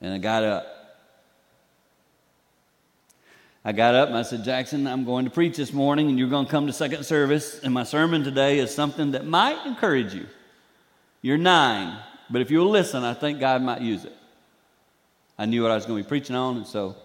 And 0.01 0.13
I 0.13 0.17
got 0.17 0.43
up. 0.43 0.67
I 3.63 3.71
got 3.71 3.95
up 3.95 4.09
and 4.09 4.17
I 4.17 4.21
said, 4.21 4.43
Jackson, 4.43 4.87
I'm 4.87 5.05
going 5.05 5.25
to 5.25 5.31
preach 5.31 5.57
this 5.57 5.73
morning 5.73 6.09
and 6.09 6.17
you're 6.17 6.29
going 6.29 6.45
to 6.45 6.51
come 6.51 6.67
to 6.67 6.73
second 6.73 7.03
service. 7.03 7.59
And 7.59 7.73
my 7.73 7.83
sermon 7.83 8.23
today 8.23 8.59
is 8.59 8.73
something 8.73 9.11
that 9.11 9.25
might 9.25 9.65
encourage 9.65 10.13
you. 10.13 10.27
You're 11.21 11.39
nine, 11.39 11.97
but 12.29 12.41
if 12.41 12.51
you'll 12.51 12.69
listen, 12.69 13.03
I 13.03 13.15
think 13.15 13.39
God 13.39 13.63
might 13.63 13.81
use 13.81 14.05
it. 14.05 14.13
I 15.37 15.45
knew 15.45 15.63
what 15.63 15.71
I 15.71 15.75
was 15.75 15.87
going 15.87 15.97
to 16.01 16.03
be 16.03 16.07
preaching 16.07 16.35
on, 16.35 16.57
and 16.57 16.67
so 16.67 16.95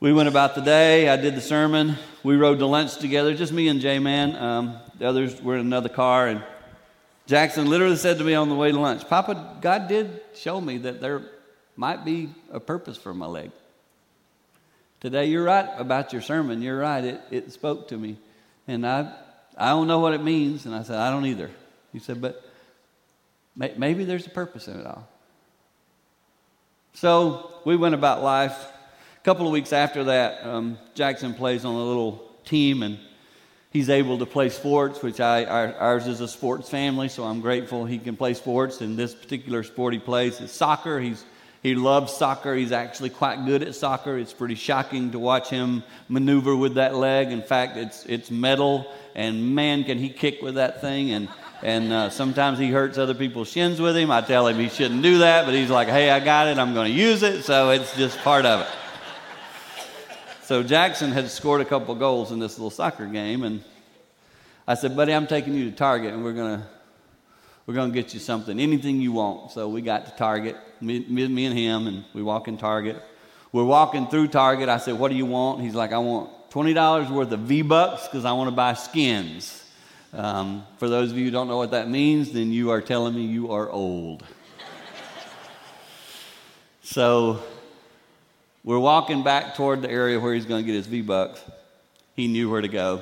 we 0.00 0.12
went 0.12 0.28
about 0.28 0.54
the 0.54 0.60
day. 0.60 1.08
I 1.08 1.16
did 1.16 1.34
the 1.34 1.40
sermon. 1.40 1.96
We 2.22 2.36
rode 2.36 2.60
to 2.60 2.66
lunch 2.66 2.98
together, 2.98 3.34
just 3.34 3.52
me 3.52 3.68
and 3.68 3.80
J 3.80 3.98
Man. 3.98 4.36
Um, 4.36 4.78
the 4.98 5.06
others 5.06 5.40
were 5.42 5.54
in 5.54 5.60
another 5.60 5.88
car, 5.88 6.28
and 6.28 6.42
Jackson 7.26 7.68
literally 7.68 7.96
said 7.96 8.18
to 8.18 8.24
me 8.24 8.34
on 8.34 8.48
the 8.48 8.54
way 8.54 8.70
to 8.70 8.78
lunch, 8.78 9.08
Papa, 9.08 9.58
God 9.60 9.88
did 9.88 10.20
show 10.34 10.60
me 10.60 10.78
that 10.78 11.00
there 11.00 11.22
might 11.76 12.04
be 12.04 12.30
a 12.50 12.60
purpose 12.60 12.96
for 12.96 13.12
my 13.12 13.26
leg. 13.26 13.50
Today, 15.00 15.26
you're 15.26 15.44
right 15.44 15.68
about 15.76 16.12
your 16.12 16.22
sermon. 16.22 16.62
You're 16.62 16.78
right. 16.78 17.04
It, 17.04 17.20
it 17.30 17.52
spoke 17.52 17.88
to 17.88 17.96
me. 17.96 18.18
And 18.66 18.86
I, 18.86 19.12
I 19.56 19.68
don't 19.68 19.86
know 19.86 20.00
what 20.00 20.12
it 20.12 20.22
means. 20.22 20.66
And 20.66 20.74
I 20.74 20.82
said, 20.82 20.96
I 20.96 21.10
don't 21.10 21.26
either. 21.26 21.50
He 21.92 22.00
said, 22.00 22.20
but 22.20 22.42
may, 23.54 23.74
maybe 23.76 24.04
there's 24.04 24.26
a 24.26 24.30
purpose 24.30 24.66
in 24.66 24.80
it 24.80 24.86
all. 24.86 25.08
So 26.94 27.52
we 27.64 27.76
went 27.76 27.94
about 27.94 28.22
life. 28.22 28.72
Couple 29.28 29.46
of 29.46 29.52
weeks 29.52 29.74
after 29.74 30.04
that, 30.04 30.42
um, 30.46 30.78
Jackson 30.94 31.34
plays 31.34 31.66
on 31.66 31.74
a 31.74 31.84
little 31.84 32.32
team, 32.46 32.82
and 32.82 32.98
he's 33.70 33.90
able 33.90 34.16
to 34.20 34.24
play 34.24 34.48
sports, 34.48 35.02
which 35.02 35.20
I, 35.20 35.44
our, 35.44 35.74
ours 35.74 36.06
is 36.06 36.22
a 36.22 36.28
sports 36.28 36.70
family, 36.70 37.10
so 37.10 37.24
I'm 37.24 37.42
grateful 37.42 37.84
he 37.84 37.98
can 37.98 38.16
play 38.16 38.32
sports. 38.32 38.80
And 38.80 38.96
this 38.96 39.14
particular 39.14 39.64
sport 39.64 39.92
he 39.92 39.98
plays 39.98 40.40
is 40.40 40.50
soccer. 40.50 40.98
He's, 40.98 41.22
he 41.62 41.74
loves 41.74 42.14
soccer. 42.14 42.54
He's 42.54 42.72
actually 42.72 43.10
quite 43.10 43.44
good 43.44 43.62
at 43.62 43.74
soccer. 43.74 44.16
It's 44.16 44.32
pretty 44.32 44.54
shocking 44.54 45.10
to 45.10 45.18
watch 45.18 45.50
him 45.50 45.82
maneuver 46.08 46.56
with 46.56 46.76
that 46.76 46.94
leg. 46.94 47.30
In 47.30 47.42
fact, 47.42 47.76
it's, 47.76 48.06
it's 48.06 48.30
metal, 48.30 48.90
and 49.14 49.54
man, 49.54 49.84
can 49.84 49.98
he 49.98 50.08
kick 50.08 50.40
with 50.40 50.54
that 50.54 50.80
thing. 50.80 51.10
And, 51.10 51.28
and 51.62 51.92
uh, 51.92 52.08
sometimes 52.08 52.58
he 52.58 52.70
hurts 52.70 52.96
other 52.96 53.12
people's 53.12 53.50
shins 53.50 53.78
with 53.78 53.94
him. 53.94 54.10
I 54.10 54.22
tell 54.22 54.46
him 54.46 54.56
he 54.56 54.70
shouldn't 54.70 55.02
do 55.02 55.18
that, 55.18 55.44
but 55.44 55.52
he's 55.52 55.68
like, 55.68 55.88
hey, 55.88 56.08
I 56.08 56.18
got 56.18 56.48
it. 56.48 56.56
I'm 56.56 56.72
going 56.72 56.90
to 56.90 56.98
use 56.98 57.22
it. 57.22 57.44
So 57.44 57.68
it's 57.72 57.94
just 57.94 58.16
part 58.20 58.46
of 58.46 58.62
it. 58.62 58.68
So 60.48 60.62
Jackson 60.62 61.12
had 61.12 61.28
scored 61.28 61.60
a 61.60 61.64
couple 61.66 61.94
goals 61.94 62.32
in 62.32 62.38
this 62.38 62.56
little 62.56 62.70
soccer 62.70 63.04
game, 63.04 63.44
and 63.44 63.62
I 64.66 64.76
said, 64.76 64.96
"Buddy, 64.96 65.12
I'm 65.12 65.26
taking 65.26 65.52
you 65.52 65.70
to 65.70 65.76
Target, 65.76 66.14
and 66.14 66.24
we're 66.24 66.32
gonna 66.32 66.66
we're 67.66 67.74
gonna 67.74 67.92
get 67.92 68.14
you 68.14 68.18
something, 68.18 68.58
anything 68.58 68.98
you 69.02 69.12
want." 69.12 69.50
So 69.50 69.68
we 69.68 69.82
got 69.82 70.06
to 70.06 70.12
Target, 70.12 70.56
me, 70.80 71.00
me 71.00 71.44
and 71.44 71.54
him, 71.54 71.86
and 71.86 72.02
we 72.14 72.22
walk 72.22 72.48
in 72.48 72.56
Target. 72.56 72.96
We're 73.52 73.66
walking 73.66 74.06
through 74.06 74.28
Target. 74.28 74.70
I 74.70 74.78
said, 74.78 74.98
"What 74.98 75.10
do 75.10 75.18
you 75.18 75.26
want?" 75.26 75.60
He's 75.60 75.74
like, 75.74 75.92
"I 75.92 75.98
want 75.98 76.30
twenty 76.48 76.72
dollars 76.72 77.10
worth 77.10 77.30
of 77.30 77.40
V 77.40 77.60
Bucks 77.60 78.08
because 78.08 78.24
I 78.24 78.32
want 78.32 78.48
to 78.48 78.56
buy 78.56 78.72
skins." 78.72 79.62
Um, 80.14 80.64
for 80.78 80.88
those 80.88 81.10
of 81.10 81.18
you 81.18 81.26
who 81.26 81.30
don't 81.30 81.48
know 81.48 81.58
what 81.58 81.72
that 81.72 81.90
means, 81.90 82.32
then 82.32 82.52
you 82.52 82.70
are 82.70 82.80
telling 82.80 83.14
me 83.14 83.20
you 83.20 83.52
are 83.52 83.68
old. 83.68 84.24
so 86.80 87.42
we're 88.68 88.78
walking 88.78 89.22
back 89.22 89.54
toward 89.54 89.80
the 89.80 89.90
area 89.90 90.20
where 90.20 90.34
he's 90.34 90.44
going 90.44 90.62
to 90.62 90.66
get 90.66 90.76
his 90.76 90.86
V 90.86 91.00
Bucks. 91.00 91.42
He 92.14 92.28
knew 92.28 92.50
where 92.50 92.60
to 92.60 92.68
go. 92.68 93.00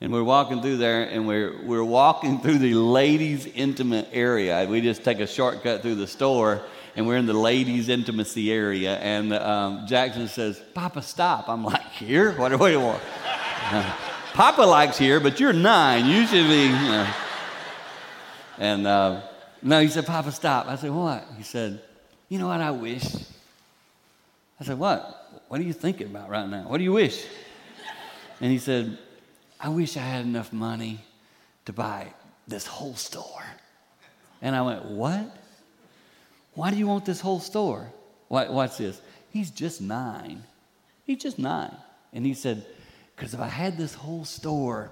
And 0.00 0.12
we're 0.12 0.22
walking 0.22 0.62
through 0.62 0.76
there, 0.76 1.02
and 1.02 1.26
we're, 1.26 1.60
we're 1.64 1.82
walking 1.82 2.38
through 2.42 2.58
the 2.58 2.74
ladies' 2.74 3.46
intimate 3.46 4.06
area. 4.12 4.64
We 4.70 4.80
just 4.80 5.02
take 5.02 5.18
a 5.18 5.26
shortcut 5.26 5.82
through 5.82 5.96
the 5.96 6.06
store, 6.06 6.62
and 6.94 7.04
we're 7.04 7.16
in 7.16 7.26
the 7.26 7.32
ladies' 7.32 7.88
intimacy 7.88 8.52
area. 8.52 8.96
And 8.98 9.32
um, 9.32 9.88
Jackson 9.88 10.28
says, 10.28 10.62
Papa, 10.72 11.02
stop. 11.02 11.48
I'm 11.48 11.64
like, 11.64 11.82
Here? 11.94 12.30
What 12.38 12.56
do 12.56 12.68
you 12.68 12.78
want? 12.78 13.02
Papa 14.34 14.62
likes 14.62 14.96
here, 14.96 15.18
but 15.18 15.40
you're 15.40 15.52
nine. 15.52 16.06
You 16.06 16.24
should 16.28 16.46
be. 16.46 16.62
You 16.62 16.70
know. 16.70 17.12
And 18.58 18.86
uh, 18.86 19.20
no, 19.62 19.80
he 19.80 19.88
said, 19.88 20.06
Papa, 20.06 20.30
stop. 20.30 20.68
I 20.68 20.76
said, 20.76 20.92
What? 20.92 21.26
He 21.36 21.42
said, 21.42 21.82
You 22.28 22.38
know 22.38 22.46
what 22.46 22.60
I 22.60 22.70
wish? 22.70 23.04
I 24.60 24.64
said, 24.64 24.78
What? 24.78 25.44
What 25.48 25.60
are 25.60 25.64
you 25.64 25.72
thinking 25.72 26.08
about 26.08 26.28
right 26.28 26.48
now? 26.48 26.68
What 26.68 26.78
do 26.78 26.84
you 26.84 26.92
wish? 26.92 27.24
And 28.40 28.52
he 28.52 28.58
said, 28.58 28.98
I 29.60 29.68
wish 29.68 29.96
I 29.96 30.00
had 30.00 30.24
enough 30.24 30.52
money 30.52 31.00
to 31.64 31.72
buy 31.72 32.08
this 32.46 32.66
whole 32.66 32.94
store. 32.94 33.44
And 34.40 34.54
I 34.54 34.62
went, 34.62 34.84
What? 34.84 35.36
Why 36.54 36.70
do 36.70 36.76
you 36.76 36.86
want 36.86 37.04
this 37.04 37.20
whole 37.20 37.40
store? 37.40 37.90
Watch 38.28 38.78
this. 38.78 39.00
He's 39.30 39.50
just 39.50 39.80
nine. 39.80 40.42
He's 41.04 41.18
just 41.18 41.38
nine. 41.38 41.74
And 42.12 42.26
he 42.26 42.34
said, 42.34 42.64
Because 43.14 43.34
if 43.34 43.40
I 43.40 43.48
had 43.48 43.76
this 43.76 43.94
whole 43.94 44.24
store, 44.24 44.90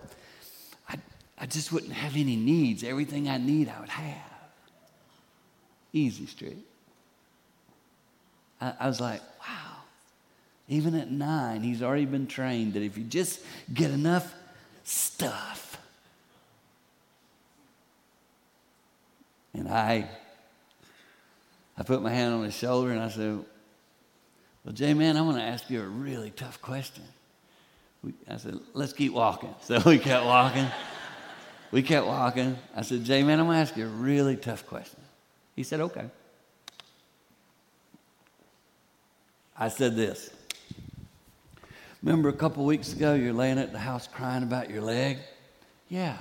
I, 0.89 0.97
I 1.39 1.47
just 1.47 1.73
wouldn't 1.73 1.93
have 1.93 2.15
any 2.15 2.37
needs. 2.37 2.85
Everything 2.85 3.29
I 3.29 3.39
need, 3.39 3.69
I 3.69 3.81
would 3.81 3.89
have. 3.89 4.31
Easy 5.93 6.27
street. 6.27 6.65
I, 8.61 8.73
I 8.81 8.87
was 8.89 9.01
like, 9.01 9.21
wow. 9.41 9.77
Even 10.69 10.95
at 10.95 11.11
nine, 11.11 11.63
he's 11.63 11.83
already 11.83 12.07
been 12.07 12.27
trained 12.27 12.75
that 12.75 12.83
if 12.83 12.99
you 12.99 13.05
just 13.05 13.41
get 13.73 13.91
enough 13.91 14.35
stuff. 14.85 15.79
And 19.55 19.69
I, 19.69 20.09
I 21.79 21.83
put 21.83 22.03
my 22.03 22.11
hand 22.11 22.35
on 22.35 22.45
his 22.45 22.55
shoulder 22.55 22.91
and 22.91 23.01
I 23.01 23.09
said, 23.09 23.45
Well, 24.65 24.75
Jay, 24.75 24.93
man, 24.93 25.17
I 25.17 25.23
want 25.23 25.39
to 25.39 25.43
ask 25.43 25.71
you 25.71 25.83
a 25.83 25.87
really 25.87 26.31
tough 26.31 26.61
question. 26.61 27.05
We, 28.03 28.13
I 28.29 28.37
said, 28.37 28.59
Let's 28.75 28.93
keep 28.93 29.13
walking. 29.13 29.55
So 29.63 29.81
we 29.87 29.99
kept 29.99 30.27
walking. 30.27 30.67
we 31.71 31.83
kept 31.83 32.07
walking. 32.07 32.57
I 32.75 32.83
said, 32.83 33.05
Jay, 33.05 33.23
man, 33.23 33.41
I'm 33.41 33.47
going 33.47 33.57
to 33.57 33.63
ask 33.63 33.77
you 33.77 33.87
a 33.87 33.89
really 33.89 34.37
tough 34.37 34.67
question. 34.67 35.01
He 35.55 35.63
said, 35.63 35.81
Okay. 35.81 36.07
I 39.59 39.69
said 39.69 39.97
this 39.97 40.31
Remember 42.03 42.29
a 42.29 42.33
couple 42.33 42.65
weeks 42.65 42.93
ago, 42.93 43.15
you're 43.15 43.33
laying 43.33 43.59
at 43.59 43.73
the 43.73 43.79
house 43.79 44.07
crying 44.07 44.43
about 44.43 44.71
your 44.71 44.83
leg? 44.83 45.19
Yeah. 45.89 46.17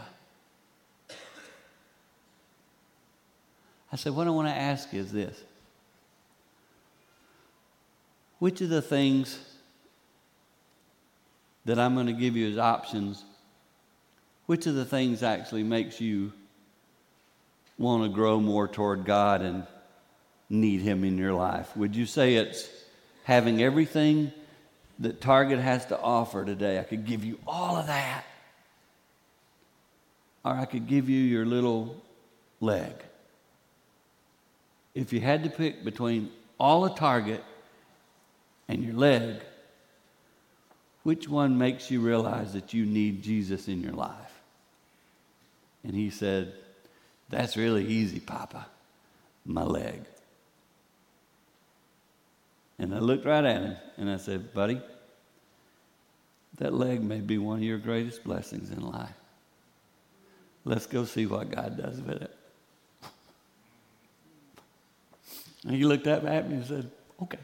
I 3.91 3.95
said, 3.97 4.15
What 4.15 4.27
I 4.27 4.31
want 4.31 4.47
to 4.47 4.53
ask 4.53 4.93
is 4.93 5.11
this 5.11 5.41
Which 8.39 8.61
of 8.61 8.69
the 8.69 8.81
things 8.81 9.39
that 11.65 11.79
I'm 11.79 11.95
going 11.95 12.07
to 12.07 12.13
give 12.13 12.35
you 12.37 12.49
as 12.51 12.57
options, 12.57 13.23
which 14.45 14.67
of 14.67 14.75
the 14.75 14.85
things 14.85 15.23
actually 15.23 15.63
makes 15.63 15.99
you 15.99 16.31
want 17.77 18.03
to 18.03 18.09
grow 18.09 18.39
more 18.39 18.67
toward 18.67 19.03
God 19.03 19.41
and 19.41 19.65
need 20.49 20.81
Him 20.81 21.03
in 21.03 21.17
your 21.17 21.33
life? 21.33 21.75
Would 21.75 21.95
you 21.95 22.05
say 22.05 22.35
it's 22.35 22.69
having 23.25 23.61
everything 23.61 24.31
that 24.99 25.19
Target 25.19 25.59
has 25.59 25.85
to 25.87 25.99
offer 25.99 26.45
today? 26.45 26.79
I 26.79 26.83
could 26.83 27.05
give 27.05 27.25
you 27.25 27.37
all 27.45 27.75
of 27.75 27.87
that. 27.87 28.23
Or 30.45 30.51
I 30.53 30.65
could 30.65 30.87
give 30.87 31.09
you 31.09 31.19
your 31.19 31.45
little 31.45 32.01
leg. 32.61 32.93
If 34.93 35.11
you 35.11 35.19
had 35.19 35.43
to 35.43 35.49
pick 35.49 35.83
between 35.83 36.31
all 36.59 36.85
of 36.85 36.95
Target 36.95 37.43
and 38.67 38.83
your 38.83 38.93
leg, 38.93 39.41
which 41.03 41.27
one 41.27 41.57
makes 41.57 41.89
you 41.91 41.99
realize 41.99 42.53
that 42.53 42.73
you 42.73 42.85
need 42.85 43.23
Jesus 43.23 43.67
in 43.67 43.81
your 43.81 43.93
life? 43.93 44.41
And 45.83 45.93
he 45.93 46.09
said, 46.09 46.53
That's 47.29 47.57
really 47.57 47.85
easy, 47.85 48.19
Papa. 48.19 48.67
My 49.45 49.63
leg. 49.63 50.01
And 52.85 52.93
I 52.93 52.99
looked 52.99 53.25
right 53.25 53.43
at 53.43 53.63
him 53.63 53.75
and 53.97 54.11
I 54.11 54.17
said, 54.17 54.53
Buddy, 54.53 54.79
that 56.59 56.71
leg 56.71 57.01
may 57.01 57.19
be 57.19 57.39
one 57.39 57.57
of 57.57 57.63
your 57.63 57.79
greatest 57.79 58.23
blessings 58.23 58.69
in 58.69 58.79
life. 58.79 59.09
Let's 60.65 60.85
go 60.85 61.03
see 61.03 61.25
what 61.25 61.49
God 61.49 61.77
does 61.77 61.99
with 61.99 62.21
it. 62.21 62.35
And 65.63 65.75
he 65.75 65.83
looked 65.83 66.05
up 66.05 66.25
at 66.25 66.47
me 66.47 66.57
and 66.57 66.65
said, 66.67 66.91
Okay. 67.23 67.39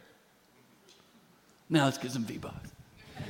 Now 1.72 1.86
let's 1.86 1.98
get 1.98 2.12
some 2.12 2.24
V 2.24 2.38
bucks. 2.38 2.70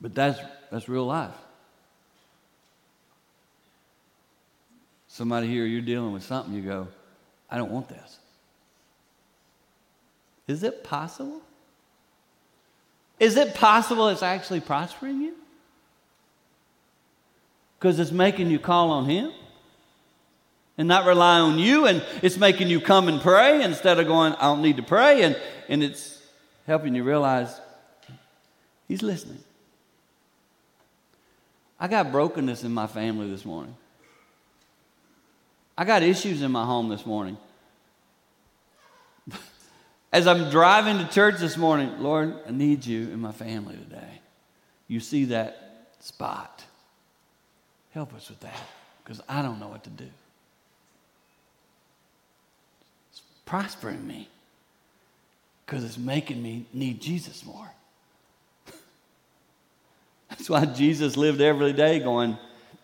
but 0.00 0.14
that's, 0.14 0.40
that's 0.72 0.88
real 0.88 1.04
life. 1.04 1.34
Somebody 5.08 5.48
here, 5.48 5.66
you're 5.66 5.82
dealing 5.82 6.14
with 6.14 6.22
something, 6.22 6.54
you 6.54 6.62
go, 6.62 6.88
I 7.50 7.58
don't 7.58 7.70
want 7.70 7.90
this. 7.90 8.18
Is 10.46 10.62
it 10.62 10.84
possible? 10.84 11.40
Is 13.18 13.36
it 13.36 13.54
possible 13.54 14.08
it's 14.08 14.22
actually 14.22 14.60
prospering 14.60 15.20
you? 15.20 15.34
Because 17.78 17.98
it's 17.98 18.12
making 18.12 18.50
you 18.50 18.58
call 18.58 18.90
on 18.90 19.06
Him 19.06 19.32
and 20.78 20.86
not 20.86 21.06
rely 21.06 21.40
on 21.40 21.58
you, 21.58 21.86
and 21.86 22.04
it's 22.22 22.36
making 22.36 22.68
you 22.68 22.80
come 22.80 23.08
and 23.08 23.20
pray 23.20 23.62
instead 23.62 23.98
of 23.98 24.06
going, 24.06 24.34
I 24.34 24.42
don't 24.42 24.60
need 24.60 24.76
to 24.76 24.82
pray, 24.82 25.22
and, 25.22 25.40
and 25.68 25.82
it's 25.82 26.22
helping 26.66 26.94
you 26.94 27.02
realize 27.02 27.60
He's 28.86 29.02
listening. 29.02 29.38
I 31.80 31.88
got 31.88 32.12
brokenness 32.12 32.62
in 32.62 32.72
my 32.72 32.86
family 32.86 33.30
this 33.30 33.44
morning. 33.44 33.74
I 35.76 35.84
got 35.84 36.02
issues 36.02 36.40
in 36.40 36.50
my 36.50 36.64
home 36.64 36.88
this 36.88 37.04
morning. 37.04 37.36
As 40.16 40.26
I'm 40.26 40.48
driving 40.48 40.96
to 40.96 41.06
church 41.12 41.36
this 41.40 41.58
morning, 41.58 41.92
Lord, 41.98 42.36
I 42.48 42.50
need 42.50 42.86
you 42.86 43.02
in 43.02 43.20
my 43.20 43.32
family 43.32 43.76
today. 43.76 44.22
You 44.88 44.98
see 44.98 45.26
that 45.26 45.90
spot. 46.00 46.64
Help 47.92 48.14
us 48.14 48.30
with 48.30 48.40
that 48.40 48.58
because 49.04 49.20
I 49.28 49.42
don't 49.42 49.60
know 49.60 49.68
what 49.68 49.84
to 49.84 49.90
do. 49.90 50.08
It's 53.10 53.20
prospering 53.44 54.06
me 54.06 54.30
because 55.66 55.84
it's 55.84 55.98
making 55.98 56.42
me 56.42 56.64
need 56.72 56.98
Jesus 56.98 57.44
more. 57.44 57.68
That's 60.30 60.48
why 60.48 60.64
Jesus 60.64 61.18
lived 61.18 61.42
every 61.42 61.74
day 61.74 61.98
going, 61.98 62.38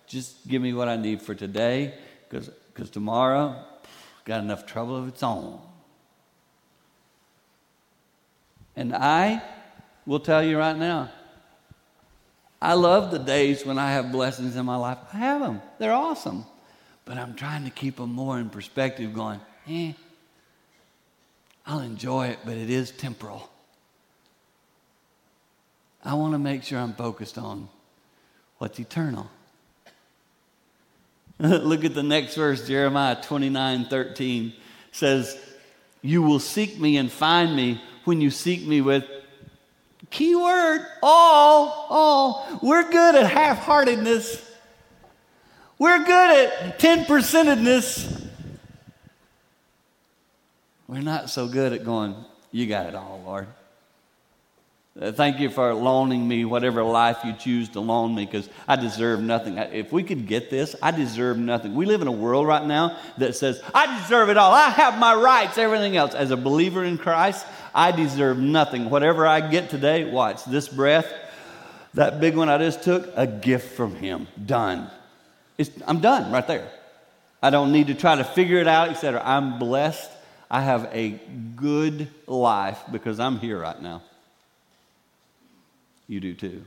just 0.07 0.47
give 0.47 0.61
me 0.61 0.75
what 0.75 0.87
I 0.87 0.97
need 0.97 1.23
for 1.23 1.35
today 1.35 1.95
because 2.29 2.51
because 2.75 2.91
tomorrow 2.91 3.57
got 4.27 4.41
enough 4.41 4.67
trouble 4.67 4.97
of 4.97 5.09
its 5.09 5.23
own. 5.23 5.59
And 8.77 8.95
I 8.95 9.43
will 10.07 10.21
tell 10.21 10.43
you 10.43 10.59
right 10.59 10.77
now, 10.77 11.11
I 12.61 12.75
love 12.75 13.11
the 13.11 13.19
days 13.19 13.67
when 13.67 13.79
I 13.79 13.93
have 13.93 14.13
blessings 14.13 14.57
in 14.57 14.65
my 14.65 14.77
life. 14.77 14.99
I 15.13 15.19
have 15.19 15.41
them, 15.41 15.61
they're 15.79 15.93
awesome. 15.93 16.45
But 17.05 17.19
I'm 17.19 17.35
trying 17.35 17.65
to 17.65 17.71
keep 17.71 17.97
them 17.97 18.13
more 18.13 18.39
in 18.39 18.49
perspective, 18.49 19.13
going, 19.13 19.41
eh, 19.69 19.93
I'll 21.67 21.81
enjoy 21.81 22.29
it, 22.29 22.39
but 22.45 22.57
it 22.57 22.71
is 22.71 22.91
temporal. 22.93 23.51
I 26.05 26.15
want 26.15 26.35
to 26.35 26.39
make 26.39 26.63
sure 26.63 26.79
I'm 26.79 26.95
focused 26.95 27.39
on 27.39 27.69
what's 28.59 28.79
eternal. 28.79 29.31
Look 31.39 31.85
at 31.85 31.95
the 31.95 32.03
next 32.03 32.35
verse, 32.35 32.67
Jeremiah 32.67 33.21
29 33.21 33.87
13 33.87 34.53
says, 34.93 35.37
You 36.01 36.23
will 36.23 36.41
seek 36.41 36.79
me 36.79 36.97
and 36.97 37.11
find 37.11 37.55
me 37.57 37.81
when 38.05 38.21
you 38.21 38.31
seek 38.31 38.67
me 38.67 38.81
with 38.81 39.05
keyword 40.11 40.87
all, 41.03 41.87
all. 41.91 42.59
We're 42.63 42.91
good 42.91 43.15
at 43.15 43.31
half 43.31 43.59
heartedness. 43.59 44.51
We're 45.79 46.05
good 46.05 46.49
at 46.49 46.79
10 46.79 47.07
percentedness. 47.07 48.29
We're 50.87 51.01
not 51.01 51.31
so 51.31 51.49
good 51.49 51.73
at 51.73 51.85
going, 51.85 52.15
You 52.51 52.67
got 52.67 52.87
it 52.87 52.95
all, 52.95 53.23
Lord. 53.25 53.49
Uh, 55.01 55.11
thank 55.11 55.41
you 55.41 55.49
for 55.49 55.73
loaning 55.73 56.29
me 56.29 56.45
whatever 56.45 56.85
life 56.85 57.17
you 57.25 57.33
choose 57.33 57.71
to 57.71 57.81
loan 57.81 58.15
me 58.15 58.27
because 58.27 58.47
I 58.69 58.77
deserve 58.77 59.23
nothing. 59.23 59.57
If 59.57 59.91
we 59.91 60.03
could 60.03 60.27
get 60.27 60.51
this, 60.51 60.77
I 60.83 60.91
deserve 60.91 61.39
nothing. 61.39 61.75
We 61.75 61.87
live 61.87 62.03
in 62.03 62.09
a 62.09 62.13
world 62.13 62.47
right 62.47 62.65
now 62.65 62.99
that 63.17 63.35
says, 63.35 63.63
I 63.73 64.01
deserve 64.03 64.29
it 64.29 64.37
all. 64.37 64.53
I 64.53 64.69
have 64.69 64.99
my 64.99 65.15
rights, 65.15 65.57
everything 65.57 65.97
else. 65.97 66.15
As 66.15 66.31
a 66.31 66.37
believer 66.37 66.85
in 66.85 66.99
Christ, 66.99 67.47
I 67.75 67.93
deserve 67.93 68.39
nothing. 68.39 68.91
Whatever 68.91 69.27
I 69.27 69.41
get 69.41 69.71
today, 69.71 70.05
watch 70.05 70.45
this 70.45 70.69
breath, 70.69 71.11
that 71.95 72.21
big 72.21 72.37
one 72.37 72.49
I 72.49 72.59
just 72.59 72.83
took, 72.83 73.11
a 73.17 73.27
gift 73.27 73.75
from 73.77 73.95
Him. 73.95 74.29
Done. 74.45 74.91
It's, 75.59 75.71
I'm 75.87 76.01
done 76.01 76.33
right 76.33 76.47
there. 76.47 76.71
I 77.43 77.51
don't 77.51 77.73
need 77.73 77.89
to 77.89 77.95
try 77.95 78.17
to 78.17 78.25
figure 78.25 78.59
it 78.59 78.69
out, 78.69 78.89
etc. 78.89 79.23
I'm 79.25 79.59
blessed. 79.59 80.11
I 80.51 80.61
have 80.61 80.89
a 80.93 81.19
good 81.57 82.09
life 82.27 82.79
because 82.91 83.19
I'm 83.19 83.39
here 83.39 83.61
right 83.61 83.81
now 83.81 84.03
you 86.13 86.21
do 86.21 86.35
too. 86.35 86.63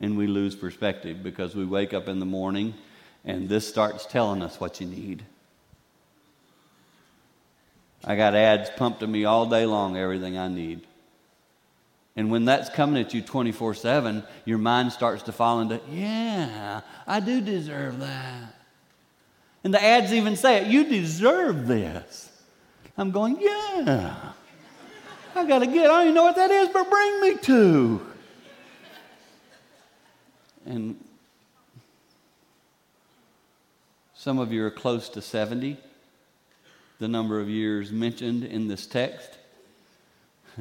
And 0.00 0.18
we 0.18 0.26
lose 0.26 0.54
perspective 0.54 1.22
because 1.22 1.54
we 1.54 1.64
wake 1.64 1.94
up 1.94 2.08
in 2.08 2.18
the 2.18 2.26
morning 2.26 2.74
and 3.24 3.48
this 3.48 3.68
starts 3.68 4.06
telling 4.06 4.42
us 4.42 4.58
what 4.58 4.80
you 4.80 4.86
need. 4.86 5.24
I 8.04 8.16
got 8.16 8.34
ads 8.34 8.70
pumped 8.70 9.00
to 9.00 9.06
me 9.06 9.24
all 9.24 9.46
day 9.46 9.66
long, 9.66 9.96
everything 9.96 10.38
I 10.38 10.48
need. 10.48 10.86
And 12.16 12.30
when 12.30 12.44
that's 12.44 12.68
coming 12.70 13.00
at 13.02 13.14
you 13.14 13.22
24 13.22 13.74
7, 13.74 14.24
your 14.44 14.58
mind 14.58 14.92
starts 14.92 15.22
to 15.24 15.32
fall 15.32 15.60
into, 15.60 15.80
yeah, 15.90 16.80
I 17.06 17.20
do 17.20 17.40
deserve 17.40 18.00
that. 18.00 18.54
And 19.62 19.74
the 19.74 19.82
ads 19.82 20.12
even 20.12 20.36
say 20.36 20.62
it, 20.62 20.68
you 20.68 20.84
deserve 20.84 21.66
this. 21.66 22.30
I'm 22.96 23.10
going, 23.10 23.40
yeah. 23.40 24.32
I 25.34 25.46
got 25.46 25.60
to 25.60 25.66
get, 25.66 25.86
I 25.86 25.88
don't 25.88 26.02
even 26.02 26.14
know 26.14 26.24
what 26.24 26.36
that 26.36 26.50
is, 26.50 26.68
but 26.70 26.90
bring 26.90 27.20
me 27.20 27.36
to. 27.38 28.06
And 30.66 31.04
some 34.14 34.38
of 34.38 34.52
you 34.52 34.64
are 34.64 34.70
close 34.70 35.08
to 35.10 35.22
70, 35.22 35.78
the 37.00 37.08
number 37.08 37.40
of 37.40 37.48
years 37.48 37.90
mentioned 37.90 38.44
in 38.44 38.68
this 38.68 38.86
text. 38.86 39.38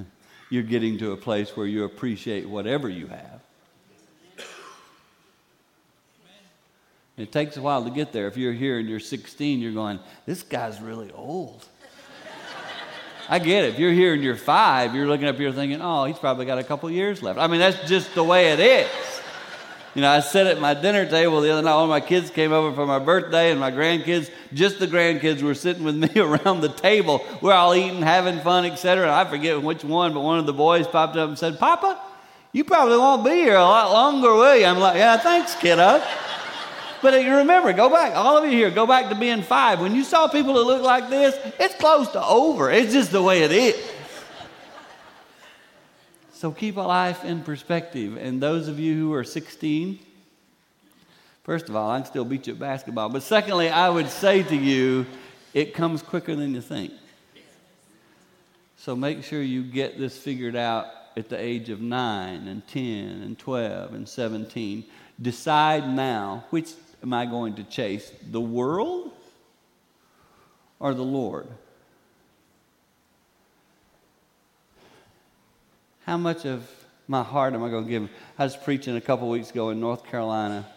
You're 0.49 0.63
getting 0.63 0.97
to 0.99 1.11
a 1.11 1.17
place 1.17 1.55
where 1.55 1.67
you 1.67 1.83
appreciate 1.83 2.49
whatever 2.49 2.89
you 2.89 3.07
have. 3.07 3.41
It 7.17 7.33
takes 7.33 7.57
a 7.57 7.61
while 7.61 7.83
to 7.83 7.89
get 7.89 8.13
there. 8.13 8.27
If 8.27 8.37
you're 8.37 8.53
here 8.53 8.79
and 8.79 8.87
you're 8.87 9.01
16, 9.01 9.59
you're 9.59 9.73
going, 9.73 9.99
this 10.25 10.41
guy's 10.41 10.79
really 10.79 11.11
old. 11.11 11.67
I 13.27 13.39
get 13.39 13.65
it. 13.65 13.73
If 13.73 13.79
you're 13.79 13.91
here 13.91 14.13
and 14.13 14.23
you're 14.23 14.37
five, 14.37 14.95
you're 14.95 15.05
looking 15.05 15.27
up 15.27 15.35
here 15.35 15.51
thinking, 15.51 15.81
oh, 15.81 16.05
he's 16.05 16.17
probably 16.17 16.45
got 16.45 16.59
a 16.59 16.63
couple 16.63 16.89
years 16.89 17.21
left. 17.21 17.37
I 17.37 17.47
mean, 17.47 17.59
that's 17.59 17.89
just 17.89 18.15
the 18.15 18.23
way 18.23 18.53
it 18.53 18.61
is. 18.61 19.18
You 19.95 20.01
know, 20.03 20.11
I 20.11 20.19
sat 20.19 20.45
at 20.45 20.59
my 20.59 20.75
dinner 20.75 21.09
table 21.09 21.41
the 21.41 21.51
other 21.51 21.63
night. 21.63 21.71
All 21.71 21.87
my 21.87 21.99
kids 21.99 22.29
came 22.29 22.51
over 22.51 22.75
for 22.75 22.85
my 22.85 22.99
birthday, 22.99 23.51
and 23.51 23.59
my 23.59 23.71
grandkids, 23.71 24.29
just 24.53 24.79
the 24.79 24.87
grandkids, 24.87 25.41
were 25.41 25.55
sitting 25.55 25.83
with 25.83 25.95
me 26.15 26.21
around 26.21 26.61
the 26.61 26.69
table. 26.69 27.25
We're 27.41 27.53
all 27.53 27.73
eating, 27.73 28.01
having 28.01 28.39
fun, 28.41 28.65
etc. 28.65 29.13
I 29.13 29.25
forget 29.25 29.61
which 29.61 29.83
one, 29.83 30.13
but 30.13 30.21
one 30.21 30.37
of 30.37 30.45
the 30.45 30.53
boys 30.53 30.87
popped 30.87 31.17
up 31.17 31.29
and 31.29 31.37
said, 31.37 31.57
Papa, 31.57 31.99
you 32.51 32.63
probably 32.63 32.97
won't 32.97 33.23
be 33.23 33.31
here 33.31 33.55
a 33.55 33.63
lot 33.63 33.91
longer, 33.91 34.33
will 34.33 34.55
you? 34.55 34.65
I'm 34.65 34.79
like, 34.79 34.97
yeah, 34.97 35.17
thanks, 35.17 35.55
kiddo. 35.55 36.03
But 37.01 37.13
remember, 37.13 37.71
go 37.73 37.89
back, 37.89 38.15
all 38.15 38.37
of 38.37 38.45
you 38.45 38.51
here, 38.51 38.71
go 38.71 38.85
back 38.85 39.09
to 39.09 39.15
being 39.15 39.41
five. 39.41 39.79
When 39.79 39.95
you 39.95 40.03
saw 40.03 40.27
people 40.27 40.55
that 40.55 40.63
look 40.63 40.81
like 40.81 41.09
this, 41.09 41.37
it's 41.59 41.75
close 41.75 42.11
to 42.11 42.23
over. 42.23 42.69
It's 42.69 42.91
just 42.91 43.11
the 43.11 43.23
way 43.23 43.43
it 43.43 43.51
is. 43.51 43.75
So 46.39 46.51
keep 46.51 46.77
a 46.77 46.81
life 46.81 47.25
in 47.25 47.41
perspective. 47.41 48.15
And 48.15 48.41
those 48.41 48.69
of 48.69 48.79
you 48.79 48.95
who 48.95 49.13
are 49.13 49.25
16, 49.25 49.99
First 51.49 51.67
of 51.67 51.75
all, 51.75 51.89
I 51.89 51.97
can 51.97 52.05
still 52.05 52.25
beat 52.25 52.45
you 52.45 52.53
at 52.53 52.59
basketball. 52.59 53.09
But 53.09 53.23
secondly, 53.23 53.69
I 53.69 53.89
would 53.89 54.07
say 54.07 54.43
to 54.43 54.55
you, 54.55 55.07
it 55.51 55.73
comes 55.73 56.03
quicker 56.03 56.35
than 56.35 56.53
you 56.53 56.61
think. 56.61 56.93
So 58.77 58.95
make 58.95 59.23
sure 59.23 59.41
you 59.41 59.63
get 59.63 59.97
this 59.97 60.15
figured 60.15 60.55
out 60.55 60.85
at 61.17 61.27
the 61.27 61.39
age 61.39 61.69
of 61.69 61.81
9 61.81 62.47
and 62.47 62.67
10 62.67 62.83
and 63.23 63.39
12 63.39 63.93
and 63.95 64.07
17. 64.07 64.83
Decide 65.19 65.89
now 65.89 66.45
which 66.51 66.73
am 67.01 67.13
I 67.13 67.25
going 67.25 67.55
to 67.55 67.63
chase, 67.63 68.11
the 68.29 68.39
world 68.39 69.11
or 70.79 70.93
the 70.93 71.01
Lord? 71.01 71.47
How 76.09 76.17
much 76.17 76.43
of 76.43 76.67
my 77.07 77.21
heart 77.21 77.53
am 77.53 77.63
I 77.63 77.69
going 77.69 77.83
to 77.83 77.89
give? 77.91 78.09
I 78.39 78.43
was 78.43 78.55
preaching 78.55 78.95
a 78.95 78.99
couple 78.99 79.29
weeks 79.29 79.51
ago 79.51 79.69
in 79.69 79.79
North 79.79 80.03
Carolina, 80.05 80.67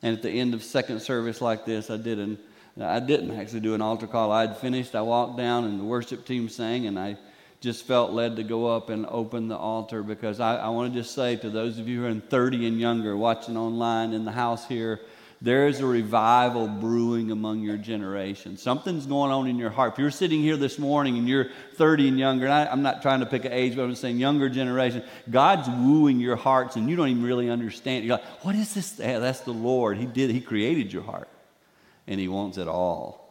and 0.00 0.16
at 0.16 0.22
the 0.22 0.30
end 0.30 0.54
of 0.54 0.62
second 0.62 1.00
service 1.00 1.40
like 1.40 1.64
this, 1.64 1.90
I 1.90 1.96
did 1.96 2.20
an 2.20 2.38
I 2.80 3.00
didn't 3.00 3.32
actually 3.32 3.62
do 3.62 3.74
an 3.74 3.82
altar 3.82 4.06
call. 4.06 4.30
I 4.30 4.42
had 4.42 4.56
finished. 4.56 4.94
I 4.94 5.02
walked 5.02 5.38
down, 5.38 5.64
and 5.64 5.80
the 5.80 5.84
worship 5.84 6.24
team 6.24 6.48
sang, 6.48 6.86
and 6.86 6.96
I 6.96 7.16
just 7.60 7.84
felt 7.84 8.12
led 8.12 8.36
to 8.36 8.44
go 8.44 8.68
up 8.68 8.90
and 8.90 9.06
open 9.06 9.48
the 9.48 9.56
altar 9.56 10.04
because 10.04 10.38
I, 10.38 10.54
I 10.58 10.68
want 10.68 10.94
to 10.94 11.00
just 11.00 11.16
say 11.16 11.34
to 11.34 11.50
those 11.50 11.80
of 11.80 11.88
you 11.88 12.02
who 12.02 12.06
are 12.06 12.10
in 12.10 12.20
30 12.20 12.68
and 12.68 12.78
younger 12.78 13.16
watching 13.16 13.56
online 13.56 14.12
in 14.12 14.24
the 14.24 14.30
house 14.30 14.68
here, 14.68 15.00
there 15.40 15.68
is 15.68 15.78
a 15.78 15.86
revival 15.86 16.66
brewing 16.66 17.30
among 17.30 17.60
your 17.60 17.76
generation. 17.76 18.56
Something's 18.56 19.06
going 19.06 19.30
on 19.30 19.46
in 19.46 19.56
your 19.56 19.70
heart. 19.70 19.92
If 19.92 19.98
you're 20.00 20.10
sitting 20.10 20.40
here 20.40 20.56
this 20.56 20.80
morning 20.80 21.16
and 21.16 21.28
you're 21.28 21.50
30 21.74 22.08
and 22.08 22.18
younger, 22.18 22.46
and 22.46 22.52
I, 22.52 22.72
am 22.72 22.82
not 22.82 23.02
trying 23.02 23.20
to 23.20 23.26
pick 23.26 23.44
an 23.44 23.52
age, 23.52 23.76
but 23.76 23.82
I'm 23.82 23.90
just 23.90 24.02
saying 24.02 24.18
younger 24.18 24.48
generation, 24.48 25.04
God's 25.30 25.68
wooing 25.68 26.18
your 26.18 26.34
hearts 26.34 26.74
and 26.74 26.90
you 26.90 26.96
don't 26.96 27.08
even 27.08 27.22
really 27.22 27.50
understand. 27.50 28.04
You're 28.04 28.16
like, 28.16 28.44
what 28.44 28.56
is 28.56 28.74
this? 28.74 28.98
Yeah, 28.98 29.20
that's 29.20 29.40
the 29.40 29.52
Lord. 29.52 29.96
He 29.96 30.06
did, 30.06 30.30
He 30.30 30.40
created 30.40 30.92
your 30.92 31.04
heart 31.04 31.28
and 32.08 32.18
He 32.18 32.26
wants 32.26 32.58
it 32.58 32.66
all. 32.66 33.24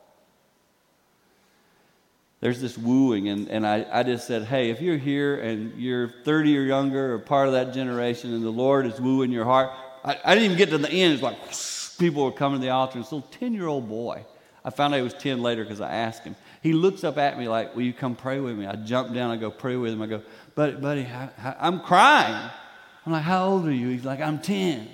There's 2.39 2.61
this 2.61 2.77
wooing, 2.77 3.29
and, 3.29 3.49
and 3.49 3.65
I, 3.65 3.85
I 3.91 4.03
just 4.03 4.27
said, 4.27 4.43
hey, 4.43 4.69
if 4.69 4.79
you're 4.79 4.97
here 4.97 5.39
and 5.39 5.73
you're 5.81 6.13
30 6.23 6.55
or 6.55 6.61
younger 6.61 7.15
or 7.15 7.19
part 7.19 7.47
of 7.47 7.53
that 7.55 7.73
generation 7.73 8.31
and 8.31 8.45
the 8.45 8.51
Lord 8.51 8.85
is 8.85 9.01
wooing 9.01 9.31
your 9.31 9.43
heart, 9.43 9.71
I, 10.05 10.19
I 10.23 10.35
didn't 10.35 10.45
even 10.45 10.57
get 10.57 10.69
to 10.69 10.77
the 10.77 10.89
end. 10.89 11.15
It's 11.15 11.23
like, 11.23 11.35
people 11.97 12.23
were 12.23 12.31
coming 12.31 12.59
to 12.59 12.65
the 12.65 12.71
altar, 12.71 12.95
and 12.95 13.03
this 13.03 13.11
little 13.11 13.27
10 13.29 13.53
year 13.53 13.67
old 13.67 13.87
boy, 13.87 14.25
I 14.63 14.69
found 14.69 14.93
out 14.93 14.97
he 14.97 15.03
was 15.03 15.13
10 15.13 15.41
later 15.41 15.63
because 15.63 15.81
I 15.81 15.91
asked 15.91 16.23
him. 16.23 16.35
He 16.61 16.73
looks 16.73 17.03
up 17.03 17.17
at 17.17 17.37
me 17.37 17.47
like, 17.47 17.75
Will 17.75 17.83
you 17.83 17.93
come 17.93 18.15
pray 18.15 18.39
with 18.39 18.57
me? 18.57 18.65
I 18.65 18.75
jump 18.75 19.13
down, 19.13 19.31
I 19.31 19.37
go 19.37 19.49
pray 19.49 19.75
with 19.75 19.93
him. 19.93 20.01
I 20.01 20.07
go, 20.07 20.21
Buddy, 20.55 20.73
buddy, 20.73 21.05
I, 21.05 21.55
I'm 21.59 21.79
crying. 21.79 22.51
I'm 23.05 23.11
like, 23.11 23.23
How 23.23 23.47
old 23.47 23.65
are 23.67 23.73
you? 23.73 23.89
He's 23.89 24.05
like, 24.05 24.19
I'm 24.19 24.39
10. 24.39 24.87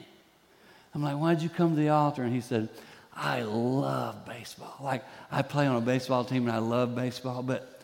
I'm 0.93 1.03
like, 1.03 1.17
Why'd 1.17 1.41
you 1.41 1.49
come 1.49 1.71
to 1.71 1.75
the 1.75 1.89
altar? 1.89 2.23
And 2.23 2.33
he 2.33 2.41
said, 2.41 2.69
I 3.15 3.43
love 3.43 4.25
baseball. 4.25 4.75
Like, 4.81 5.03
I 5.31 5.41
play 5.41 5.67
on 5.67 5.75
a 5.75 5.81
baseball 5.81 6.25
team 6.25 6.47
and 6.47 6.55
I 6.55 6.59
love 6.59 6.95
baseball, 6.95 7.43
but 7.43 7.81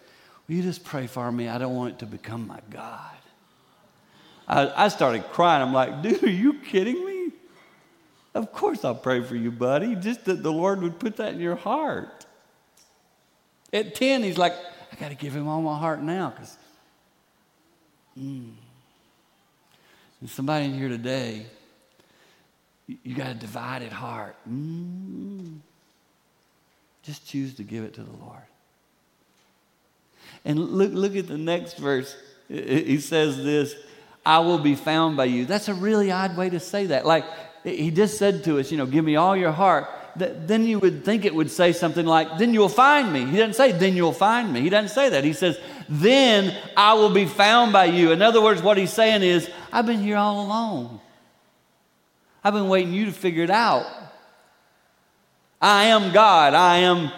will 0.47 0.55
you 0.55 0.63
just 0.63 0.83
pray 0.83 1.07
for 1.07 1.31
me? 1.31 1.47
I 1.47 1.57
don't 1.57 1.75
want 1.75 1.93
it 1.95 1.99
to 1.99 2.05
become 2.05 2.47
my 2.47 2.59
God. 2.69 3.15
I, 4.47 4.85
I 4.85 4.87
started 4.87 5.23
crying. 5.31 5.61
I'm 5.61 5.73
like, 5.73 6.01
dude, 6.01 6.23
are 6.23 6.29
you 6.29 6.53
kidding 6.55 7.05
me? 7.05 7.08
Of 8.39 8.53
course 8.53 8.85
I'll 8.85 8.95
pray 8.95 9.21
for 9.21 9.35
you, 9.35 9.51
buddy. 9.51 9.95
Just 9.95 10.23
that 10.23 10.41
the 10.41 10.51
Lord 10.51 10.81
would 10.81 10.97
put 10.97 11.17
that 11.17 11.33
in 11.33 11.41
your 11.41 11.57
heart. 11.57 12.25
At 13.73 13.95
10, 13.95 14.23
he's 14.23 14.37
like, 14.37 14.53
I 14.93 14.95
got 14.95 15.09
to 15.09 15.15
give 15.15 15.35
him 15.35 15.45
all 15.45 15.61
my 15.61 15.77
heart 15.77 16.01
now 16.01 16.29
because. 16.29 16.55
Mm. 18.17 18.53
And 20.21 20.29
somebody 20.29 20.65
in 20.65 20.73
here 20.73 20.87
today, 20.87 21.47
you 22.87 23.13
got 23.13 23.31
a 23.31 23.33
divided 23.33 23.91
heart. 23.91 24.37
Mm. 24.49 25.57
Just 27.03 27.27
choose 27.27 27.55
to 27.55 27.63
give 27.63 27.83
it 27.83 27.93
to 27.95 28.03
the 28.03 28.15
Lord. 28.23 28.39
And 30.45 30.57
look, 30.57 30.93
look 30.93 31.17
at 31.17 31.27
the 31.27 31.37
next 31.37 31.77
verse. 31.77 32.15
He 32.47 32.99
says 33.01 33.35
this 33.35 33.75
I 34.25 34.39
will 34.39 34.59
be 34.59 34.75
found 34.75 35.17
by 35.17 35.25
you. 35.25 35.45
That's 35.45 35.67
a 35.67 35.73
really 35.73 36.09
odd 36.09 36.37
way 36.37 36.49
to 36.49 36.61
say 36.61 36.85
that. 36.85 37.05
Like, 37.05 37.25
he 37.63 37.91
just 37.91 38.17
said 38.17 38.43
to 38.45 38.59
us, 38.59 38.71
you 38.71 38.77
know, 38.77 38.85
give 38.85 39.03
me 39.03 39.15
all 39.15 39.35
your 39.35 39.51
heart. 39.51 39.87
Then 40.15 40.65
you 40.65 40.79
would 40.79 41.05
think 41.05 41.23
it 41.23 41.33
would 41.33 41.51
say 41.51 41.71
something 41.71 42.05
like, 42.05 42.37
then 42.37 42.53
you'll 42.53 42.67
find 42.67 43.13
me. 43.13 43.25
He 43.25 43.37
doesn't 43.37 43.53
say, 43.53 43.71
then 43.71 43.95
you'll 43.95 44.11
find 44.11 44.51
me. 44.51 44.61
He 44.61 44.69
doesn't 44.69 44.89
say 44.89 45.09
that. 45.09 45.23
He 45.23 45.33
says, 45.33 45.59
then 45.87 46.55
I 46.75 46.93
will 46.93 47.11
be 47.11 47.25
found 47.25 47.71
by 47.71 47.85
you. 47.85 48.11
In 48.11 48.21
other 48.21 48.41
words, 48.41 48.61
what 48.61 48.77
he's 48.77 48.91
saying 48.91 49.21
is, 49.23 49.49
I've 49.71 49.85
been 49.85 50.01
here 50.01 50.17
all 50.17 50.45
along. 50.45 50.99
I've 52.43 52.53
been 52.53 52.69
waiting 52.69 52.93
you 52.93 53.05
to 53.05 53.11
figure 53.11 53.43
it 53.43 53.49
out. 53.49 53.85
I 55.61 55.85
am 55.85 56.11
God. 56.11 56.53
I 56.53 56.77
am 56.77 57.11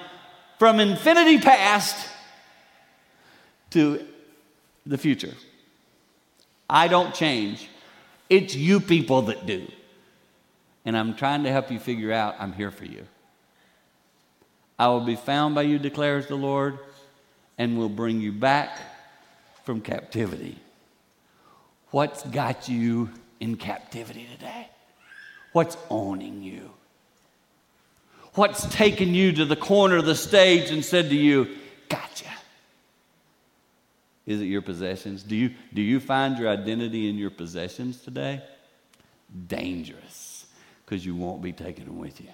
from 0.59 0.79
infinity 0.79 1.39
past 1.39 2.07
to 3.71 4.05
the 4.85 4.97
future. 4.97 5.33
I 6.69 6.87
don't 6.87 7.13
change. 7.13 7.67
It's 8.29 8.55
you 8.55 8.79
people 8.79 9.23
that 9.23 9.45
do 9.45 9.67
and 10.85 10.97
I'm 10.97 11.15
trying 11.15 11.43
to 11.43 11.51
help 11.51 11.71
you 11.71 11.79
figure 11.79 12.11
out 12.11 12.35
I'm 12.39 12.53
here 12.53 12.71
for 12.71 12.85
you. 12.85 13.05
I 14.79 14.87
will 14.87 15.01
be 15.01 15.15
found 15.15 15.53
by 15.53 15.63
you, 15.63 15.77
declares 15.77 16.27
the 16.27 16.35
Lord, 16.35 16.79
and 17.57 17.77
will 17.77 17.89
bring 17.89 18.19
you 18.19 18.31
back 18.31 18.79
from 19.63 19.81
captivity. 19.81 20.57
What's 21.91 22.23
got 22.23 22.67
you 22.67 23.11
in 23.39 23.57
captivity 23.57 24.27
today? 24.35 24.67
What's 25.53 25.77
owning 25.89 26.41
you? 26.41 26.71
What's 28.33 28.65
taken 28.73 29.13
you 29.13 29.33
to 29.33 29.45
the 29.45 29.57
corner 29.57 29.97
of 29.97 30.05
the 30.05 30.15
stage 30.15 30.71
and 30.71 30.83
said 30.83 31.09
to 31.09 31.15
you, 31.15 31.47
Gotcha? 31.89 32.31
Is 34.25 34.41
it 34.41 34.45
your 34.45 34.61
possessions? 34.61 35.21
Do 35.21 35.35
you, 35.35 35.51
do 35.73 35.81
you 35.81 35.99
find 35.99 36.39
your 36.39 36.49
identity 36.49 37.09
in 37.09 37.17
your 37.17 37.29
possessions 37.29 38.01
today? 38.01 38.41
Dangerous 39.47 40.30
because 40.91 41.05
you 41.05 41.15
won't 41.15 41.41
be 41.41 41.53
taking 41.53 41.85
them 41.85 41.99
with 41.99 42.19
you. 42.19 42.27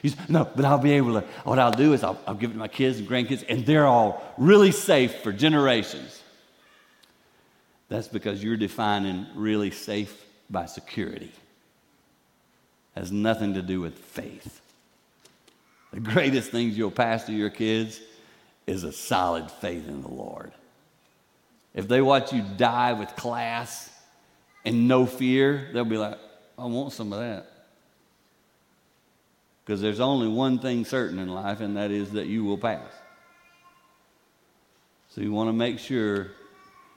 He's, 0.00 0.16
no, 0.28 0.44
but 0.44 0.64
I'll 0.64 0.78
be 0.78 0.92
able 0.92 1.20
to, 1.20 1.26
what 1.42 1.58
I'll 1.58 1.72
do 1.72 1.92
is 1.92 2.04
I'll, 2.04 2.16
I'll 2.24 2.36
give 2.36 2.50
it 2.50 2.52
to 2.52 2.58
my 2.60 2.68
kids 2.68 3.00
and 3.00 3.08
grandkids, 3.08 3.44
and 3.48 3.66
they're 3.66 3.88
all 3.88 4.22
really 4.38 4.70
safe 4.70 5.22
for 5.22 5.32
generations. 5.32 6.22
That's 7.88 8.06
because 8.06 8.44
you're 8.44 8.56
defining 8.56 9.26
really 9.34 9.72
safe 9.72 10.24
by 10.48 10.66
security. 10.66 11.32
It 12.94 13.00
Has 13.00 13.10
nothing 13.10 13.54
to 13.54 13.62
do 13.62 13.80
with 13.80 13.98
faith. 13.98 14.60
The 15.92 15.98
greatest 15.98 16.52
things 16.52 16.78
you'll 16.78 16.92
pass 16.92 17.24
to 17.24 17.32
your 17.32 17.50
kids 17.50 18.00
is 18.68 18.84
a 18.84 18.92
solid 18.92 19.50
faith 19.50 19.88
in 19.88 20.00
the 20.00 20.12
Lord. 20.12 20.52
If 21.74 21.88
they 21.88 22.00
watch 22.00 22.32
you 22.32 22.44
die 22.56 22.92
with 22.92 23.16
class 23.16 23.90
and 24.64 24.86
no 24.86 25.06
fear, 25.06 25.70
they'll 25.72 25.84
be 25.84 25.98
like, 25.98 26.20
I 26.56 26.66
want 26.66 26.92
some 26.92 27.12
of 27.12 27.18
that. 27.18 27.50
Because 29.64 29.80
there's 29.80 30.00
only 30.00 30.28
one 30.28 30.58
thing 30.58 30.84
certain 30.84 31.18
in 31.18 31.28
life, 31.28 31.60
and 31.60 31.76
that 31.76 31.90
is 31.90 32.12
that 32.12 32.26
you 32.26 32.44
will 32.44 32.58
pass. 32.58 32.90
So 35.10 35.20
you 35.20 35.32
want 35.32 35.48
to 35.48 35.52
make 35.52 35.78
sure 35.78 36.32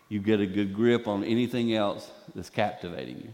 you 0.10 0.19
get 0.19 0.39
a 0.39 0.45
good 0.45 0.73
grip 0.73 1.08
on 1.08 1.23
anything 1.23 1.73
else 1.73 2.10
that's 2.34 2.49
captivating 2.49 3.17
you. 3.17 3.34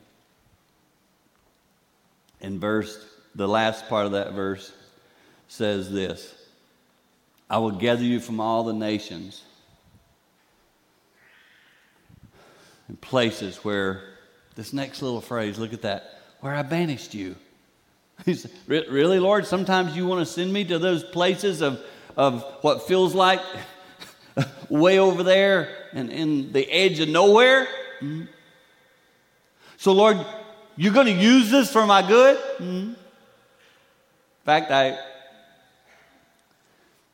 In 2.41 2.59
verse, 2.59 3.03
the 3.33 3.47
last 3.47 3.87
part 3.87 4.05
of 4.05 4.11
that 4.11 4.33
verse 4.33 4.71
says 5.47 5.91
this 5.91 6.33
I 7.49 7.57
will 7.57 7.71
gather 7.71 8.03
you 8.03 8.19
from 8.19 8.39
all 8.39 8.63
the 8.63 8.73
nations 8.73 9.43
and 12.87 12.99
places 12.99 13.57
where, 13.63 14.03
this 14.55 14.73
next 14.73 15.01
little 15.01 15.21
phrase, 15.21 15.57
look 15.57 15.73
at 15.73 15.83
that, 15.83 16.19
where 16.41 16.53
I 16.53 16.61
banished 16.61 17.13
you. 17.13 17.35
He 18.25 18.35
said, 18.35 18.51
Really, 18.67 19.19
Lord? 19.19 19.45
Sometimes 19.45 19.95
you 19.95 20.07
want 20.07 20.25
to 20.25 20.31
send 20.31 20.51
me 20.51 20.63
to 20.65 20.79
those 20.79 21.03
places 21.03 21.61
of, 21.61 21.81
of 22.15 22.43
what 22.61 22.87
feels 22.87 23.13
like 23.13 23.41
way 24.69 24.99
over 24.99 25.23
there 25.23 25.75
and 25.93 26.09
in 26.09 26.51
the 26.53 26.69
edge 26.71 26.99
of 26.99 27.09
nowhere? 27.09 27.65
Mm-hmm. 27.99 28.23
So, 29.77 29.91
Lord, 29.91 30.25
you're 30.77 30.93
going 30.93 31.07
to 31.07 31.11
use 31.11 31.51
this 31.51 31.71
for 31.71 31.85
my 31.85 32.05
good? 32.07 32.37
Mm-hmm. 32.37 32.89
In 32.89 32.95
fact, 34.45 34.71
I 34.71 34.97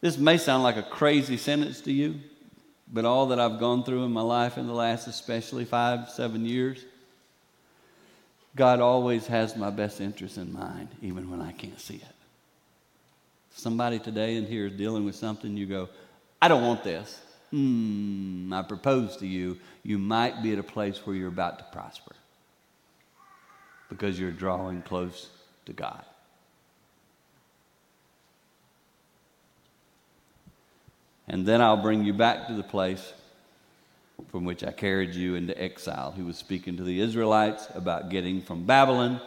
this 0.02 0.18
may 0.18 0.38
sound 0.38 0.64
like 0.64 0.78
a 0.78 0.84
crazy 0.84 1.36
sentence 1.36 1.82
to 1.82 1.92
you, 1.92 2.16
but 2.92 3.04
all 3.04 3.28
that 3.28 3.40
I've 3.40 3.60
gone 3.60 3.84
through 3.84 4.06
in 4.06 4.12
my 4.14 4.22
life 4.22 4.58
in 4.58 4.66
the 4.66 4.74
last 4.74 5.08
especially 5.08 5.66
five, 5.66 6.10
seven 6.10 6.46
years, 6.46 6.86
God 8.56 8.80
always 8.80 9.28
has 9.28 9.56
my 9.56 9.70
best 9.70 10.02
interest 10.02 10.38
in 10.38 10.52
mind, 10.52 10.90
even 11.02 11.30
when 11.30 11.42
I 11.42 11.52
can't 11.52 11.80
see 11.80 11.96
it. 11.96 12.16
Somebody 13.52 14.00
today 14.00 14.36
in 14.36 14.46
here 14.46 14.68
is 14.68 14.74
dealing 14.74 15.06
with 15.06 15.16
something, 15.16 15.56
you 15.56 15.66
go, 15.66 15.90
I 16.42 16.48
don't 16.48 16.64
want 16.64 16.84
this. 16.84 17.20
Hmm, 17.52 18.52
I 18.54 18.62
propose 18.62 19.18
to 19.18 19.28
you, 19.28 19.58
you 19.84 19.98
might 19.98 20.44
be 20.44 20.54
at 20.54 20.60
a 20.60 20.64
place 20.64 21.06
where 21.06 21.16
you're 21.16 21.30
about 21.30 21.58
to 21.60 21.66
prosper 21.72 22.16
because 23.90 24.20
you're 24.20 24.32
drawing 24.32 24.82
close 24.84 25.30
to 25.66 25.74
God. 25.74 26.04
And 31.28 31.46
then 31.46 31.62
I'll 31.62 31.82
bring 31.82 32.04
you 32.04 32.14
back 32.14 32.48
to 32.48 32.54
the 32.54 32.64
place 32.64 33.14
from 34.30 34.46
which 34.46 34.64
I 34.64 34.72
carried 34.72 35.16
you 35.16 35.36
into 35.36 35.60
exile. 35.62 36.12
He 36.12 36.22
was 36.22 36.38
speaking 36.38 36.78
to 36.78 36.84
the 36.84 37.00
Israelites 37.00 37.68
about 37.74 38.10
getting 38.10 38.42
from 38.42 38.66
Babylon 38.66 39.22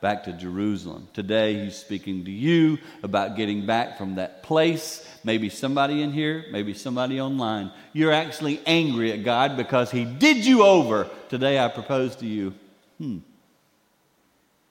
back 0.00 0.24
to 0.24 0.32
Jerusalem. 0.32 1.08
Today, 1.12 1.64
he's 1.64 1.76
speaking 1.76 2.24
to 2.24 2.30
you 2.30 2.78
about 3.02 3.36
getting 3.36 3.66
back 3.66 3.98
from 3.98 4.14
that 4.16 4.42
place. 4.42 5.06
Maybe 5.24 5.48
somebody 5.48 6.02
in 6.02 6.12
here, 6.12 6.44
maybe 6.50 6.74
somebody 6.74 7.20
online. 7.20 7.72
You're 7.92 8.12
actually 8.12 8.60
angry 8.66 9.12
at 9.12 9.24
God 9.24 9.56
because 9.56 9.90
he 9.90 10.04
did 10.04 10.44
you 10.46 10.62
over. 10.62 11.08
Today, 11.28 11.58
I 11.58 11.68
propose 11.68 12.16
to 12.16 12.26
you 12.26 12.54
hmm, 12.98 13.18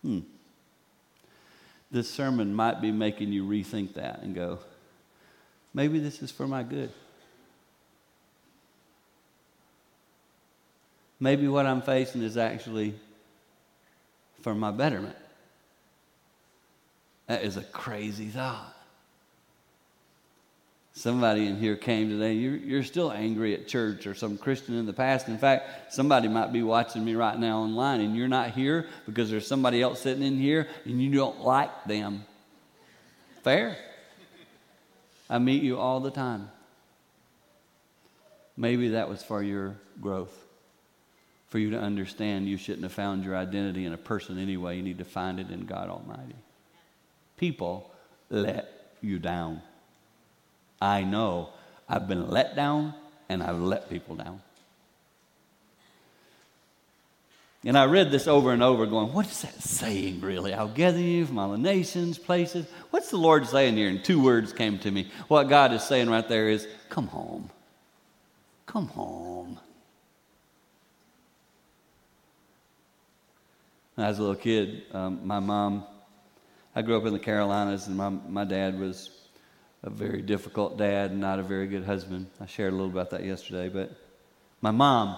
hmm. 0.02 0.20
This 1.90 2.10
sermon 2.10 2.54
might 2.54 2.82
be 2.82 2.92
making 2.92 3.32
you 3.32 3.46
rethink 3.46 3.94
that 3.94 4.22
and 4.22 4.36
go, 4.36 4.60
maybe 5.74 6.00
this 6.00 6.22
is 6.22 6.32
for 6.32 6.46
my 6.48 6.64
good. 6.64 6.92
Maybe 11.20 11.48
what 11.48 11.66
I'm 11.66 11.82
facing 11.82 12.22
is 12.22 12.38
actually 12.38 12.94
for 14.42 14.54
my 14.54 14.72
betterment. 14.72 15.16
That 17.28 17.44
is 17.44 17.58
a 17.58 17.64
crazy 17.64 18.28
thought. 18.28 18.74
Somebody 20.94 21.46
in 21.46 21.58
here 21.58 21.76
came 21.76 22.10
today, 22.10 22.34
you're, 22.34 22.56
you're 22.56 22.84
still 22.84 23.12
angry 23.12 23.54
at 23.54 23.68
church 23.68 24.08
or 24.08 24.16
some 24.16 24.38
Christian 24.38 24.76
in 24.76 24.88
the 24.88 24.94
past. 24.94 25.28
In 25.28 25.38
fact, 25.38 25.94
somebody 25.94 26.28
might 26.28 26.52
be 26.52 26.64
watching 26.64 27.06
me 27.06 27.14
right 27.14 27.38
now 27.38 27.60
online 27.60 28.02
and 28.02 28.16
you're 28.16 28.28
not 28.28 28.52
here 28.52 28.88
because 29.06 29.30
there's 29.30 29.46
somebody 29.46 29.82
else 29.82 30.02
sitting 30.02 30.24
in 30.24 30.40
here 30.40 30.68
and 30.86 31.00
you 31.00 31.14
don't 31.14 31.42
like 31.42 31.84
them. 31.86 32.26
Fair? 33.44 33.78
I 35.30 35.38
meet 35.38 35.62
you 35.62 35.78
all 35.78 36.00
the 36.00 36.10
time. 36.10 36.50
Maybe 38.56 38.90
that 38.90 39.08
was 39.08 39.22
for 39.22 39.44
your 39.44 39.76
growth 40.02 40.47
for 41.50 41.60
you 41.60 41.72
to 41.72 41.80
understand 41.80 42.48
you 42.48 42.58
shouldn't 42.58 42.84
have 42.84 42.94
found 42.94 43.24
your 43.24 43.36
identity 43.36 43.86
in 43.86 43.94
a 43.94 43.98
person 43.98 44.38
anyway. 44.38 44.78
You 44.78 44.84
need 44.84 44.98
to 44.98 45.06
find 45.06 45.40
it 45.40 45.50
in 45.50 45.66
God 45.66 45.90
Almighty. 45.90 46.36
People 47.38 47.90
let 48.30 48.94
you 49.02 49.20
down. 49.20 49.62
I 50.82 51.04
know 51.04 51.50
I've 51.88 52.08
been 52.08 52.30
let 52.30 52.56
down 52.56 52.94
and 53.30 53.42
I've 53.42 53.60
let 53.60 53.90
people 53.90 54.16
down. 54.16 54.42
And 57.64 57.78
I 57.78 57.86
read 57.86 58.12
this 58.12 58.28
over 58.28 58.54
and 58.54 58.64
over, 58.64 58.86
going, 58.86 59.12
What 59.12 59.26
is 59.26 59.42
that 59.42 59.62
saying 59.62 60.22
really? 60.22 60.54
I'll 60.54 60.68
gather 60.68 61.00
you 61.00 61.26
from 61.26 61.40
all 61.40 61.52
the 61.52 61.58
nations, 61.58 62.18
places. 62.18 62.66
What's 62.92 63.10
the 63.10 63.18
Lord 63.18 63.48
saying 63.48 63.76
here? 63.76 63.90
And 63.90 64.04
two 64.04 64.22
words 64.22 64.54
came 64.54 64.80
to 64.80 64.92
me. 64.92 65.12
What 65.28 65.50
God 65.50 65.74
is 65.74 65.84
saying 65.84 66.10
right 66.10 66.28
there 66.28 66.50
is, 66.50 66.68
Come 66.90 67.08
home. 67.08 67.50
Come 68.68 68.88
home. 68.88 69.60
As 73.98 74.20
a 74.20 74.22
little 74.22 74.36
kid, 74.36 74.84
um, 74.94 75.26
my 75.26 75.40
mom, 75.40 75.84
I 76.76 76.84
grew 76.84 76.98
up 76.98 77.06
in 77.08 77.14
the 77.14 77.20
Carolinas, 77.20 77.88
and 77.88 77.98
my, 77.98 78.10
my 78.10 78.44
dad 78.44 78.80
was 78.80 79.10
a 79.82 79.90
very 79.90 80.22
difficult 80.22 80.78
dad 80.78 81.10
and 81.10 81.20
not 81.20 81.40
a 81.40 81.44
very 81.44 81.66
good 81.66 81.84
husband. 81.84 82.28
I 82.40 82.46
shared 82.46 82.74
a 82.74 82.76
little 82.76 82.92
about 82.92 83.10
that 83.10 83.26
yesterday, 83.26 83.70
but 83.70 83.92
my 84.62 84.70
mom, 84.70 85.18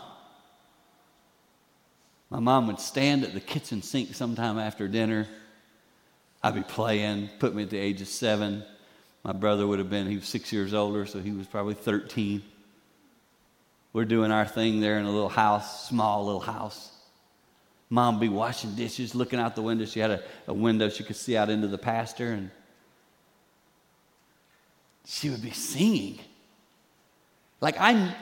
my 2.29 2.39
mom 2.39 2.67
would 2.67 2.79
stand 2.79 3.25
at 3.25 3.33
the 3.33 3.41
kitchen 3.41 3.81
sink 3.81 4.15
sometime 4.15 4.57
after 4.57 4.87
dinner. 4.87 5.27
I'd 6.41 6.55
be 6.55 6.61
playing, 6.61 7.29
put 7.37 7.53
me 7.53 7.63
at 7.63 7.69
the 7.69 7.77
age 7.77 7.99
of 7.99 8.07
seven. 8.07 8.63
My 9.25 9.33
brother 9.33 9.67
would 9.67 9.79
have 9.79 9.89
been, 9.89 10.07
he 10.07 10.15
was 10.15 10.25
six 10.25 10.53
years 10.53 10.73
older, 10.73 11.05
so 11.05 11.19
he 11.19 11.31
was 11.31 11.47
probably 11.47 11.73
13. 11.73 12.41
We're 13.91 14.05
doing 14.05 14.31
our 14.31 14.45
thing 14.45 14.79
there 14.79 14.97
in 14.99 15.05
a 15.05 15.11
little 15.11 15.27
house, 15.27 15.89
small 15.89 16.27
little 16.27 16.39
house. 16.39 16.95
Mom 17.89 18.19
be 18.19 18.29
washing 18.29 18.75
dishes, 18.75 19.15
looking 19.15 19.39
out 19.39 19.55
the 19.55 19.61
window. 19.61 19.85
She 19.85 19.99
had 19.99 20.11
a, 20.11 20.23
a 20.47 20.53
window 20.53 20.89
she 20.89 21.03
could 21.03 21.15
see 21.15 21.35
out 21.35 21.49
into 21.49 21.67
the 21.67 21.77
pasture, 21.77 22.31
and 22.33 22.51
she 25.05 25.29
would 25.29 25.41
be 25.41 25.51
singing. 25.51 26.19
Like 27.61 27.77
I, 27.79 28.15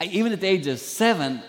I 0.00 0.04
even 0.04 0.32
at 0.32 0.40
the 0.40 0.46
age 0.46 0.66
of 0.66 0.78
seven, 0.78 1.42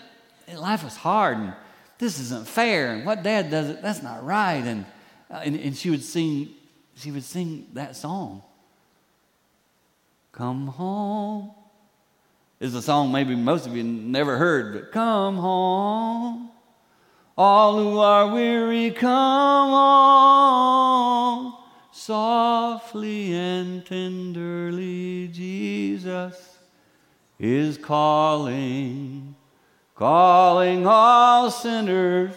life 0.54 0.82
was 0.82 0.96
hard, 0.96 1.38
and 1.38 1.52
this 1.98 2.18
isn't 2.18 2.48
fair. 2.48 2.94
And 2.94 3.04
what 3.04 3.22
dad 3.22 3.50
does 3.50 3.68
it, 3.68 3.82
that's 3.82 4.02
not 4.02 4.24
right. 4.24 4.64
And, 4.64 4.86
uh, 5.30 5.42
and, 5.44 5.56
and 5.56 5.76
she 5.76 5.90
would 5.90 6.02
sing, 6.02 6.48
she 6.96 7.10
would 7.10 7.24
sing 7.24 7.68
that 7.74 7.96
song. 7.96 8.42
Come 10.32 10.68
home. 10.68 11.50
Is 12.60 12.74
a 12.74 12.82
song 12.82 13.12
maybe 13.12 13.34
most 13.34 13.66
of 13.66 13.76
you 13.76 13.82
never 13.82 14.38
heard, 14.38 14.72
but 14.72 14.92
come 14.92 15.36
home. 15.36 16.50
All 17.36 17.78
who 17.78 17.98
are 17.98 18.32
weary, 18.32 18.90
come 18.90 19.10
on. 19.72 20.32
Softly 21.90 23.32
and 23.34 23.84
tenderly, 23.86 25.28
Jesus 25.28 26.58
is 27.38 27.78
calling, 27.78 29.34
calling 29.94 30.86
all 30.86 31.50
sinners, 31.50 32.34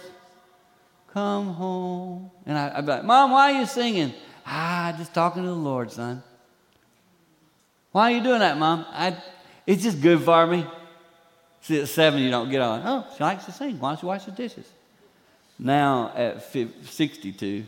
come 1.13 1.53
home. 1.53 2.31
And 2.45 2.57
I, 2.57 2.75
would 2.77 2.85
be 2.85 2.91
like, 2.91 3.03
Mom, 3.03 3.31
why 3.31 3.53
are 3.53 3.59
you 3.59 3.65
singing? 3.65 4.13
Ah, 4.45 4.93
just 4.97 5.13
talking 5.13 5.43
to 5.43 5.49
the 5.49 5.55
Lord, 5.55 5.91
son. 5.91 6.23
Why 7.91 8.11
are 8.11 8.15
you 8.15 8.23
doing 8.23 8.39
that, 8.39 8.57
Mom? 8.57 8.85
I, 8.89 9.17
it's 9.65 9.83
just 9.83 10.01
good 10.01 10.21
for 10.21 10.45
me. 10.47 10.65
See, 11.61 11.81
at 11.81 11.87
seven, 11.87 12.21
you 12.21 12.29
don't 12.29 12.49
get 12.49 12.61
on. 12.61 12.81
Oh, 12.85 13.07
she 13.17 13.23
likes 13.23 13.45
to 13.45 13.51
sing. 13.51 13.79
Why 13.79 13.91
don't 13.91 14.01
you 14.01 14.07
wash 14.07 14.25
the 14.25 14.31
dishes? 14.31 14.69
Now 15.58 16.12
at 16.16 16.43
62, 16.43 17.66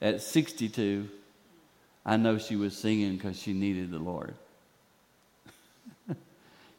at 0.00 0.20
62, 0.20 1.08
I 2.04 2.16
know 2.16 2.38
she 2.38 2.56
was 2.56 2.76
singing 2.76 3.16
because 3.16 3.40
she 3.40 3.52
needed 3.52 3.90
the 3.90 3.98
Lord. 3.98 4.34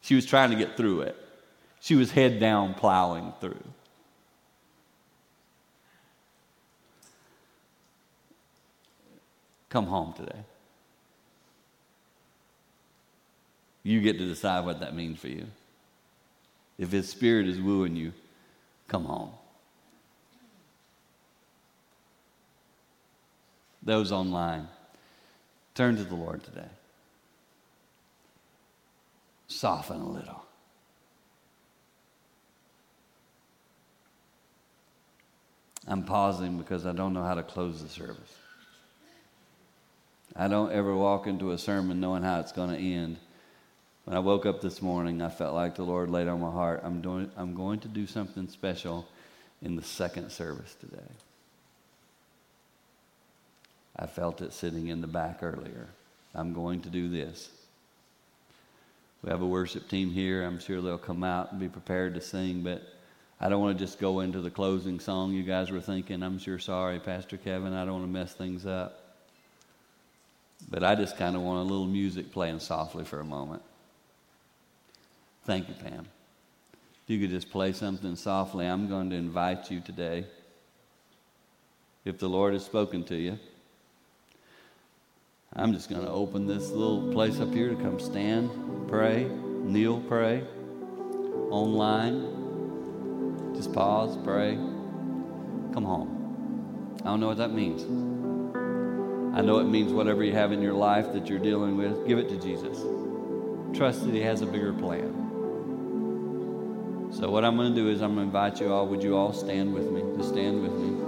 she 0.00 0.14
was 0.14 0.26
trying 0.26 0.50
to 0.50 0.56
get 0.56 0.76
through 0.76 1.02
it. 1.02 1.16
She 1.80 1.96
was 1.96 2.12
head 2.12 2.38
down 2.38 2.74
plowing 2.74 3.32
through. 3.40 3.64
Come 9.68 9.86
home 9.86 10.12
today. 10.12 10.44
You 13.82 14.00
get 14.00 14.18
to 14.18 14.26
decide 14.26 14.64
what 14.64 14.80
that 14.80 14.94
means 14.94 15.18
for 15.18 15.28
you. 15.28 15.46
If 16.78 16.92
His 16.92 17.08
Spirit 17.08 17.48
is 17.48 17.60
wooing 17.60 17.96
you, 17.96 18.12
come 18.86 19.04
home. 19.04 19.32
Those 23.82 24.12
online, 24.12 24.68
turn 25.74 25.96
to 25.96 26.04
the 26.04 26.14
Lord 26.14 26.44
today. 26.44 26.68
Soften 29.48 30.00
a 30.00 30.08
little. 30.08 30.44
I'm 35.86 36.04
pausing 36.04 36.58
because 36.58 36.86
I 36.86 36.92
don't 36.92 37.12
know 37.12 37.24
how 37.24 37.34
to 37.34 37.42
close 37.42 37.82
the 37.82 37.88
service. 37.88 38.38
I 40.34 40.48
don't 40.48 40.72
ever 40.72 40.96
walk 40.96 41.26
into 41.26 41.52
a 41.52 41.58
sermon 41.58 42.00
knowing 42.00 42.22
how 42.22 42.40
it's 42.40 42.52
going 42.52 42.70
to 42.70 42.76
end. 42.76 43.18
When 44.04 44.16
I 44.16 44.20
woke 44.20 44.46
up 44.46 44.60
this 44.60 44.80
morning, 44.80 45.20
I 45.20 45.28
felt 45.28 45.54
like 45.54 45.74
the 45.74 45.82
Lord 45.82 46.10
laid 46.10 46.28
on 46.28 46.40
my 46.40 46.50
heart, 46.50 46.80
I'm, 46.84 47.00
doing, 47.00 47.30
I'm 47.36 47.54
going 47.54 47.80
to 47.80 47.88
do 47.88 48.06
something 48.06 48.48
special 48.48 49.06
in 49.60 49.76
the 49.76 49.82
second 49.82 50.30
service 50.30 50.74
today. 50.80 51.02
I 53.96 54.06
felt 54.06 54.40
it 54.40 54.52
sitting 54.52 54.88
in 54.88 55.00
the 55.00 55.06
back 55.06 55.42
earlier. 55.42 55.88
I'm 56.34 56.52
going 56.52 56.80
to 56.82 56.88
do 56.88 57.08
this. 57.08 57.50
We 59.22 59.30
have 59.30 59.42
a 59.42 59.46
worship 59.46 59.88
team 59.88 60.10
here. 60.10 60.42
I'm 60.44 60.58
sure 60.58 60.80
they'll 60.80 60.98
come 60.98 61.22
out 61.22 61.52
and 61.52 61.60
be 61.60 61.68
prepared 61.68 62.14
to 62.14 62.20
sing, 62.20 62.62
but 62.62 62.82
I 63.40 63.48
don't 63.48 63.60
want 63.60 63.78
to 63.78 63.84
just 63.84 63.98
go 63.98 64.20
into 64.20 64.40
the 64.40 64.50
closing 64.50 64.98
song 64.98 65.32
you 65.32 65.42
guys 65.42 65.70
were 65.70 65.80
thinking. 65.80 66.22
I'm 66.22 66.38
sure 66.38 66.58
sorry, 66.58 66.98
Pastor 66.98 67.36
Kevin. 67.36 67.72
I 67.72 67.84
don't 67.84 67.94
want 67.94 68.04
to 68.04 68.10
mess 68.10 68.32
things 68.32 68.66
up. 68.66 68.98
But 70.70 70.84
I 70.84 70.94
just 70.94 71.16
kind 71.16 71.36
of 71.36 71.42
want 71.42 71.58
a 71.58 71.62
little 71.62 71.86
music 71.86 72.32
playing 72.32 72.60
softly 72.60 73.04
for 73.04 73.20
a 73.20 73.24
moment. 73.24 73.62
Thank 75.44 75.68
you, 75.68 75.74
Pam. 75.74 76.06
If 77.04 77.10
you 77.10 77.20
could 77.20 77.30
just 77.30 77.50
play 77.50 77.72
something 77.72 78.14
softly, 78.14 78.66
I'm 78.66 78.88
going 78.88 79.10
to 79.10 79.16
invite 79.16 79.70
you 79.70 79.80
today. 79.80 80.24
If 82.04 82.18
the 82.18 82.28
Lord 82.28 82.52
has 82.52 82.64
spoken 82.64 83.02
to 83.04 83.16
you, 83.16 83.38
I'm 85.54 85.74
just 85.74 85.90
going 85.90 86.00
to 86.00 86.10
open 86.10 86.46
this 86.46 86.70
little 86.70 87.12
place 87.12 87.38
up 87.38 87.52
here 87.52 87.68
to 87.68 87.76
come 87.76 88.00
stand, 88.00 88.88
pray, 88.88 89.24
kneel, 89.24 90.00
pray. 90.00 90.44
Online, 91.50 92.22
just 93.54 93.70
pause, 93.74 94.16
pray. 94.24 94.54
Come 95.74 95.84
home. 95.84 96.96
I 97.02 97.04
don't 97.04 97.20
know 97.20 97.28
what 97.28 97.36
that 97.36 97.52
means. 97.52 97.82
I 99.36 99.42
know 99.42 99.58
it 99.58 99.64
means 99.64 99.92
whatever 99.92 100.24
you 100.24 100.32
have 100.32 100.52
in 100.52 100.62
your 100.62 100.72
life 100.72 101.12
that 101.12 101.28
you're 101.28 101.38
dealing 101.38 101.76
with, 101.76 102.06
give 102.06 102.18
it 102.18 102.30
to 102.30 102.38
Jesus. 102.38 102.78
Trust 103.76 104.06
that 104.06 104.14
He 104.14 104.22
has 104.22 104.40
a 104.40 104.46
bigger 104.46 104.72
plan. 104.72 105.12
So, 107.12 107.30
what 107.30 107.44
I'm 107.44 107.56
going 107.56 107.74
to 107.74 107.78
do 107.78 107.90
is 107.90 108.00
I'm 108.00 108.14
going 108.14 108.30
to 108.30 108.36
invite 108.36 108.58
you 108.58 108.72
all. 108.72 108.86
Would 108.86 109.02
you 109.02 109.18
all 109.18 109.34
stand 109.34 109.74
with 109.74 109.90
me? 109.90 110.02
Just 110.16 110.30
stand 110.30 110.62
with 110.62 110.72
me. 110.72 111.01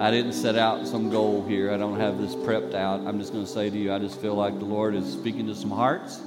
I 0.00 0.10
didn't 0.10 0.32
set 0.32 0.56
out 0.56 0.86
some 0.88 1.10
goal 1.10 1.44
here. 1.46 1.70
I 1.70 1.76
don't 1.76 2.00
have 2.00 2.18
this 2.18 2.34
prepped 2.34 2.74
out. 2.74 3.06
I'm 3.06 3.18
just 3.20 3.32
going 3.32 3.44
to 3.44 3.50
say 3.50 3.70
to 3.70 3.78
you, 3.78 3.92
I 3.92 3.98
just 3.98 4.20
feel 4.20 4.34
like 4.34 4.58
the 4.58 4.64
Lord 4.64 4.94
is 4.94 5.12
speaking 5.12 5.46
to 5.46 5.54
some 5.54 5.70
hearts. 5.70 6.20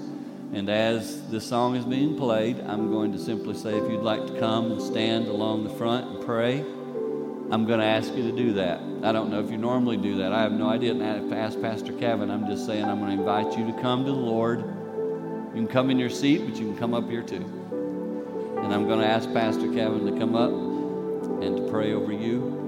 And 0.53 0.69
as 0.69 1.27
this 1.29 1.45
song 1.45 1.75
is 1.75 1.83
being 1.83 2.15
played, 2.15 2.61
I'm 2.61 2.91
going 2.91 3.11
to 3.11 3.19
simply 3.19 3.55
say, 3.55 3.75
if 3.77 3.91
you'd 3.91 4.03
like 4.03 4.25
to 4.27 4.39
come 4.39 4.71
and 4.71 4.81
stand 4.81 5.27
along 5.27 5.63
the 5.65 5.71
front 5.71 6.07
and 6.07 6.25
pray, 6.25 6.59
I'm 7.51 7.65
going 7.65 7.79
to 7.79 7.85
ask 7.85 8.13
you 8.13 8.23
to 8.31 8.35
do 8.35 8.53
that. 8.53 8.79
I 9.03 9.11
don't 9.11 9.29
know 9.29 9.39
if 9.39 9.51
you 9.51 9.57
normally 9.57 9.97
do 9.97 10.17
that. 10.17 10.31
I 10.31 10.41
have 10.43 10.53
no 10.53 10.69
idea. 10.69 10.91
And 10.91 11.33
ask 11.33 11.59
Pastor 11.59 11.93
Kevin. 11.93 12.31
I'm 12.31 12.47
just 12.47 12.65
saying 12.65 12.85
I'm 12.85 12.99
going 12.99 13.11
to 13.11 13.19
invite 13.19 13.57
you 13.57 13.65
to 13.67 13.81
come 13.81 14.05
to 14.05 14.11
the 14.11 14.17
Lord. 14.17 14.59
You 14.59 15.53
can 15.53 15.67
come 15.67 15.89
in 15.89 15.99
your 15.99 16.09
seat, 16.09 16.45
but 16.45 16.55
you 16.55 16.65
can 16.67 16.77
come 16.77 16.93
up 16.93 17.09
here 17.09 17.23
too. 17.23 17.43
And 18.63 18.73
I'm 18.73 18.87
going 18.87 18.99
to 18.99 19.07
ask 19.07 19.31
Pastor 19.33 19.71
Kevin 19.73 20.05
to 20.05 20.17
come 20.17 20.35
up 20.35 20.51
and 21.43 21.57
to 21.57 21.67
pray 21.69 21.93
over 21.93 22.11
you. 22.11 22.64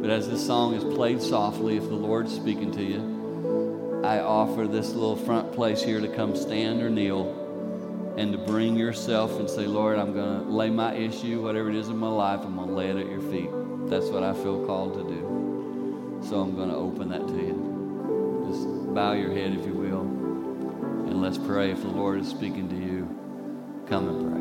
But 0.00 0.10
as 0.10 0.28
this 0.28 0.46
song 0.46 0.74
is 0.74 0.84
played 0.84 1.20
softly, 1.22 1.76
if 1.76 1.84
the 1.84 1.94
Lord's 1.94 2.34
speaking 2.34 2.70
to 2.72 2.82
you, 2.82 4.02
I 4.04 4.20
offer 4.20 4.66
this 4.66 4.92
little 4.92 5.16
front 5.16 5.52
place 5.52 5.82
here 5.82 6.00
to 6.00 6.08
come 6.08 6.36
stand 6.36 6.82
or 6.82 6.90
kneel 6.90 8.14
and 8.16 8.32
to 8.32 8.38
bring 8.38 8.76
yourself 8.76 9.38
and 9.38 9.50
say, 9.50 9.66
Lord, 9.66 9.98
I'm 9.98 10.14
going 10.14 10.44
to 10.44 10.50
lay 10.50 10.70
my 10.70 10.94
issue, 10.94 11.42
whatever 11.42 11.68
it 11.70 11.76
is 11.76 11.88
in 11.88 11.96
my 11.96 12.08
life, 12.08 12.40
I'm 12.44 12.56
going 12.56 12.68
to 12.68 12.74
lay 12.74 12.88
it 12.88 12.96
at 12.96 13.08
your 13.08 13.20
feet. 13.20 13.50
That's 13.90 14.06
what 14.06 14.22
I 14.22 14.32
feel 14.32 14.64
called 14.64 14.94
to 14.94 15.02
do. 15.02 16.22
So 16.28 16.40
I'm 16.40 16.54
going 16.56 16.70
to 16.70 16.76
open 16.76 17.08
that 17.10 17.26
to 17.26 17.34
you. 17.34 18.46
Just 18.48 18.94
bow 18.94 19.12
your 19.12 19.32
head, 19.32 19.52
if 19.52 19.66
you 19.66 19.74
will, 19.74 20.00
and 20.00 21.20
let's 21.20 21.36
pray. 21.36 21.70
If 21.70 21.82
the 21.82 21.88
Lord 21.88 22.20
is 22.20 22.28
speaking 22.28 22.68
to 22.68 22.76
you, 22.76 23.84
come 23.88 24.08
and 24.08 24.32
pray. 24.32 24.35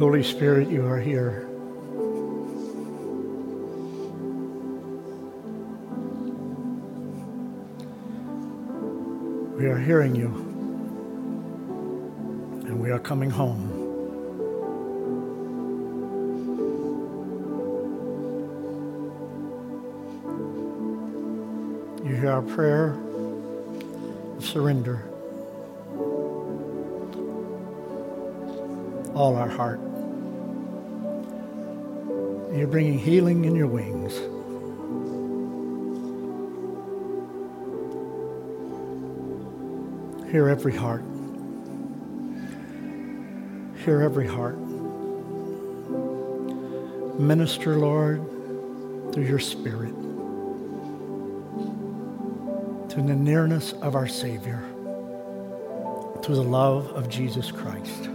Holy 0.00 0.22
Spirit, 0.22 0.70
you 0.70 0.86
are 0.86 0.98
here. 0.98 1.46
We 9.58 9.66
are 9.66 9.78
hearing 9.78 10.16
you, 10.16 10.28
and 12.66 12.80
we 12.80 12.90
are 12.90 12.98
coming 12.98 13.28
home. 13.28 13.68
You 22.06 22.16
hear 22.16 22.30
our 22.30 22.40
prayer 22.40 22.98
of 24.38 24.46
surrender, 24.46 25.04
all 29.14 29.36
our 29.36 29.50
heart. 29.50 29.78
You're 32.52 32.66
bringing 32.66 32.98
healing 32.98 33.44
in 33.44 33.54
your 33.54 33.68
wings. 33.68 34.14
Hear 40.30 40.48
every 40.48 40.76
heart. 40.76 41.04
Hear 43.84 44.02
every 44.02 44.26
heart. 44.26 44.58
Minister, 47.18 47.76
Lord, 47.76 48.20
through 49.12 49.24
your 49.24 49.38
Spirit 49.38 49.94
to 52.90 52.96
the 52.96 53.14
nearness 53.14 53.72
of 53.74 53.94
our 53.94 54.08
Savior, 54.08 54.60
to 56.22 56.34
the 56.34 56.42
love 56.42 56.88
of 56.88 57.08
Jesus 57.08 57.52
Christ. 57.52 58.09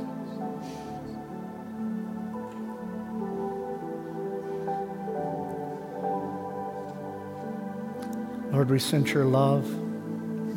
Lord, 8.66 8.74
we 8.74 8.80
sense 8.80 9.14
your 9.14 9.26
love. 9.26 9.72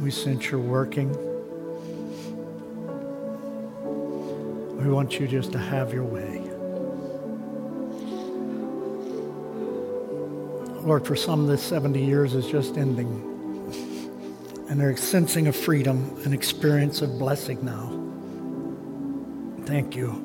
We 0.00 0.10
sense 0.10 0.50
your 0.50 0.60
working. 0.60 1.10
We 4.78 4.88
want 4.88 5.20
you 5.20 5.28
just 5.28 5.52
to 5.52 5.58
have 5.58 5.92
your 5.92 6.04
way. 6.04 6.38
Lord, 10.86 11.06
for 11.06 11.16
some, 11.16 11.46
this 11.46 11.62
70 11.62 12.02
years 12.02 12.32
is 12.32 12.46
just 12.46 12.78
ending. 12.78 13.10
And 14.70 14.80
they're 14.80 14.96
sensing 14.96 15.48
a 15.48 15.52
freedom, 15.52 16.18
an 16.24 16.32
experience 16.32 17.02
of 17.02 17.18
blessing 17.18 17.62
now. 17.62 17.92
Thank 19.66 19.94
you. 19.94 20.24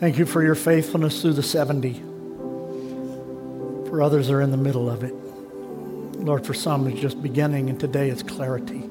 Thank 0.00 0.18
you 0.18 0.26
for 0.26 0.42
your 0.42 0.56
faithfulness 0.56 1.22
through 1.22 1.34
the 1.34 1.42
70. 1.44 2.00
For 3.88 4.02
others 4.02 4.28
are 4.28 4.40
in 4.40 4.50
the 4.50 4.56
middle 4.56 4.90
of 4.90 5.04
it. 5.04 5.21
Lord, 6.22 6.46
for 6.46 6.54
some 6.54 6.86
it's 6.86 7.00
just 7.00 7.22
beginning, 7.22 7.68
and 7.68 7.78
today 7.80 8.08
it's 8.08 8.22
clarity. 8.22 8.82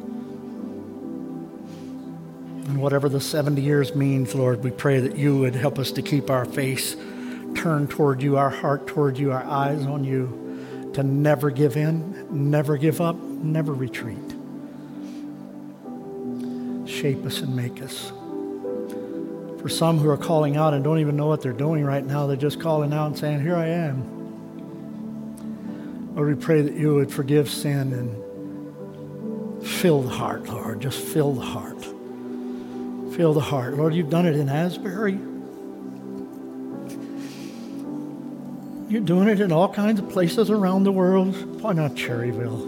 And 2.67 2.81
whatever 2.81 3.09
the 3.09 3.21
70 3.21 3.61
years 3.61 3.95
means, 3.95 4.35
Lord, 4.35 4.63
we 4.63 4.71
pray 4.71 4.99
that 4.99 5.15
you 5.15 5.39
would 5.39 5.55
help 5.55 5.79
us 5.79 5.91
to 5.93 6.01
keep 6.01 6.29
our 6.29 6.45
face 6.45 6.95
turned 7.55 7.89
toward 7.89 8.21
you, 8.21 8.37
our 8.37 8.49
heart 8.49 8.87
toward 8.87 9.17
you, 9.17 9.31
our 9.31 9.43
eyes 9.43 9.85
on 9.85 10.03
you, 10.03 10.91
to 10.93 11.03
never 11.03 11.49
give 11.49 11.77
in, 11.77 12.27
never 12.51 12.77
give 12.77 12.99
up, 13.01 13.15
never 13.15 13.73
retreat. 13.73 14.17
Shape 16.87 17.25
us 17.25 17.39
and 17.39 17.55
make 17.55 17.81
us. 17.81 18.11
For 19.61 19.69
some 19.69 19.99
who 19.99 20.09
are 20.09 20.17
calling 20.17 20.57
out 20.57 20.73
and 20.73 20.83
don't 20.83 20.99
even 20.99 21.15
know 21.15 21.27
what 21.27 21.41
they're 21.41 21.53
doing 21.53 21.85
right 21.85 22.05
now, 22.05 22.27
they're 22.27 22.35
just 22.35 22.59
calling 22.59 22.91
out 22.93 23.07
and 23.07 23.17
saying, 23.17 23.41
Here 23.41 23.55
I 23.55 23.67
am. 23.67 24.20
Lord, 26.21 26.37
we 26.37 26.45
pray 26.45 26.61
that 26.61 26.75
you 26.75 26.93
would 26.93 27.11
forgive 27.11 27.49
sin 27.49 27.93
and 27.93 29.65
fill 29.65 30.03
the 30.03 30.11
heart, 30.11 30.47
Lord. 30.47 30.79
Just 30.79 30.99
fill 30.99 31.33
the 31.33 31.41
heart. 31.41 31.83
Fill 33.15 33.33
the 33.33 33.41
heart. 33.41 33.75
Lord, 33.75 33.95
you've 33.95 34.11
done 34.11 34.27
it 34.27 34.35
in 34.35 34.47
Asbury. 34.47 35.13
You're 38.87 39.01
doing 39.01 39.29
it 39.29 39.39
in 39.39 39.51
all 39.51 39.73
kinds 39.73 39.99
of 39.99 40.11
places 40.11 40.51
around 40.51 40.83
the 40.83 40.91
world. 40.91 41.59
Why 41.59 41.73
not 41.73 41.95
Cherryville? 41.95 42.67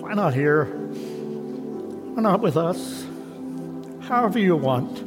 Why 0.00 0.14
not 0.14 0.34
here? 0.34 0.64
Why 0.64 2.22
not 2.22 2.40
with 2.40 2.56
us? 2.56 3.06
However 4.00 4.40
you 4.40 4.56
want. 4.56 5.00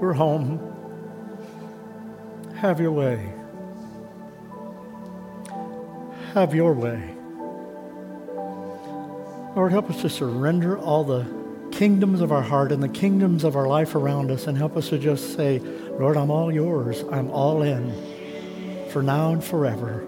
We're 0.00 0.14
home. 0.14 0.58
Have 2.56 2.80
your 2.80 2.90
way. 2.90 3.34
Have 6.34 6.54
your 6.54 6.74
way. 6.74 7.16
Lord, 9.56 9.72
help 9.72 9.90
us 9.90 10.00
to 10.02 10.08
surrender 10.08 10.78
all 10.78 11.02
the 11.02 11.26
kingdoms 11.72 12.20
of 12.20 12.30
our 12.30 12.42
heart 12.42 12.70
and 12.70 12.80
the 12.80 12.88
kingdoms 12.88 13.42
of 13.42 13.56
our 13.56 13.66
life 13.66 13.96
around 13.96 14.30
us 14.30 14.46
and 14.46 14.56
help 14.56 14.76
us 14.76 14.90
to 14.90 14.98
just 14.98 15.34
say, 15.34 15.58
Lord, 15.58 16.16
I'm 16.16 16.30
all 16.30 16.52
yours. 16.52 17.02
I'm 17.10 17.30
all 17.32 17.62
in 17.62 18.88
for 18.90 19.02
now 19.02 19.32
and 19.32 19.42
forever. 19.42 20.06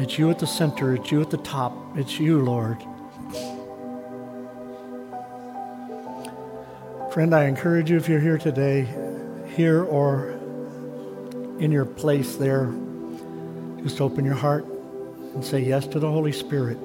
It's 0.00 0.18
you 0.18 0.28
at 0.30 0.40
the 0.40 0.46
center. 0.48 0.96
It's 0.96 1.12
you 1.12 1.20
at 1.20 1.30
the 1.30 1.36
top. 1.36 1.76
It's 1.96 2.18
you, 2.18 2.42
Lord. 2.42 2.78
Friend, 7.12 7.32
I 7.32 7.44
encourage 7.44 7.92
you 7.92 7.96
if 7.96 8.08
you're 8.08 8.18
here 8.18 8.38
today, 8.38 8.88
here 9.54 9.84
or 9.84 10.30
in 11.60 11.70
your 11.70 11.84
place 11.84 12.34
there, 12.34 12.72
just 13.82 14.00
open 14.00 14.24
your 14.24 14.34
heart 14.34 14.64
and 15.34 15.44
say 15.44 15.60
yes 15.60 15.86
to 15.88 15.98
the 15.98 16.10
Holy 16.10 16.32
Spirit. 16.32 16.78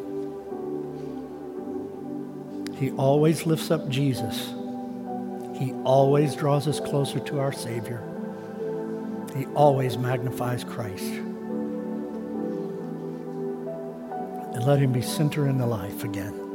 He 2.77 2.91
always 2.91 3.45
lifts 3.45 3.71
up 3.71 3.89
Jesus. 3.89 4.53
He 5.57 5.73
always 5.83 6.35
draws 6.35 6.67
us 6.67 6.79
closer 6.79 7.19
to 7.19 7.39
our 7.39 7.51
Savior. 7.51 8.03
He 9.35 9.45
always 9.47 9.97
magnifies 9.97 10.63
Christ. 10.63 11.13
And 14.53 14.65
let 14.65 14.79
him 14.79 14.91
be 14.91 15.01
center 15.01 15.47
in 15.47 15.57
the 15.57 15.65
life 15.65 16.03
again. 16.03 16.46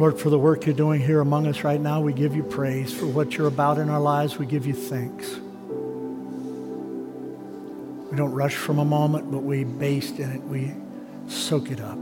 Lord, 0.00 0.18
for 0.18 0.30
the 0.30 0.38
work 0.38 0.64
you're 0.64 0.74
doing 0.74 0.98
here 0.98 1.20
among 1.20 1.46
us 1.46 1.62
right 1.62 1.78
now, 1.78 2.00
we 2.00 2.14
give 2.14 2.34
you 2.34 2.42
praise. 2.42 2.90
For 2.90 3.04
what 3.04 3.36
you're 3.36 3.48
about 3.48 3.76
in 3.76 3.90
our 3.90 4.00
lives, 4.00 4.38
we 4.38 4.46
give 4.46 4.64
you 4.64 4.72
thanks. 4.72 5.28
We 8.10 8.16
don't 8.16 8.32
rush 8.32 8.54
from 8.54 8.78
a 8.78 8.84
moment, 8.86 9.30
but 9.30 9.40
we 9.40 9.64
baste 9.64 10.18
in 10.18 10.30
it. 10.30 10.40
We 10.40 10.72
soak 11.28 11.70
it 11.70 11.82
up. 11.82 11.98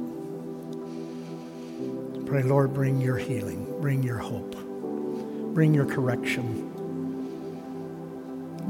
Pray, 2.24 2.44
Lord, 2.44 2.72
bring 2.72 3.00
your 3.00 3.16
healing, 3.16 3.80
bring 3.80 4.04
your 4.04 4.18
hope, 4.18 4.54
bring 5.52 5.74
your 5.74 5.86
correction, 5.86 6.70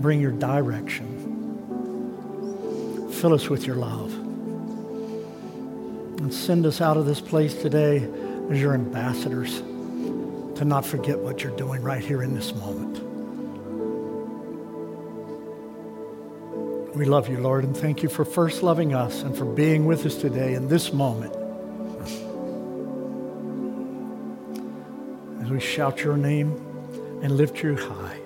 bring 0.01 0.23
your 0.23 0.33
direction. 0.33 1.27
Fill 3.13 3.35
us 3.35 3.51
with 3.51 3.67
your 3.67 3.77
love. 3.77 4.11
And 6.19 6.33
send 6.33 6.65
us 6.65 6.81
out 6.81 6.97
of 6.97 7.05
this 7.05 7.21
place 7.21 7.53
today 7.53 8.09
as 8.51 8.61
your 8.61 8.75
ambassadors 8.75 9.59
to 10.59 10.65
not 10.65 10.85
forget 10.85 11.19
what 11.19 11.43
you're 11.43 11.57
doing 11.57 11.83
right 11.83 12.03
here 12.03 12.23
in 12.23 12.35
this 12.35 12.55
moment. 12.55 13.05
We 16.97 17.05
love 17.05 17.29
you, 17.29 17.39
Lord, 17.39 17.63
and 17.65 17.77
thank 17.77 18.03
you 18.03 18.09
for 18.09 18.25
first 18.25 18.63
loving 18.63 18.93
us 18.93 19.23
and 19.23 19.37
for 19.37 19.45
being 19.45 19.87
with 19.87 20.05
us 20.05 20.17
today 20.17 20.55
in 20.55 20.67
this 20.69 20.93
moment. 20.93 21.33
As 25.43 25.51
we 25.51 25.61
shout 25.61 26.03
your 26.03 26.17
name 26.17 26.53
and 27.23 27.37
lift 27.37 27.63
you 27.63 27.77
high. 27.77 28.17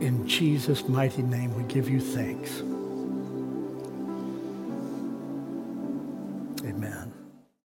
In 0.00 0.26
Jesus' 0.26 0.86
mighty 0.88 1.22
name, 1.22 1.54
we 1.54 1.62
give 1.62 1.88
you 1.88 2.00
thanks. 2.00 2.62